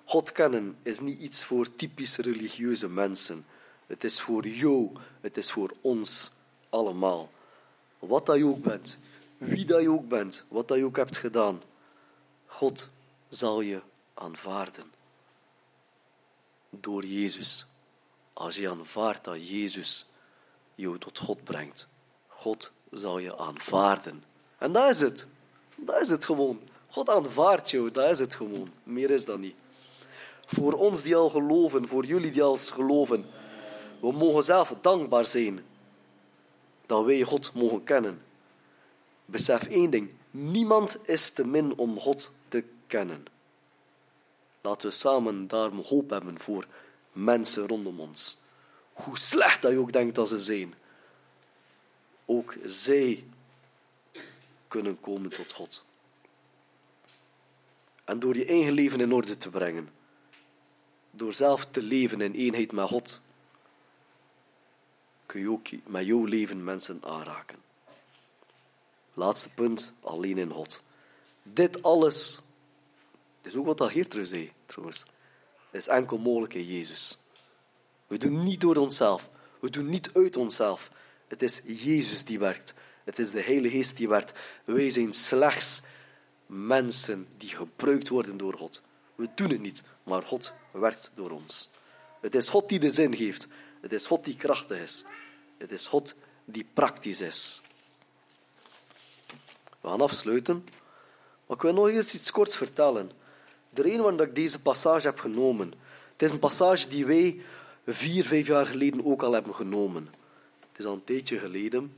God 0.05 0.33
kennen 0.33 0.77
is 0.83 1.01
niet 1.01 1.21
iets 1.21 1.45
voor 1.45 1.77
typisch 1.77 2.17
religieuze 2.17 2.89
mensen. 2.89 3.47
Het 3.87 4.05
is 4.05 4.21
voor 4.21 4.47
jou, 4.47 4.91
het 5.21 5.37
is 5.37 5.51
voor 5.51 5.73
ons 5.81 6.31
allemaal. 6.69 7.31
Wat 7.99 8.27
dat 8.27 8.37
je 8.37 8.47
ook 8.47 8.63
bent, 8.63 8.99
wie 9.41 9.65
dat 9.65 9.81
je 9.81 9.91
ook 9.91 10.09
bent, 10.09 10.45
wat 10.49 10.69
dat 10.69 10.79
je 10.79 10.85
ook 10.85 10.97
hebt 10.97 11.17
gedaan, 11.17 11.63
God 12.47 12.89
zal 13.29 13.61
je 13.61 13.81
aanvaarden. 14.15 14.85
Door 16.71 17.05
Jezus. 17.05 17.67
Als 18.33 18.57
je 18.57 18.69
aanvaardt 18.71 19.25
dat 19.25 19.49
Jezus 19.49 20.11
jou 20.75 20.99
tot 20.99 21.19
God 21.19 21.45
brengt, 21.45 21.89
God 22.27 22.73
zal 22.91 23.19
je 23.19 23.39
aanvaarden. 23.39 24.25
En 24.59 24.73
dat 24.73 24.89
is 24.89 25.01
het. 25.01 25.27
Dat 25.77 26.01
is 26.01 26.11
het 26.11 26.25
gewoon. 26.25 26.61
God 26.89 27.09
aanvaardt 27.09 27.71
jou, 27.71 27.91
dat 27.91 28.11
is 28.11 28.19
het 28.19 28.35
gewoon. 28.35 28.73
Meer 28.83 29.11
is 29.11 29.25
dat 29.25 29.39
niet. 29.39 29.55
Voor 30.47 30.73
ons 30.73 31.03
die 31.03 31.17
al 31.17 31.29
geloven, 31.29 31.89
voor 31.89 32.05
jullie 32.05 32.31
die 32.31 32.43
al 32.43 32.57
geloven, 32.57 33.27
we 34.01 34.13
mogen 34.13 34.43
zelf 34.43 34.75
dankbaar 34.81 35.25
zijn 35.25 35.65
dat 36.87 37.05
wij 37.05 37.23
God 37.23 37.55
mogen 37.55 37.85
kennen. 37.85 38.29
Besef 39.31 39.67
één 39.67 39.91
ding: 39.91 40.11
niemand 40.31 40.99
is 41.03 41.31
te 41.31 41.47
min 41.47 41.77
om 41.77 41.99
God 41.99 42.31
te 42.49 42.65
kennen. 42.87 43.25
Laten 44.61 44.89
we 44.89 44.95
samen 44.95 45.49
daarom 45.49 45.81
hoop 45.81 46.11
hebben 46.11 46.41
voor 46.41 46.67
mensen 47.13 47.67
rondom 47.67 48.01
ons. 48.01 48.39
Hoe 48.93 49.19
slecht 49.19 49.63
dat 49.63 49.71
je 49.73 49.79
ook 49.79 49.93
denkt 49.93 50.15
dat 50.15 50.29
ze 50.29 50.39
zijn. 50.39 50.75
Ook 52.25 52.55
zij 52.65 53.25
kunnen 54.69 55.01
komen 55.01 55.31
tot 55.31 55.53
God. 55.53 55.85
En 58.05 58.19
door 58.19 58.37
je 58.37 58.45
eigen 58.45 58.73
leven 58.73 59.01
in 59.01 59.13
orde 59.13 59.37
te 59.37 59.51
brengen, 59.51 59.89
door 61.11 61.33
zelf 61.33 61.67
te 61.67 61.83
leven 61.83 62.21
in 62.21 62.33
eenheid 62.33 62.73
met 62.73 62.89
God, 62.89 63.21
kun 65.27 65.41
je 65.41 65.51
ook 65.51 65.69
met 65.87 66.07
jouw 66.07 66.25
leven 66.25 66.65
mensen 66.65 67.01
aanraken. 67.05 67.70
Laatste 69.15 69.51
punt, 69.55 69.93
alleen 70.01 70.39
in 70.39 70.51
God. 70.51 70.83
Dit 71.43 71.83
alles, 71.83 72.41
dit 73.41 73.53
is 73.53 73.59
ook 73.59 73.67
wat 73.67 73.79
dat 73.79 74.11
terug 74.11 74.27
zei, 74.27 74.53
trouwens, 74.67 75.05
is 75.71 75.89
enkel 75.89 76.19
mogelijk 76.19 76.55
in 76.55 76.65
Jezus. 76.65 77.19
We 78.07 78.19
doen 78.19 78.43
niet 78.43 78.61
door 78.61 78.77
onszelf, 78.77 79.29
we 79.61 79.71
doen 79.71 79.89
niet 79.89 80.11
uit 80.13 80.37
onszelf. 80.37 80.91
Het 81.29 81.43
is 81.43 81.61
Jezus 81.65 82.25
die 82.25 82.39
werkt. 82.39 82.75
Het 83.05 83.19
is 83.19 83.31
de 83.31 83.43
Heilige 83.43 83.77
Geest 83.77 83.97
die 83.97 84.09
werkt. 84.09 84.33
Wij 84.65 84.91
zijn 84.91 85.13
slechts 85.13 85.83
mensen 86.47 87.29
die 87.37 87.49
gebruikt 87.49 88.09
worden 88.09 88.37
door 88.37 88.55
God. 88.55 88.83
We 89.15 89.29
doen 89.35 89.51
het 89.51 89.61
niet, 89.61 89.85
maar 90.03 90.23
God 90.23 90.53
werkt 90.71 91.11
door 91.15 91.31
ons. 91.31 91.71
Het 92.21 92.35
is 92.35 92.49
God 92.49 92.69
die 92.69 92.79
de 92.79 92.91
zin 92.91 93.17
geeft. 93.17 93.47
Het 93.81 93.93
is 93.93 94.07
God 94.07 94.25
die 94.25 94.37
krachtig 94.37 94.81
is. 94.81 95.05
Het 95.59 95.73
is 95.73 95.87
God 95.87 96.15
die 96.45 96.67
praktisch 96.75 97.21
is. 97.21 97.63
We 99.81 99.89
gaan 99.89 100.01
afsluiten. 100.01 100.65
Maar 101.47 101.57
ik 101.57 101.63
wil 101.63 101.73
nog 101.73 101.89
eens 101.89 102.15
iets 102.15 102.31
korts 102.31 102.57
vertellen. 102.57 103.11
De 103.71 103.83
reden 103.83 104.03
waarom 104.03 104.21
ik 104.21 104.35
deze 104.35 104.63
passage 104.63 105.07
heb 105.07 105.19
genomen, 105.19 105.73
het 106.13 106.23
is 106.23 106.33
een 106.33 106.39
passage 106.39 106.89
die 106.89 107.07
wij 107.07 107.41
vier, 107.87 108.25
vijf 108.25 108.47
jaar 108.47 108.67
geleden 108.67 109.07
ook 109.07 109.23
al 109.23 109.33
hebben 109.33 109.55
genomen. 109.55 110.09
Het 110.61 110.79
is 110.79 110.85
al 110.85 110.93
een 110.93 111.05
tijdje 111.05 111.39
geleden, 111.39 111.95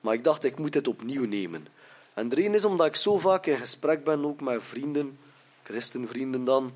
maar 0.00 0.14
ik 0.14 0.24
dacht 0.24 0.44
ik 0.44 0.58
moet 0.58 0.74
het 0.74 0.88
opnieuw 0.88 1.24
nemen. 1.24 1.66
En 2.14 2.28
de 2.28 2.34
reden 2.34 2.54
is 2.54 2.64
omdat 2.64 2.86
ik 2.86 2.96
zo 2.96 3.18
vaak 3.18 3.46
in 3.46 3.56
gesprek 3.56 4.04
ben, 4.04 4.24
ook 4.24 4.40
met 4.40 4.62
vrienden, 4.62 5.18
christenvrienden 5.62 6.44
dan, 6.44 6.72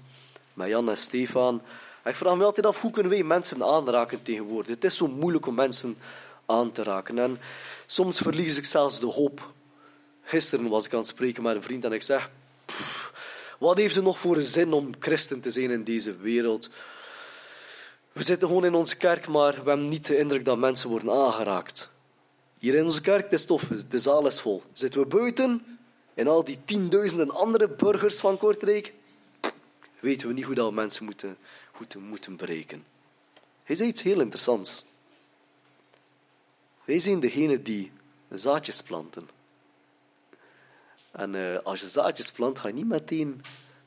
met 0.55 0.69
Jan 0.69 0.89
en 0.89 0.97
Stefan. 0.97 1.63
ik 2.05 2.15
vraag 2.15 2.37
me 2.37 2.45
altijd 2.45 2.67
af, 2.67 2.81
hoe 2.81 2.91
kunnen 2.91 3.13
wij 3.13 3.23
mensen 3.23 3.65
aanraken 3.65 4.23
tegenwoordig? 4.23 4.75
Het 4.75 4.85
is 4.85 4.97
zo 4.97 5.07
moeilijk 5.09 5.47
om 5.47 5.55
mensen 5.55 5.99
aan 6.47 6.73
te 6.73 6.83
raken. 6.83 7.19
En 7.19 7.39
soms 7.87 8.19
verlies 8.19 8.59
ik 8.59 8.65
zelfs 8.65 9.01
de 9.01 9.07
hoop. 9.07 9.51
Gisteren 10.29 10.69
was 10.69 10.87
ik 10.87 10.93
aan 10.93 10.99
het 10.99 11.09
spreken 11.09 11.43
met 11.43 11.57
een 11.57 11.63
vriend 11.63 11.85
en 11.85 11.93
ik 11.93 12.03
zeg... 12.03 12.31
Wat 13.59 13.77
heeft 13.77 13.97
er 13.97 14.03
nog 14.03 14.19
voor 14.19 14.41
zin 14.41 14.73
om 14.73 14.91
christen 14.99 15.41
te 15.41 15.51
zijn 15.51 15.71
in 15.71 15.85
deze 15.85 16.17
wereld? 16.17 16.71
We 18.13 18.23
zitten 18.23 18.49
gewoon 18.49 18.65
in 18.65 18.75
onze 18.75 18.97
kerk, 18.97 19.29
maar 19.29 19.51
we 19.51 19.57
hebben 19.57 19.89
niet 19.89 20.07
de 20.07 20.19
indruk 20.19 20.45
dat 20.45 20.59
mensen 20.59 20.91
worden 20.91 21.13
aangeraakt. 21.13 21.91
Hier 22.59 22.75
in 22.75 22.85
onze 22.85 23.01
kerk, 23.01 23.31
de 23.31 23.39
stof, 23.39 23.63
de 23.63 23.99
zaal 23.99 24.27
is 24.27 24.41
vol. 24.41 24.63
Zitten 24.73 25.01
we 25.01 25.07
buiten, 25.07 25.79
en 26.15 26.27
al 26.27 26.45
die 26.45 26.59
tienduizenden 26.65 27.31
andere 27.31 27.69
burgers 27.69 28.21
van 28.21 28.39
Kortrijk, 28.39 28.93
weten 30.01 30.29
we 30.29 30.35
niet 30.35 30.45
hoe 30.45 30.55
dat 30.55 30.73
mensen 30.73 31.05
moeten, 31.05 31.37
goed 31.73 31.95
moeten 31.95 32.37
bereiken. 32.37 32.85
Hij 33.65 33.77
zei 33.77 33.89
iets 33.89 34.03
heel 34.03 34.21
interessants. 34.21 34.85
Wij 36.85 36.99
zijn 36.99 37.21
degene 37.21 37.63
die 37.63 37.93
zaadjes 38.31 38.83
planten. 38.83 39.37
En 41.11 41.35
uh, 41.35 41.59
als 41.59 41.81
je 41.81 41.89
zaadjes 41.89 42.33
plant, 42.33 42.59
ga 42.59 42.69
je 42.69 42.75
niet 42.75 42.87
meteen 42.87 43.41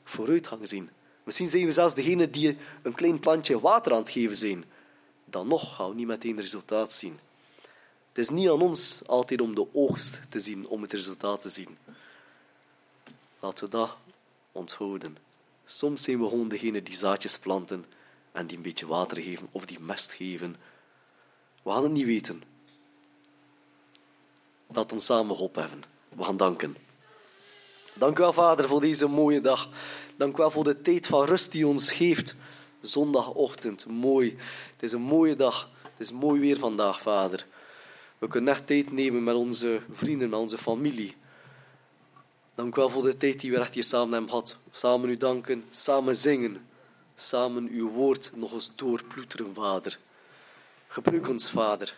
vooruitgang 0.04 0.68
zien. 0.68 0.90
Misschien 1.24 1.48
zijn 1.48 1.64
we 1.64 1.72
zelfs 1.72 1.94
degene 1.94 2.30
die 2.30 2.58
een 2.82 2.94
klein 2.94 3.20
plantje 3.20 3.60
water 3.60 3.92
aan 3.92 3.98
het 3.98 4.10
geven 4.10 4.36
zijn. 4.36 4.64
Dan 5.24 5.48
nog 5.48 5.74
gaan 5.74 5.88
we 5.88 5.94
niet 5.94 6.06
meteen 6.06 6.40
resultaat 6.40 6.92
zien. 6.92 7.18
Het 8.08 8.18
is 8.18 8.30
niet 8.30 8.48
aan 8.48 8.62
ons 8.62 9.02
altijd 9.06 9.40
om 9.40 9.54
de 9.54 9.66
oogst 9.74 10.20
te 10.28 10.40
zien, 10.40 10.66
om 10.66 10.82
het 10.82 10.92
resultaat 10.92 11.42
te 11.42 11.48
zien. 11.48 11.78
Laten 13.40 13.64
we 13.64 13.70
dat 13.70 13.96
onthouden. 14.52 15.16
Soms 15.64 16.02
zijn 16.02 16.20
we 16.20 16.28
gewoon 16.28 16.48
degene 16.48 16.82
die 16.82 16.94
zaadjes 16.94 17.38
planten 17.38 17.84
en 18.32 18.46
die 18.46 18.56
een 18.56 18.62
beetje 18.62 18.86
water 18.86 19.22
geven 19.22 19.48
of 19.52 19.66
die 19.66 19.80
mest 19.80 20.12
geven. 20.12 20.56
We 21.62 21.70
gaan 21.70 21.82
het 21.82 21.92
niet 21.92 22.06
weten. 22.06 22.42
Laat 24.66 24.92
ons 24.92 25.04
samen 25.04 25.36
opheffen. 25.36 25.82
We 26.08 26.24
gaan 26.24 26.36
danken. 26.36 26.76
Dank 27.94 28.18
u 28.18 28.22
wel, 28.22 28.32
Vader, 28.32 28.68
voor 28.68 28.80
deze 28.80 29.06
mooie 29.06 29.40
dag. 29.40 29.68
Dank 30.16 30.34
u 30.34 30.36
wel 30.36 30.50
voor 30.50 30.64
de 30.64 30.80
tijd 30.80 31.06
van 31.06 31.24
rust 31.24 31.52
die 31.52 31.66
ons 31.66 31.92
geeft. 31.92 32.34
Zondagochtend, 32.80 33.86
mooi. 33.86 34.36
Het 34.72 34.82
is 34.82 34.92
een 34.92 35.02
mooie 35.02 35.36
dag. 35.36 35.70
Het 35.82 36.00
is 36.00 36.12
mooi 36.12 36.40
weer 36.40 36.58
vandaag, 36.58 37.00
Vader. 37.00 37.46
We 38.18 38.28
kunnen 38.28 38.54
echt 38.54 38.66
tijd 38.66 38.92
nemen 38.92 39.24
met 39.24 39.34
onze 39.34 39.80
vrienden, 39.90 40.30
met 40.30 40.38
onze 40.38 40.58
familie. 40.58 41.16
Dank 42.54 42.76
u 42.76 42.80
wel 42.80 42.90
voor 42.90 43.02
de 43.02 43.16
tijd 43.16 43.40
die 43.40 43.50
we 43.50 43.58
echt 43.58 43.74
hier 43.74 43.84
samen 43.84 44.12
hebben 44.12 44.30
gehad. 44.30 44.56
Samen 44.70 45.08
u 45.08 45.16
danken, 45.16 45.64
samen 45.70 46.16
zingen. 46.16 46.66
Samen 47.14 47.68
uw 47.68 47.90
woord 47.90 48.30
nog 48.34 48.52
eens 48.52 48.72
doorploeteren, 48.74 49.54
Vader. 49.54 49.98
Gebruik 50.88 51.28
ons, 51.28 51.50
Vader. 51.50 51.96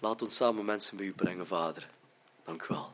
Laat 0.00 0.22
ons 0.22 0.36
samen 0.36 0.64
mensen 0.64 0.96
bij 0.96 1.06
u 1.06 1.12
brengen, 1.12 1.46
Vader. 1.46 1.88
Dank 2.44 2.62
u 2.62 2.66
wel. 2.68 2.92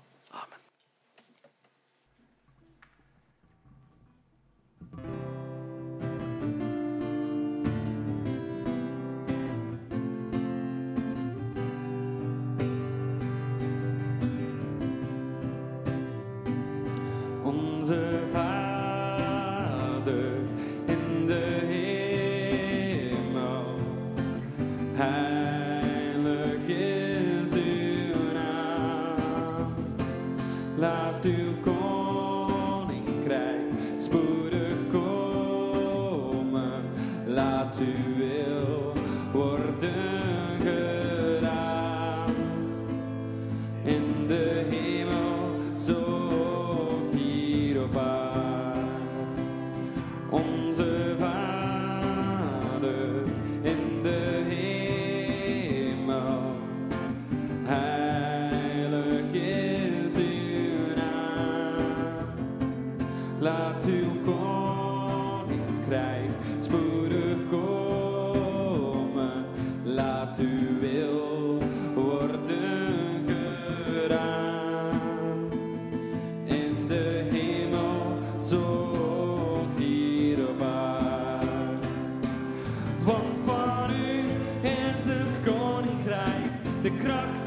De 86.87 86.93
kracht 87.03 87.46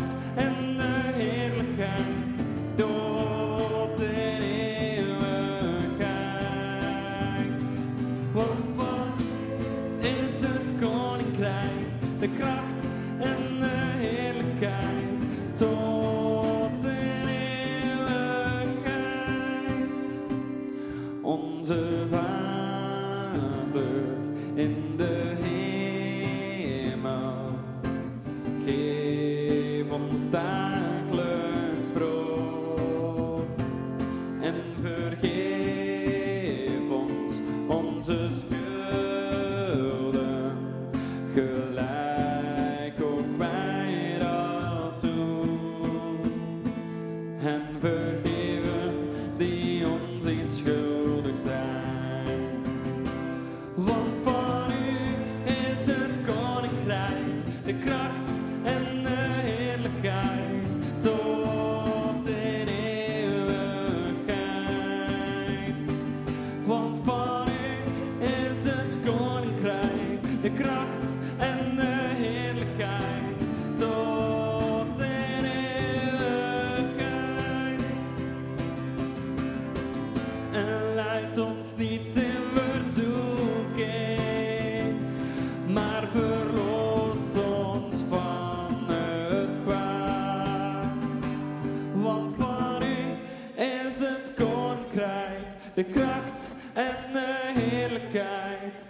kracht 96.20 96.54
en 96.74 97.14
de 97.14 97.52
heerlijkheid, 97.56 98.86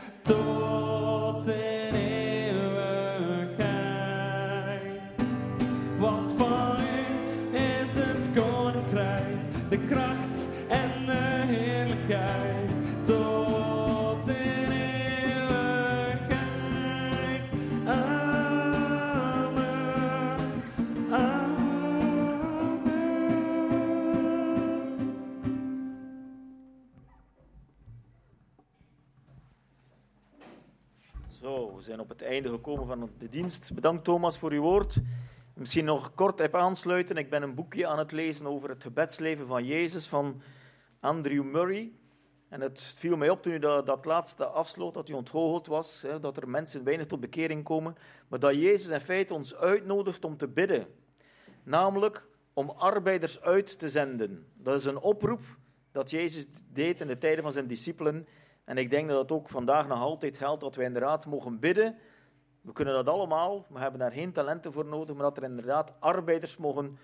op 32.10 32.20
het 32.20 32.28
einde 32.28 32.50
gekomen 32.50 32.88
van 32.88 33.10
de 33.18 33.30
dienst. 33.30 33.74
Bedankt 33.74 34.04
Thomas 34.04 34.38
voor 34.38 34.52
uw 34.52 34.62
woord. 34.62 34.98
Misschien 35.54 35.86
nog 35.86 36.14
kort 36.14 36.40
even 36.40 36.60
aansluiten. 36.60 37.18
Ik 37.18 37.30
ben 37.30 37.42
een 37.42 37.56
boekje 37.56 37.88
aan 37.88 38.00
het 38.00 38.12
lezen 38.12 38.48
over 38.48 38.70
het 38.70 38.84
gebedsleven 38.84 39.48
van 39.48 39.66
Jezus 39.66 40.08
van 40.08 40.42
Andrew 41.00 41.44
Murray. 41.44 41.92
En 42.48 42.62
het 42.62 42.82
viel 42.82 43.18
mij 43.18 43.30
op 43.30 43.42
toen 43.42 43.54
u 43.54 43.60
dat, 43.60 43.86
dat 43.86 44.06
laatste 44.06 44.46
afsloot, 44.46 44.94
dat 44.94 45.10
u 45.10 45.14
ontgoocheld 45.14 45.68
was, 45.68 46.02
hè, 46.02 46.20
dat 46.20 46.38
er 46.38 46.50
mensen 46.50 46.84
weinig 46.84 47.06
tot 47.06 47.20
bekering 47.20 47.64
komen, 47.64 47.96
maar 48.28 48.40
dat 48.40 48.56
Jezus 48.56 48.92
in 48.92 49.00
feite 49.00 49.34
ons 49.34 49.56
uitnodigt 49.56 50.26
om 50.26 50.38
te 50.38 50.48
bidden. 50.48 50.88
Namelijk 51.64 52.26
om 52.54 52.70
arbeiders 52.70 53.42
uit 53.42 53.80
te 53.80 53.90
zenden. 53.90 54.46
Dat 54.54 54.76
is 54.76 54.86
een 54.86 55.00
oproep 55.00 55.42
dat 55.92 56.10
Jezus 56.10 56.46
deed 56.74 57.02
in 57.02 57.08
de 57.08 57.18
tijden 57.18 57.44
van 57.44 57.54
zijn 57.54 57.68
discipelen. 57.68 58.28
En 58.70 58.78
ik 58.78 58.90
denk 58.90 59.10
dat 59.10 59.22
het 59.22 59.32
ook 59.32 59.50
vandaag 59.50 59.88
nog 59.88 60.00
altijd 60.00 60.38
geldt 60.38 60.62
dat 60.62 60.76
wij 60.76 60.86
inderdaad 60.86 61.26
mogen 61.26 61.60
bidden. 61.60 61.98
We 62.62 62.72
kunnen 62.72 62.94
dat 62.94 63.08
allemaal, 63.08 63.66
we 63.70 63.80
hebben 63.80 64.00
daar 64.00 64.12
geen 64.12 64.32
talenten 64.32 64.74
voor 64.74 64.86
nodig, 64.86 65.16
maar 65.16 65.24
dat 65.24 65.38
er 65.38 65.44
inderdaad 65.44 65.94
arbeiders 66.00 66.58
mogen 66.58 66.98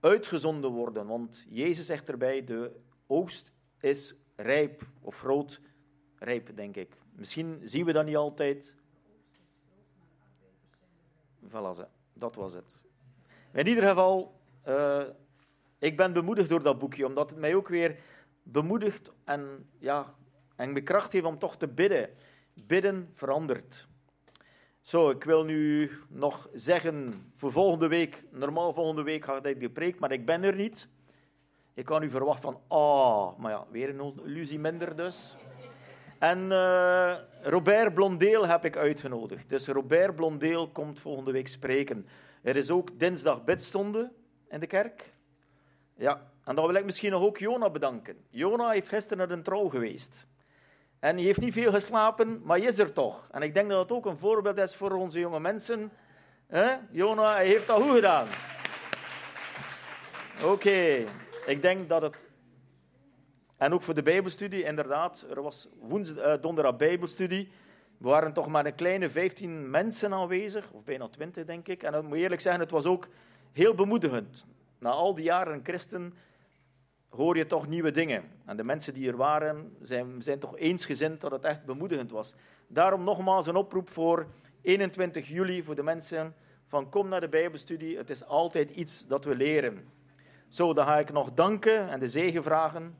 uitgezonden 0.00 0.70
worden. 0.70 1.06
Want 1.06 1.44
Jezus 1.48 1.86
zegt 1.86 2.08
erbij, 2.08 2.44
de 2.44 2.76
oogst 3.06 3.52
is 3.80 4.14
rijp, 4.36 4.82
of 5.00 5.18
groot 5.18 5.60
rijp, 6.18 6.56
denk 6.56 6.76
ik. 6.76 6.96
Misschien 7.12 7.60
zien 7.64 7.84
we 7.84 7.92
dat 7.92 8.04
niet 8.04 8.16
altijd. 8.16 8.74
Voilà, 11.46 11.88
dat 12.12 12.34
was 12.34 12.52
het. 12.52 12.82
In 13.52 13.66
ieder 13.66 13.84
geval, 13.84 14.40
uh, 14.68 15.02
ik 15.78 15.96
ben 15.96 16.12
bemoedigd 16.12 16.48
door 16.48 16.62
dat 16.62 16.78
boekje, 16.78 17.06
omdat 17.06 17.30
het 17.30 17.38
mij 17.38 17.54
ook 17.54 17.68
weer 17.68 17.98
bemoedigt 18.42 19.12
en, 19.24 19.68
ja, 19.78 20.14
en 20.56 20.72
me 20.72 20.82
kracht 20.82 21.10
geeft 21.10 21.24
om 21.24 21.38
toch 21.38 21.56
te 21.56 21.68
bidden. 21.68 22.10
Bidden 22.54 23.10
verandert. 23.14 23.88
Zo, 24.80 25.10
ik 25.10 25.24
wil 25.24 25.44
nu 25.44 25.90
nog 26.08 26.48
zeggen 26.52 27.12
voor 27.36 27.52
volgende 27.52 27.88
week, 27.88 28.24
normaal 28.30 28.72
volgende 28.72 29.02
week 29.02 29.24
had 29.24 29.46
ik 29.46 29.60
gepreekt, 29.60 29.98
maar 29.98 30.12
ik 30.12 30.26
ben 30.26 30.42
er 30.42 30.54
niet. 30.54 30.88
Ik 31.74 31.84
kan 31.84 32.02
u 32.02 32.10
verwachten 32.10 32.52
van, 32.52 32.60
ah, 32.68 33.38
maar 33.38 33.50
ja, 33.50 33.66
weer 33.70 33.88
een 33.88 34.20
illusie 34.24 34.58
minder 34.58 34.96
dus. 34.96 35.36
En 36.18 36.38
uh, 36.50 37.16
Robert 37.42 37.94
Blondeel 37.94 38.46
heb 38.46 38.64
ik 38.64 38.76
uitgenodigd. 38.76 39.48
Dus 39.48 39.66
Robert 39.66 40.16
Blondeel 40.16 40.68
komt 40.68 41.00
volgende 41.00 41.32
week 41.32 41.48
spreken. 41.48 42.06
Er 42.42 42.56
is 42.56 42.70
ook 42.70 42.98
dinsdag 42.98 43.44
bidstonde 43.44 44.12
in 44.48 44.60
de 44.60 44.66
kerk. 44.66 45.14
Ja, 45.96 46.30
en 46.44 46.54
dan 46.54 46.66
wil 46.66 46.74
ik 46.74 46.84
misschien 46.84 47.10
nog 47.10 47.22
ook 47.22 47.38
Jona 47.38 47.70
bedanken. 47.70 48.16
Jona 48.30 48.70
heeft 48.70 48.88
gisteren 48.88 49.18
naar 49.18 49.36
een 49.36 49.42
trouw 49.42 49.68
geweest. 49.68 50.26
En 51.04 51.14
hij 51.16 51.24
heeft 51.24 51.40
niet 51.40 51.52
veel 51.52 51.72
geslapen, 51.72 52.40
maar 52.44 52.58
hij 52.58 52.66
is 52.66 52.78
er 52.78 52.92
toch. 52.92 53.26
En 53.30 53.42
ik 53.42 53.54
denk 53.54 53.68
dat 53.68 53.78
het 53.78 53.92
ook 53.92 54.06
een 54.06 54.18
voorbeeld 54.18 54.58
is 54.58 54.74
voor 54.74 54.92
onze 54.92 55.18
jonge 55.18 55.40
mensen. 55.40 55.90
Jona, 56.90 57.34
hij 57.34 57.46
heeft 57.46 57.66
dat 57.66 57.82
goed 57.82 57.94
gedaan. 57.94 58.26
Oké, 60.44 61.04
ik 61.46 61.62
denk 61.62 61.88
dat 61.88 62.02
het... 62.02 62.16
En 63.56 63.72
ook 63.72 63.82
voor 63.82 63.94
de 63.94 64.02
Bijbelstudie, 64.02 64.62
inderdaad. 64.62 65.26
Er 65.30 65.42
was 65.42 65.68
woensdag, 65.80 66.26
uh, 66.26 66.42
donderdag 66.42 66.76
Bijbelstudie. 66.76 67.48
We 67.98 68.08
waren 68.08 68.32
toch 68.32 68.48
maar 68.48 68.66
een 68.66 68.74
kleine 68.74 69.10
15 69.10 69.70
mensen 69.70 70.12
aanwezig, 70.12 70.70
of 70.72 70.84
bijna 70.84 71.08
20 71.08 71.44
denk 71.44 71.68
ik. 71.68 71.82
En 71.82 71.94
ik 71.94 72.02
moet 72.02 72.16
eerlijk 72.16 72.40
zeggen, 72.40 72.62
het 72.62 72.70
was 72.70 72.84
ook 72.84 73.08
heel 73.52 73.74
bemoedigend. 73.74 74.46
Na 74.78 74.90
al 74.90 75.14
die 75.14 75.24
jaren 75.24 75.60
christen 75.62 76.14
hoor 77.14 77.36
je 77.36 77.46
toch 77.46 77.68
nieuwe 77.68 77.90
dingen. 77.90 78.22
En 78.44 78.56
de 78.56 78.64
mensen 78.64 78.94
die 78.94 79.08
er 79.08 79.16
waren, 79.16 79.76
zijn, 79.82 80.22
zijn 80.22 80.38
toch 80.38 80.58
eensgezind 80.58 81.20
dat 81.20 81.30
het 81.30 81.44
echt 81.44 81.64
bemoedigend 81.64 82.10
was. 82.10 82.34
Daarom 82.68 83.04
nogmaals 83.04 83.46
een 83.46 83.56
oproep 83.56 83.90
voor 83.90 84.26
21 84.62 85.28
juli 85.28 85.62
voor 85.62 85.74
de 85.74 85.82
mensen 85.82 86.34
van 86.66 86.88
kom 86.88 87.08
naar 87.08 87.20
de 87.20 87.28
Bijbelstudie. 87.28 87.96
Het 87.96 88.10
is 88.10 88.24
altijd 88.24 88.70
iets 88.70 89.06
dat 89.06 89.24
we 89.24 89.36
leren. 89.36 89.88
Zo, 90.48 90.72
dan 90.72 90.86
ga 90.86 90.98
ik 90.98 91.12
nog 91.12 91.32
danken 91.32 91.90
en 91.90 92.00
de 92.00 92.08
zegen 92.08 92.42
vragen. 92.42 92.98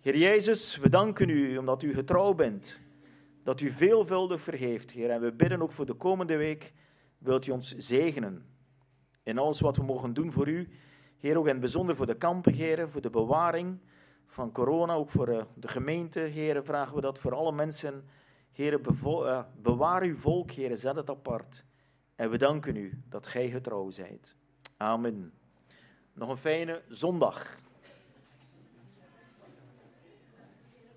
Heer 0.00 0.16
Jezus, 0.16 0.76
we 0.76 0.88
danken 0.88 1.28
u 1.28 1.56
omdat 1.56 1.82
u 1.82 1.94
getrouw 1.94 2.34
bent. 2.34 2.78
Dat 3.42 3.60
u 3.60 3.70
veelvuldig 3.70 4.40
vergeeft, 4.40 4.90
Heer. 4.90 5.10
En 5.10 5.20
we 5.20 5.32
bidden 5.32 5.62
ook 5.62 5.72
voor 5.72 5.86
de 5.86 5.94
komende 5.94 6.36
week, 6.36 6.72
wilt 7.18 7.46
u 7.46 7.50
ons 7.50 7.76
zegenen. 7.76 8.46
In 9.22 9.38
alles 9.38 9.60
wat 9.60 9.76
we 9.76 9.82
mogen 9.82 10.14
doen 10.14 10.32
voor 10.32 10.48
u. 10.48 10.68
Heer, 11.22 11.36
ook 11.36 11.44
in 11.44 11.50
het 11.50 11.60
bijzonder 11.60 11.96
voor 11.96 12.06
de 12.06 12.16
kampen, 12.16 12.52
Heer, 12.52 12.88
voor 12.88 13.00
de 13.00 13.10
bewaring 13.10 13.78
van 14.26 14.52
corona, 14.52 14.94
ook 14.94 15.10
voor 15.10 15.28
eh, 15.28 15.44
de 15.54 15.68
gemeente, 15.68 16.20
Heer, 16.20 16.64
vragen 16.64 16.94
we 16.94 17.00
dat 17.00 17.18
voor 17.18 17.34
alle 17.34 17.52
mensen. 17.52 18.04
Heer, 18.52 18.80
uh, 19.04 19.42
bewaar 19.62 20.02
uw 20.02 20.16
volk, 20.16 20.50
Heer, 20.50 20.76
zet 20.76 20.96
het 20.96 21.10
apart. 21.10 21.64
En 22.14 22.30
we 22.30 22.38
danken 22.38 22.76
u 22.76 23.02
dat 23.08 23.26
gij 23.26 23.50
getrouw 23.50 23.90
zijt. 23.90 24.36
Amen. 24.76 25.32
Nog 26.12 26.28
een 26.28 26.36
fijne 26.36 26.82
zondag. 26.88 27.56